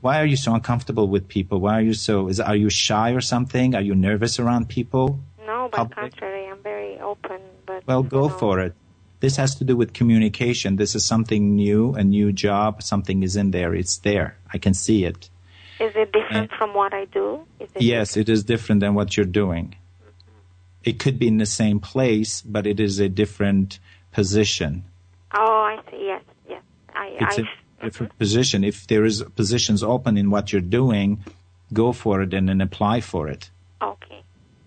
Why 0.00 0.20
are 0.20 0.26
you 0.26 0.36
so 0.36 0.52
uncomfortable 0.54 1.06
with 1.06 1.28
people? 1.28 1.60
Why 1.60 1.74
are 1.78 1.86
you 1.90 1.94
so 1.94 2.26
is 2.28 2.40
are 2.40 2.56
you 2.56 2.70
shy 2.70 3.10
or 3.12 3.20
something? 3.20 3.76
Are 3.76 3.86
you 3.88 3.94
nervous 3.94 4.40
around 4.40 4.68
people? 4.68 5.20
No, 5.46 5.68
but 5.70 5.76
Public. 5.76 5.96
contrary, 5.96 6.48
I'm 6.50 6.62
very 6.62 6.98
open. 6.98 7.40
But 7.66 7.86
well 7.86 8.02
go 8.02 8.26
know, 8.26 8.38
for 8.40 8.58
it 8.66 8.74
this 9.24 9.36
has 9.42 9.52
to 9.60 9.64
do 9.64 9.74
with 9.80 9.92
communication 10.00 10.76
this 10.76 10.94
is 10.94 11.04
something 11.04 11.42
new 11.56 11.94
a 12.02 12.04
new 12.04 12.28
job 12.46 12.82
something 12.82 13.22
is 13.22 13.34
in 13.42 13.48
there 13.56 13.74
it's 13.74 13.96
there 14.08 14.28
i 14.52 14.58
can 14.64 14.74
see 14.74 14.98
it 15.10 15.30
Is 15.80 15.94
it 15.96 16.12
different 16.12 16.50
And- 16.50 16.58
from 16.58 16.74
what 16.74 16.92
I 16.94 17.04
do? 17.06 17.26
Is 17.58 17.68
it 17.74 17.82
Yes, 17.82 18.16
it 18.16 18.28
is 18.28 18.44
different 18.44 18.80
than 18.80 18.94
what 18.94 19.16
you're 19.16 19.26
doing. 19.26 19.66
Mm-hmm. 19.74 20.90
It 20.90 20.98
could 20.98 21.18
be 21.18 21.26
in 21.26 21.38
the 21.38 21.46
same 21.46 21.80
place, 21.80 22.42
but 22.42 22.66
it 22.66 22.78
is 22.78 23.00
a 23.00 23.08
different 23.08 23.78
position. 24.12 24.84
Oh, 25.34 25.62
I 25.72 25.80
see. 25.90 26.06
Yes, 26.06 26.22
yes. 26.48 26.62
I, 26.94 27.06
It's 27.20 27.38
I, 27.38 27.42
a 27.42 27.44
mm-hmm. 27.44 27.84
different 27.86 28.18
position. 28.18 28.62
If 28.62 28.86
there 28.86 29.04
is 29.04 29.22
positions 29.34 29.82
open 29.82 30.16
in 30.16 30.30
what 30.30 30.52
you're 30.52 30.70
doing, 30.80 31.24
go 31.72 31.92
for 31.92 32.22
it 32.22 32.32
and 32.34 32.48
then 32.48 32.60
apply 32.60 33.00
for 33.00 33.28
it. 33.28 33.50
okay. 33.82 34.22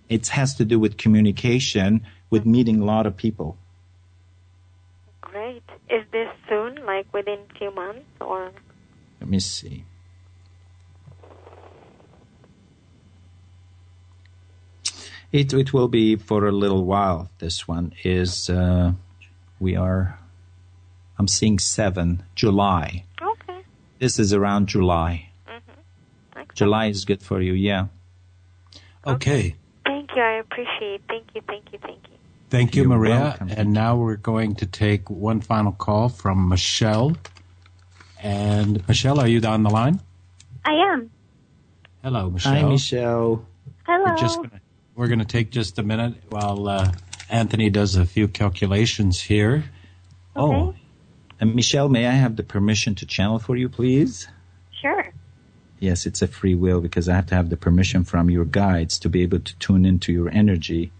It 0.10 0.28
has 0.39 0.55
to 0.55 0.66
do 0.66 0.78
with 0.80 0.97
communication, 0.97 2.01
with 2.30 2.41
mm-hmm. 2.41 2.51
meeting 2.51 2.78
a 2.82 2.86
lot 2.86 3.05
of 3.08 3.16
people. 3.16 3.49
Great. 5.22 5.68
Is 5.89 6.03
this 6.12 6.30
soon, 6.49 6.74
like 7.14 7.26
within 7.26 7.39
few 7.58 7.72
months, 7.72 8.05
or 8.22 8.51
Let 9.20 9.30
me 9.30 9.39
see. 9.39 9.84
It 15.32 15.53
it 15.53 15.74
will 15.74 15.88
be 15.89 16.16
for 16.16 16.47
a 16.47 16.51
little 16.51 16.86
while. 16.86 17.30
This 17.39 17.68
one 17.68 17.93
is 18.03 18.49
uh, 18.49 18.93
we 19.60 19.76
are. 19.76 20.20
I'm 21.20 21.28
seeing 21.28 21.60
seven 21.60 22.24
July. 22.36 23.03
okay? 23.22 23.62
This 23.99 24.20
is 24.20 24.32
around 24.34 24.68
July. 24.68 25.30
Excellent. 25.47 26.53
July 26.55 26.86
is 26.88 27.05
good 27.05 27.24
for 27.24 27.41
you, 27.41 27.53
yeah. 27.53 27.88
Okay. 29.05 29.55
Thank 29.86 30.12
you. 30.16 30.22
I 30.22 30.39
appreciate. 30.39 31.01
Thank 31.08 31.28
you. 31.34 31.41
Thank 31.47 31.72
you. 31.74 31.80
Thank 31.80 32.03
you. 32.10 32.16
Thank 32.50 32.76
you, 32.76 32.84
You're 32.84 32.98
Maria. 32.98 33.20
welcome. 33.20 33.50
And 33.50 33.74
now 33.74 33.98
we're 33.98 34.16
going 34.16 34.56
to 34.56 34.66
take 34.66 35.10
one 35.10 35.41
final 35.41 35.72
call 35.74 36.10
from 36.10 36.48
Michelle. 36.48 37.18
And 38.22 38.86
Michelle, 38.88 39.20
are 39.20 39.28
you 39.28 39.41
on 39.41 39.64
the 39.64 39.70
line? 39.70 40.00
I 40.66 40.72
am. 40.74 41.12
Hello, 42.04 42.30
Michelle. 42.30 42.54
Hi, 42.54 42.64
Michelle. 42.64 43.45
Hello. 43.86 44.06
We're 44.12 44.18
just 44.18 44.38
gonna, 44.38 44.62
we're 44.95 45.08
going 45.08 45.20
to 45.20 45.26
take 45.26 45.52
just 45.52 45.78
a 45.78 45.84
minute 45.84 46.16
while 46.30 46.68
uh, 46.68 46.91
Anthony 47.30 47.70
does 47.70 47.95
a 47.95 48.06
few 48.06 48.28
calculations 48.28 49.20
here. 49.22 49.66
Oh, 50.36 50.74
And 51.39 51.54
Michelle, 51.56 51.89
may 51.89 52.08
I 52.08 52.12
have 52.12 52.36
the 52.36 52.43
permission 52.43 52.95
to 52.95 53.06
channel 53.06 53.39
for 53.39 53.56
you, 53.58 53.68
please? 53.70 54.28
Sure. 54.82 55.12
Yes, 55.80 56.06
it's 56.06 56.22
a 56.22 56.28
free 56.28 56.56
will 56.56 56.80
because 56.82 57.10
I 57.10 57.16
have 57.16 57.28
to 57.28 57.36
have 57.36 57.50
the 57.50 57.58
permission 57.58 58.04
from 58.04 58.30
your 58.30 58.45
guides 58.45 58.98
to 59.00 59.10
be 59.10 59.22
able 59.24 59.39
to 59.39 59.56
tune 59.58 59.86
into 59.86 60.12
your 60.14 60.30
energy. 60.30 60.91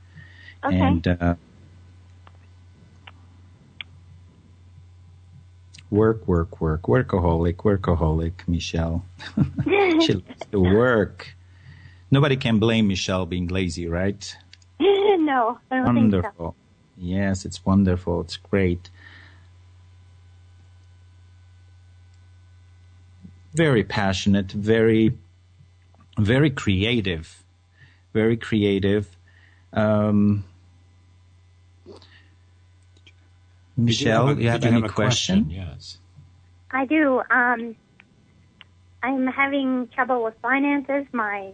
Okay. 0.64 0.76
And 0.80 1.08
uh, 1.08 1.36
work, 5.89 6.28
work, 6.28 6.60
work, 6.60 6.84
workaholic, 6.84 7.55
workaholic, 7.58 8.47
Michelle. 8.47 9.05
she 10.01 10.14
loves 10.14 10.45
to 10.51 10.60
work. 10.60 11.36
Nobody 12.12 12.38
can 12.38 12.60
blame 12.60 12.88
Michelle 12.88 13.26
being 13.26 13.47
lazy, 13.47 13.88
right? 13.88 14.38
no, 14.80 15.60
I 15.70 15.78
don't 15.78 15.86
think 15.86 16.12
so. 16.12 16.18
Wonderful. 16.18 16.55
Yes, 16.97 17.45
it's 17.45 17.66
wonderful. 17.66 18.22
It's 18.22 18.38
great. 18.38 18.89
Very 23.53 23.84
passionate, 23.84 24.51
very, 24.51 25.18
very 26.18 26.49
creative, 26.49 27.43
very 28.14 28.38
creative. 28.38 29.16
Um, 29.74 30.43
Michelle, 33.78 34.28
Did 34.28 34.41
you 34.41 34.49
have 34.49 34.61
did 34.61 34.74
any 34.74 34.84
a 34.84 34.89
question? 34.89 35.49
Yes. 35.49 35.97
I 36.72 36.86
do. 36.86 37.22
Um, 37.30 37.76
I'm 39.03 39.28
having 39.28 39.88
trouble 39.93 40.24
with 40.24 40.34
finances. 40.41 41.05
My 41.11 41.53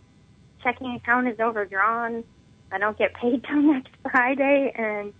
checking 0.63 0.95
account 0.95 1.27
is 1.27 1.39
overdrawn. 1.39 2.23
I 2.71 2.77
don't 2.77 2.97
get 2.97 3.13
paid 3.13 3.43
till 3.47 3.61
next 3.61 3.91
Friday, 4.09 4.71
and 4.73 5.13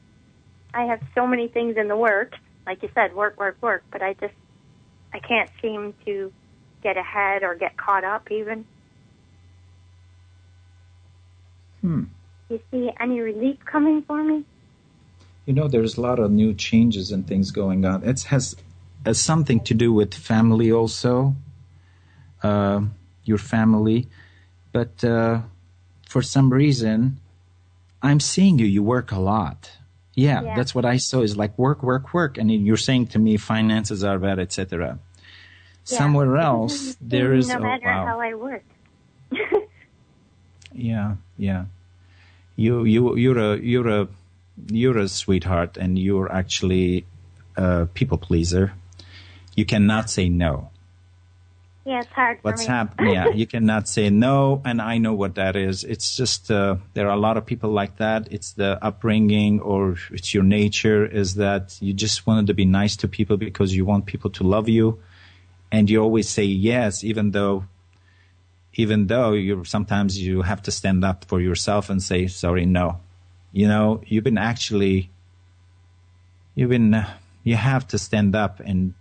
I 0.74 0.86
have 0.86 1.02
so 1.14 1.28
many 1.28 1.50
things 1.50 1.76
in 1.78 1.90
the 1.90 1.98
work. 1.98 2.36
Like 2.66 2.82
you 2.82 2.90
said, 2.96 3.14
work, 3.14 3.38
work, 3.38 3.58
work. 3.62 3.84
But 3.92 4.02
I 4.02 4.14
just, 4.14 4.34
I 5.14 5.20
can't 5.20 5.50
seem 5.62 5.94
to 6.06 6.32
get 6.82 6.96
ahead 6.96 7.44
or 7.44 7.56
get 7.56 7.76
caught 7.76 8.06
up. 8.06 8.32
Even. 8.32 8.66
Hmm. 11.82 12.04
You 12.54 12.62
see 12.70 12.92
any 13.00 13.20
relief 13.20 13.58
coming 13.66 14.04
for 14.04 14.24
me? 14.24 14.46
You 15.48 15.54
know, 15.54 15.68
there's 15.68 15.98
a 15.98 16.02
lot 16.02 16.20
of 16.20 16.30
new 16.30 16.54
changes 16.54 17.12
and 17.12 17.26
things 17.26 17.50
going 17.50 17.84
on. 17.84 18.04
It 18.04 18.22
has, 18.26 18.56
has 19.04 19.20
something 19.20 19.60
to 19.62 19.74
do 19.74 19.92
with 19.92 20.14
family 20.14 20.72
also, 20.72 21.36
uh, 22.44 22.82
your 23.24 23.40
family. 23.40 24.08
But 24.72 25.04
uh, 25.04 25.42
for 26.08 26.22
some 26.22 26.54
reason, 26.54 27.20
I'm 28.04 28.20
seeing 28.20 28.60
you. 28.60 28.68
You 28.68 28.84
work 28.84 29.12
a 29.12 29.20
lot. 29.20 29.72
Yeah, 30.14 30.44
Yeah. 30.44 30.56
that's 30.56 30.76
what 30.76 30.86
I 30.86 30.98
saw. 30.98 31.22
Is 31.22 31.36
like 31.36 31.58
work, 31.58 31.82
work, 31.82 32.14
work, 32.14 32.38
and 32.38 32.52
you're 32.52 32.78
saying 32.78 33.08
to 33.08 33.20
me 33.20 33.38
finances 33.38 34.04
are 34.04 34.20
bad, 34.20 34.38
etc. 34.38 35.00
Yeah. 35.88 35.98
Somewhere 35.98 36.38
else, 36.38 36.96
there 37.02 37.34
is. 37.34 37.50
No 37.50 37.56
oh, 37.56 37.60
matter 37.62 37.88
wow. 37.88 38.06
how 38.06 38.20
I 38.20 38.36
work. 38.36 38.64
Yeah, 40.76 41.16
yeah. 41.38 41.66
You 42.56 42.86
you 42.86 43.16
you're 43.18 43.40
a 43.40 43.58
you're 43.58 43.88
a 43.88 44.08
you're 44.68 44.98
a 44.98 45.08
sweetheart, 45.08 45.78
and 45.78 45.98
you're 45.98 46.32
actually 46.32 47.06
a 47.56 47.88
people 47.88 48.18
pleaser. 48.18 48.74
You 49.56 49.66
cannot 49.66 50.10
say 50.10 50.30
no. 50.30 50.70
Yeah, 51.86 52.00
it's 52.00 52.08
hard 52.12 52.40
What's 52.44 52.66
happening? 52.66 53.14
Yeah, 53.14 53.30
you 53.34 53.46
cannot 53.46 53.90
say 53.90 54.10
no, 54.10 54.62
and 54.64 54.82
I 54.82 55.00
know 55.00 55.14
what 55.14 55.36
that 55.36 55.58
is. 55.58 55.84
It's 55.84 56.16
just 56.16 56.50
uh, 56.50 56.78
there 56.94 57.10
are 57.10 57.14
a 57.14 57.20
lot 57.20 57.36
of 57.36 57.46
people 57.46 57.72
like 57.72 57.98
that. 57.98 58.32
It's 58.32 58.54
the 58.54 58.82
upbringing, 58.84 59.60
or 59.60 59.98
it's 60.12 60.34
your 60.34 60.44
nature. 60.44 61.06
Is 61.06 61.36
that 61.36 61.78
you 61.82 61.92
just 61.92 62.26
wanted 62.26 62.48
to 62.48 62.54
be 62.54 62.64
nice 62.66 62.96
to 62.98 63.08
people 63.10 63.36
because 63.36 63.76
you 63.76 63.84
want 63.84 64.06
people 64.06 64.30
to 64.32 64.44
love 64.44 64.70
you, 64.70 65.00
and 65.72 65.90
you 65.90 66.02
always 66.02 66.30
say 66.30 66.46
yes, 66.46 67.04
even 67.04 67.32
though, 67.32 67.66
even 68.76 69.08
though 69.08 69.34
you 69.34 69.64
sometimes 69.64 70.20
you 70.20 70.42
have 70.42 70.62
to 70.64 70.72
stand 70.72 71.04
up 71.06 71.26
for 71.26 71.40
yourself 71.40 71.90
and 71.90 72.02
say 72.02 72.28
sorry, 72.28 72.66
no. 72.66 73.00
You 73.52 73.68
know, 73.68 74.02
you've 74.06 74.24
been 74.24 74.40
actually, 74.40 75.12
you've 76.56 76.72
been, 76.72 76.94
uh, 76.96 77.14
you 77.44 77.56
have 77.56 77.88
to 77.90 78.00
stand 78.00 78.36
up 78.36 78.60
and 78.60 78.96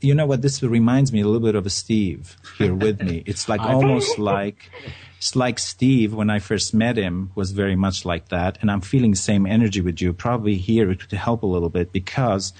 you 0.00 0.14
know 0.14 0.26
what? 0.26 0.42
This 0.42 0.62
reminds 0.62 1.12
me 1.12 1.20
a 1.20 1.26
little 1.26 1.46
bit 1.46 1.56
of 1.56 1.70
steve 1.72 2.36
here 2.56 2.74
with 2.74 3.02
me. 3.02 3.22
It's 3.26 3.48
like 3.48 3.60
almost 3.60 4.18
like 4.18 4.70
it's 5.16 5.34
like 5.34 5.58
steve 5.58 6.14
when 6.14 6.30
i 6.30 6.38
first 6.38 6.72
met 6.72 6.96
him 6.96 7.32
was 7.34 7.50
very 7.50 7.74
much 7.74 8.04
like 8.04 8.28
that. 8.28 8.58
And 8.60 8.70
i'm 8.70 8.80
feeling 8.80 9.10
the 9.10 9.16
same 9.16 9.44
energy 9.46 9.80
with 9.80 10.00
you 10.00 10.12
probably 10.12 10.56
here 10.56 10.94
to 10.94 11.16
help 11.16 11.42
a 11.42 11.46
little 11.46 11.68
bit 11.68 11.92
because 11.92 12.52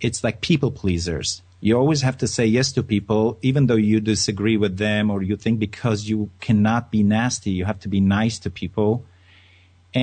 it's 0.00 0.22
like 0.22 0.42
people 0.42 0.70
pleasers 0.70 1.42
you 1.66 1.74
always 1.82 2.02
have 2.08 2.18
to 2.22 2.28
say 2.36 2.46
yes 2.58 2.68
to 2.76 2.82
people 2.94 3.22
even 3.48 3.62
though 3.68 3.82
you 3.90 3.98
disagree 4.12 4.58
with 4.64 4.74
them 4.86 5.04
or 5.12 5.18
you 5.28 5.36
think 5.44 5.58
because 5.58 6.08
you 6.10 6.18
cannot 6.46 6.90
be 6.96 7.02
nasty 7.02 7.52
you 7.58 7.64
have 7.70 7.80
to 7.86 7.90
be 7.96 8.00
nice 8.18 8.36
to 8.44 8.50
people 8.62 8.90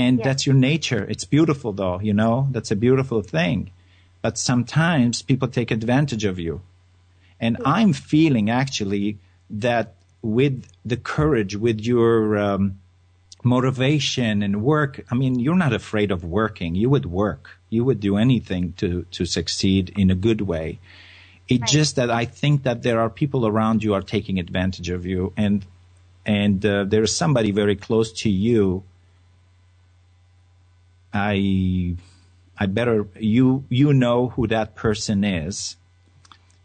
and 0.01 0.13
Yeah. 0.17 0.25
that's 0.27 0.43
your 0.47 0.57
nature 0.71 1.03
it's 1.13 1.25
beautiful 1.37 1.71
though 1.81 1.97
you 2.07 2.13
know 2.21 2.35
that's 2.55 2.71
a 2.77 2.79
beautiful 2.87 3.21
thing 3.37 3.59
but 4.23 4.37
sometimes 4.37 5.21
people 5.21 5.49
take 5.49 5.69
advantage 5.69 6.23
of 6.23 6.39
you. 6.39 6.61
And 7.41 7.57
I'm 7.65 7.91
feeling 7.91 8.49
actually 8.49 9.17
that 9.49 9.95
with 10.21 10.65
the 10.85 10.95
courage, 10.95 11.57
with 11.57 11.81
your 11.81 12.37
um, 12.37 12.79
motivation 13.43 14.41
and 14.41 14.63
work, 14.63 15.03
I 15.11 15.15
mean, 15.15 15.39
you're 15.39 15.57
not 15.57 15.73
afraid 15.73 16.09
of 16.09 16.23
working. 16.23 16.73
You 16.73 16.89
would 16.89 17.05
work. 17.05 17.59
You 17.69 17.83
would 17.83 17.99
do 17.99 18.15
anything 18.15 18.73
to, 18.77 19.05
to 19.11 19.25
succeed 19.25 19.91
in 19.97 20.09
a 20.09 20.15
good 20.15 20.39
way. 20.41 20.79
It's 21.49 21.71
just 21.71 21.97
that 21.97 22.09
I 22.09 22.25
think 22.25 22.63
that 22.63 22.83
there 22.83 22.99
are 22.99 23.09
people 23.09 23.45
around 23.45 23.83
you 23.83 23.93
are 23.93 24.01
taking 24.01 24.39
advantage 24.39 24.89
of 24.89 25.05
you, 25.05 25.33
and 25.35 25.65
and 26.25 26.65
uh, 26.65 26.85
there 26.85 27.03
is 27.03 27.15
somebody 27.15 27.51
very 27.51 27.75
close 27.75 28.11
to 28.23 28.29
you. 28.29 28.83
I 31.13 31.95
I 32.57 32.65
better 32.65 33.07
you 33.19 33.65
you 33.69 33.93
know 33.93 34.29
who 34.29 34.47
that 34.47 34.75
person 34.75 35.23
is 35.23 35.75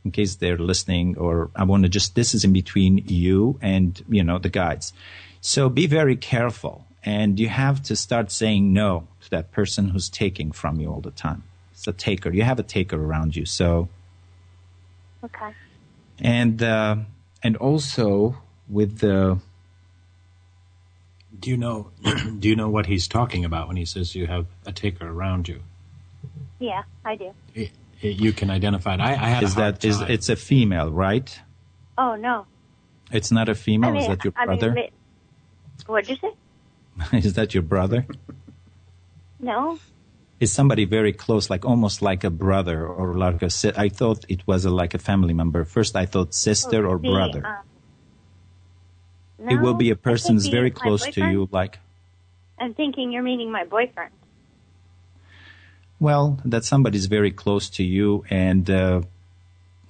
in 0.05 0.13
case 0.13 0.37
they're 0.37 0.59
listening 0.59 1.19
or 1.19 1.51
I 1.57 1.65
want 1.65 1.83
to 1.83 1.89
just 1.89 2.15
this 2.15 2.35
is 2.35 2.45
in 2.45 2.53
between 2.53 2.99
you 3.07 3.59
and 3.61 4.03
you 4.09 4.23
know 4.23 4.39
the 4.39 4.49
guides. 4.49 4.93
So 5.41 5.69
be 5.69 5.87
very 5.87 6.17
careful 6.17 6.87
and 7.05 7.39
you 7.39 7.49
have 7.49 7.83
to 7.85 7.97
start 7.97 8.31
saying 8.31 8.73
no 8.73 9.09
to 9.23 9.31
that 9.31 9.51
person 9.53 9.89
who's 9.89 10.09
taking 10.09 10.53
from 10.53 10.81
you 10.81 10.91
all 10.91 11.01
the 11.01 11.11
time. 11.11 11.43
It's 11.73 11.87
a 11.87 11.93
taker. 11.93 12.31
You 12.31 12.43
have 12.43 12.59
a 12.59 12.63
taker 12.63 13.03
around 13.03 13.37
you. 13.37 13.45
So 13.45 13.89
Okay. 15.25 15.53
and 16.21 16.63
uh, 16.63 16.97
and 17.43 17.57
also 17.57 18.37
with 18.69 18.99
the 18.99 19.39
Do 21.41 21.51
you 21.51 21.57
know? 21.57 21.91
do 22.39 22.49
you 22.49 22.57
know 22.57 22.69
what 22.69 22.87
he's 22.87 23.07
talking 23.09 23.45
about 23.45 23.69
when 23.69 23.77
he 23.77 23.85
says 23.85 24.15
you 24.15 24.27
have 24.27 24.47
a 24.67 24.73
taker 24.73 25.09
around 25.09 25.49
you? 25.49 25.61
Yeah, 26.59 26.83
I 27.05 27.17
do. 27.17 27.33
I- 27.57 27.71
I- 28.03 28.07
You 28.07 28.33
can 28.33 28.49
identify 28.51 28.95
it. 28.95 29.01
I, 29.01 29.13
I 29.13 29.29
had 29.29 29.43
is 29.43 29.57
a 29.57 29.61
hard 29.61 29.75
that 29.81 29.85
is 29.85 29.99
time. 29.99 30.11
it's 30.11 30.29
a 30.29 30.37
female, 30.37 30.91
right? 30.93 31.41
Oh 31.97 32.15
no. 32.17 32.47
It's 33.11 33.31
not 33.33 33.49
a 33.49 33.55
female. 33.55 33.91
I 33.91 33.93
mean, 33.93 34.03
is 34.03 34.09
that 34.09 34.25
your 34.25 34.33
I 34.37 34.45
brother? 34.47 34.73
li- 34.75 34.91
what'd 35.87 36.09
you 36.11 36.17
say? 36.17 37.17
is 37.27 37.33
that 37.35 37.55
your 37.55 37.63
brother? 37.65 38.07
No. 39.41 39.79
Is 40.41 40.53
somebody 40.53 40.85
very 40.85 41.13
close, 41.13 41.51
like 41.51 41.65
almost 41.65 42.03
like 42.03 42.25
a 42.25 42.31
brother 42.31 42.87
or 42.87 43.17
like 43.17 43.43
a 43.43 43.51
si- 43.51 43.73
I 43.77 43.89
thought 43.89 44.25
it 44.29 44.47
was 44.47 44.65
a, 44.65 44.71
like 44.71 44.95
a 44.95 44.99
family 44.99 45.35
member. 45.35 45.65
First, 45.65 45.97
I 45.97 46.07
thought 46.07 46.35
sister 46.35 46.87
or 46.87 46.99
The, 46.99 47.09
brother. 47.09 47.47
um, 47.47 49.49
it 49.51 49.61
will 49.61 49.75
be 49.75 49.91
a 49.91 49.97
person 49.97 50.37
think 50.37 50.43
who's 50.43 50.49
very 50.49 50.71
close 50.71 51.07
to 51.07 51.27
you. 51.27 51.49
Like, 51.51 51.79
I'm 52.59 52.75
thinking 52.75 53.13
you're 53.13 53.23
meaning 53.23 53.51
my 53.51 53.65
boyfriend. 53.65 54.13
well, 56.01 56.41
that 56.45 56.65
somebody's 56.65 57.07
very 57.07 57.31
close 57.33 57.69
to 57.71 57.83
you, 57.85 58.25
and 58.31 58.69
uh, 58.71 59.03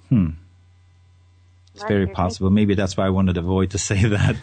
hmm, 0.09 0.29
it's 1.75 1.83
very 1.83 2.07
possible. 2.07 2.49
Maybe 2.49 2.73
that's 2.73 2.97
why 2.97 3.05
I 3.05 3.09
wanted 3.09 3.33
to 3.33 3.41
avoid 3.41 3.71
to 3.71 3.77
say 3.89 4.03
that. 4.05 4.35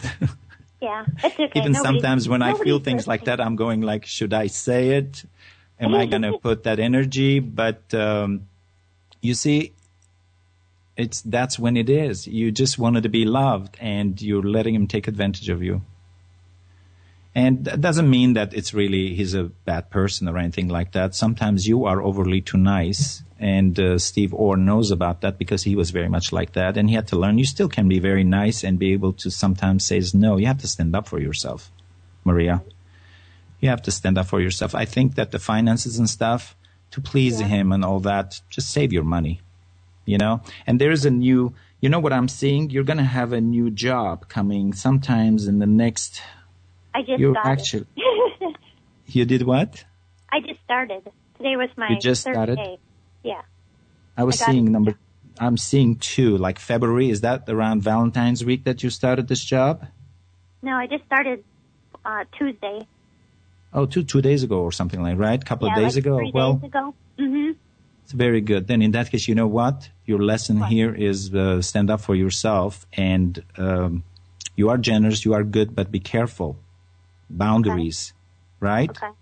Yeah, 0.81 1.05
it's 1.23 1.37
okay. 1.39 1.59
Even 1.59 1.71
Nobody's- 1.73 1.81
sometimes 1.81 2.29
when 2.29 2.41
I 2.41 2.53
feel 2.53 2.79
things 2.79 3.07
like 3.07 3.25
that, 3.25 3.41
I'm 3.41 3.55
going 3.57 3.81
like, 3.81 4.05
should 4.05 4.33
I 4.33 4.47
say 4.47 4.91
it? 4.91 5.25
Am 5.79 5.93
I 5.93 6.05
going 6.05 6.23
to 6.23 6.37
put 6.37 6.63
that 6.63 6.79
energy? 6.79 7.39
But 7.39 7.93
um, 7.93 8.47
you 9.21 9.33
see, 9.33 9.73
it's 10.95 11.21
that's 11.21 11.59
when 11.59 11.77
it 11.77 11.89
is. 11.89 12.27
You 12.27 12.51
just 12.51 12.79
wanted 12.79 13.03
to 13.03 13.09
be 13.09 13.25
loved, 13.25 13.77
and 13.79 14.19
you're 14.21 14.43
letting 14.43 14.73
him 14.73 14.87
take 14.87 15.07
advantage 15.07 15.49
of 15.49 15.61
you. 15.61 15.81
And 17.35 17.65
that 17.65 17.81
doesn't 17.81 18.09
mean 18.09 18.33
that 18.33 18.55
it's 18.55 18.73
really 18.73 19.13
he's 19.13 19.35
a 19.35 19.43
bad 19.43 19.91
person 19.91 20.27
or 20.27 20.39
anything 20.39 20.69
like 20.69 20.93
that. 20.93 21.13
Sometimes 21.13 21.67
you 21.67 21.85
are 21.85 22.01
overly 22.01 22.41
too 22.41 22.57
nice, 22.57 23.21
and 23.39 23.79
uh, 23.79 23.99
Steve 23.99 24.33
Orr 24.33 24.57
knows 24.57 24.89
about 24.89 25.21
that 25.21 25.37
because 25.37 25.61
he 25.61 25.75
was 25.75 25.91
very 25.91 26.09
much 26.09 26.31
like 26.31 26.53
that, 26.53 26.77
and 26.77 26.89
he 26.89 26.95
had 26.95 27.07
to 27.09 27.15
learn. 27.15 27.37
You 27.37 27.45
still 27.45 27.69
can 27.69 27.87
be 27.87 27.99
very 27.99 28.23
nice 28.23 28.63
and 28.63 28.79
be 28.79 28.93
able 28.93 29.13
to 29.13 29.29
sometimes 29.29 29.85
say 29.85 30.01
no. 30.15 30.37
You 30.37 30.47
have 30.47 30.61
to 30.61 30.67
stand 30.67 30.95
up 30.95 31.07
for 31.07 31.19
yourself, 31.19 31.71
Maria. 32.23 32.63
You 33.59 33.69
have 33.69 33.81
to 33.83 33.91
stand 33.91 34.17
up 34.17 34.27
for 34.27 34.39
yourself. 34.39 34.75
I 34.75 34.85
think 34.85 35.15
that 35.15 35.31
the 35.31 35.39
finances 35.39 35.97
and 35.97 36.09
stuff 36.09 36.55
to 36.91 37.01
please 37.01 37.39
him 37.39 37.71
and 37.71 37.83
all 37.83 37.99
that, 38.01 38.39
just 38.49 38.69
save 38.71 38.93
your 38.93 39.03
money, 39.03 39.41
you 40.05 40.17
know. 40.17 40.41
And 40.65 40.79
there's 40.79 41.05
a 41.05 41.09
new, 41.11 41.53
you 41.81 41.89
know 41.89 41.99
what 41.99 42.13
I'm 42.13 42.27
seeing? 42.27 42.69
You're 42.69 42.83
gonna 42.85 43.03
have 43.03 43.33
a 43.33 43.41
new 43.41 43.69
job 43.71 44.29
coming 44.29 44.73
sometimes 44.73 45.47
in 45.47 45.59
the 45.59 45.65
next. 45.65 46.21
I 46.93 47.01
just 47.01 47.19
You 47.19 47.33
started. 47.33 47.49
actually, 47.49 47.87
you 49.07 49.25
did 49.25 49.43
what? 49.43 49.83
I 50.31 50.39
just 50.39 50.61
started. 50.63 51.03
Today 51.37 51.55
was 51.55 51.69
my 51.77 51.89
You 51.89 51.99
just 51.99 52.21
started? 52.21 52.55
day. 52.57 52.77
Yeah. 53.23 53.41
I 54.15 54.23
was 54.23 54.41
I 54.41 54.51
seeing 54.51 54.67
it. 54.67 54.71
number. 54.71 54.95
I'm 55.39 55.57
seeing 55.57 55.95
two, 55.97 56.37
like 56.37 56.57
February. 56.57 57.09
Is 57.11 57.21
that 57.21 57.43
around 57.47 57.81
Valentine's 57.83 58.43
week 58.43 58.63
that 58.63 58.81
you 58.81 58.89
started 58.89 59.27
this 59.27 59.43
job? 59.43 59.85
No, 60.63 60.71
I 60.73 60.87
just 60.87 61.05
started 61.05 61.43
uh, 62.03 62.23
Tuesday. 62.37 62.87
Oh, 63.73 63.85
two 63.85 64.03
two 64.03 64.21
days 64.21 64.43
ago 64.43 64.61
or 64.61 64.71
something 64.71 65.01
like 65.01 65.17
right? 65.17 65.41
A 65.41 65.45
couple 65.45 65.67
yeah, 65.67 65.75
of 65.75 65.83
days 65.83 65.95
like 65.95 66.05
ago. 66.05 66.17
Three 66.17 66.31
well, 66.33 66.53
days 66.55 66.63
ago. 66.63 66.93
hmm 67.19 67.51
It's 68.03 68.13
very 68.13 68.41
good. 68.41 68.67
Then 68.67 68.81
in 68.81 68.91
that 68.91 69.11
case, 69.11 69.27
you 69.27 69.35
know 69.35 69.47
what? 69.47 69.89
Your 70.05 70.19
lesson 70.19 70.59
What? 70.59 70.69
here 70.69 70.93
is 70.95 71.33
uh, 71.33 71.61
stand 71.61 71.89
up 71.89 72.01
for 72.01 72.15
yourself, 72.15 72.85
and 72.93 73.43
um, 73.57 74.03
you 74.55 74.69
are 74.69 74.77
generous, 74.77 75.25
you 75.25 75.33
are 75.33 75.43
good, 75.43 75.75
but 75.75 75.91
be 75.91 75.99
careful. 75.99 76.57
Boundaries, 77.29 78.13
right? 78.59 78.89
Okay. 78.89 79.13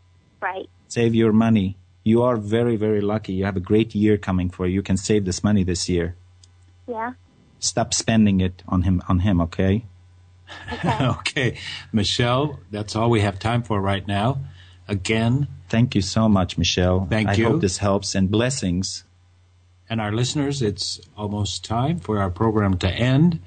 Right. 0.42 0.70
Save 0.88 1.16
your 1.16 1.34
money. 1.34 1.78
You 2.04 2.22
are 2.22 2.38
very, 2.38 2.76
very 2.76 3.02
lucky. 3.02 3.34
You 3.34 3.46
have 3.46 3.58
a 3.58 3.60
great 3.72 3.96
year 3.96 4.16
coming 4.18 4.52
for 4.52 4.68
you. 4.68 4.76
You 4.76 4.84
can 4.84 4.96
save 4.96 5.26
this 5.26 5.44
money 5.44 5.64
this 5.64 5.90
year. 5.90 6.16
Yeah. 6.88 7.14
Stop 7.58 7.96
spending 7.96 8.42
it 8.42 8.62
on 8.68 8.84
him. 8.84 9.02
On 9.10 9.20
him, 9.20 9.42
okay? 9.42 9.86
Okay. 10.74 11.06
okay, 11.20 11.58
Michelle, 11.92 12.60
that's 12.72 12.96
all 12.96 13.10
we 13.10 13.22
have 13.22 13.40
time 13.40 13.64
for 13.64 13.82
right 13.82 14.06
now. 14.08 14.40
Again, 14.88 15.48
Thank 15.68 15.96
you 15.96 16.02
so 16.02 16.30
much, 16.30 16.58
Michelle. 16.58 17.08
Thank 17.10 17.30
I 17.30 17.34
you. 17.34 17.46
hope 17.50 17.62
this 17.62 17.80
helps 17.80 18.16
and 18.16 18.30
blessings. 18.30 19.04
and 19.90 20.00
our 20.00 20.12
listeners, 20.12 20.62
it's 20.62 21.00
almost 21.18 21.64
time 21.66 22.00
for 22.00 22.20
our 22.20 22.30
program 22.30 22.78
to 22.78 22.90
end. 22.90 23.40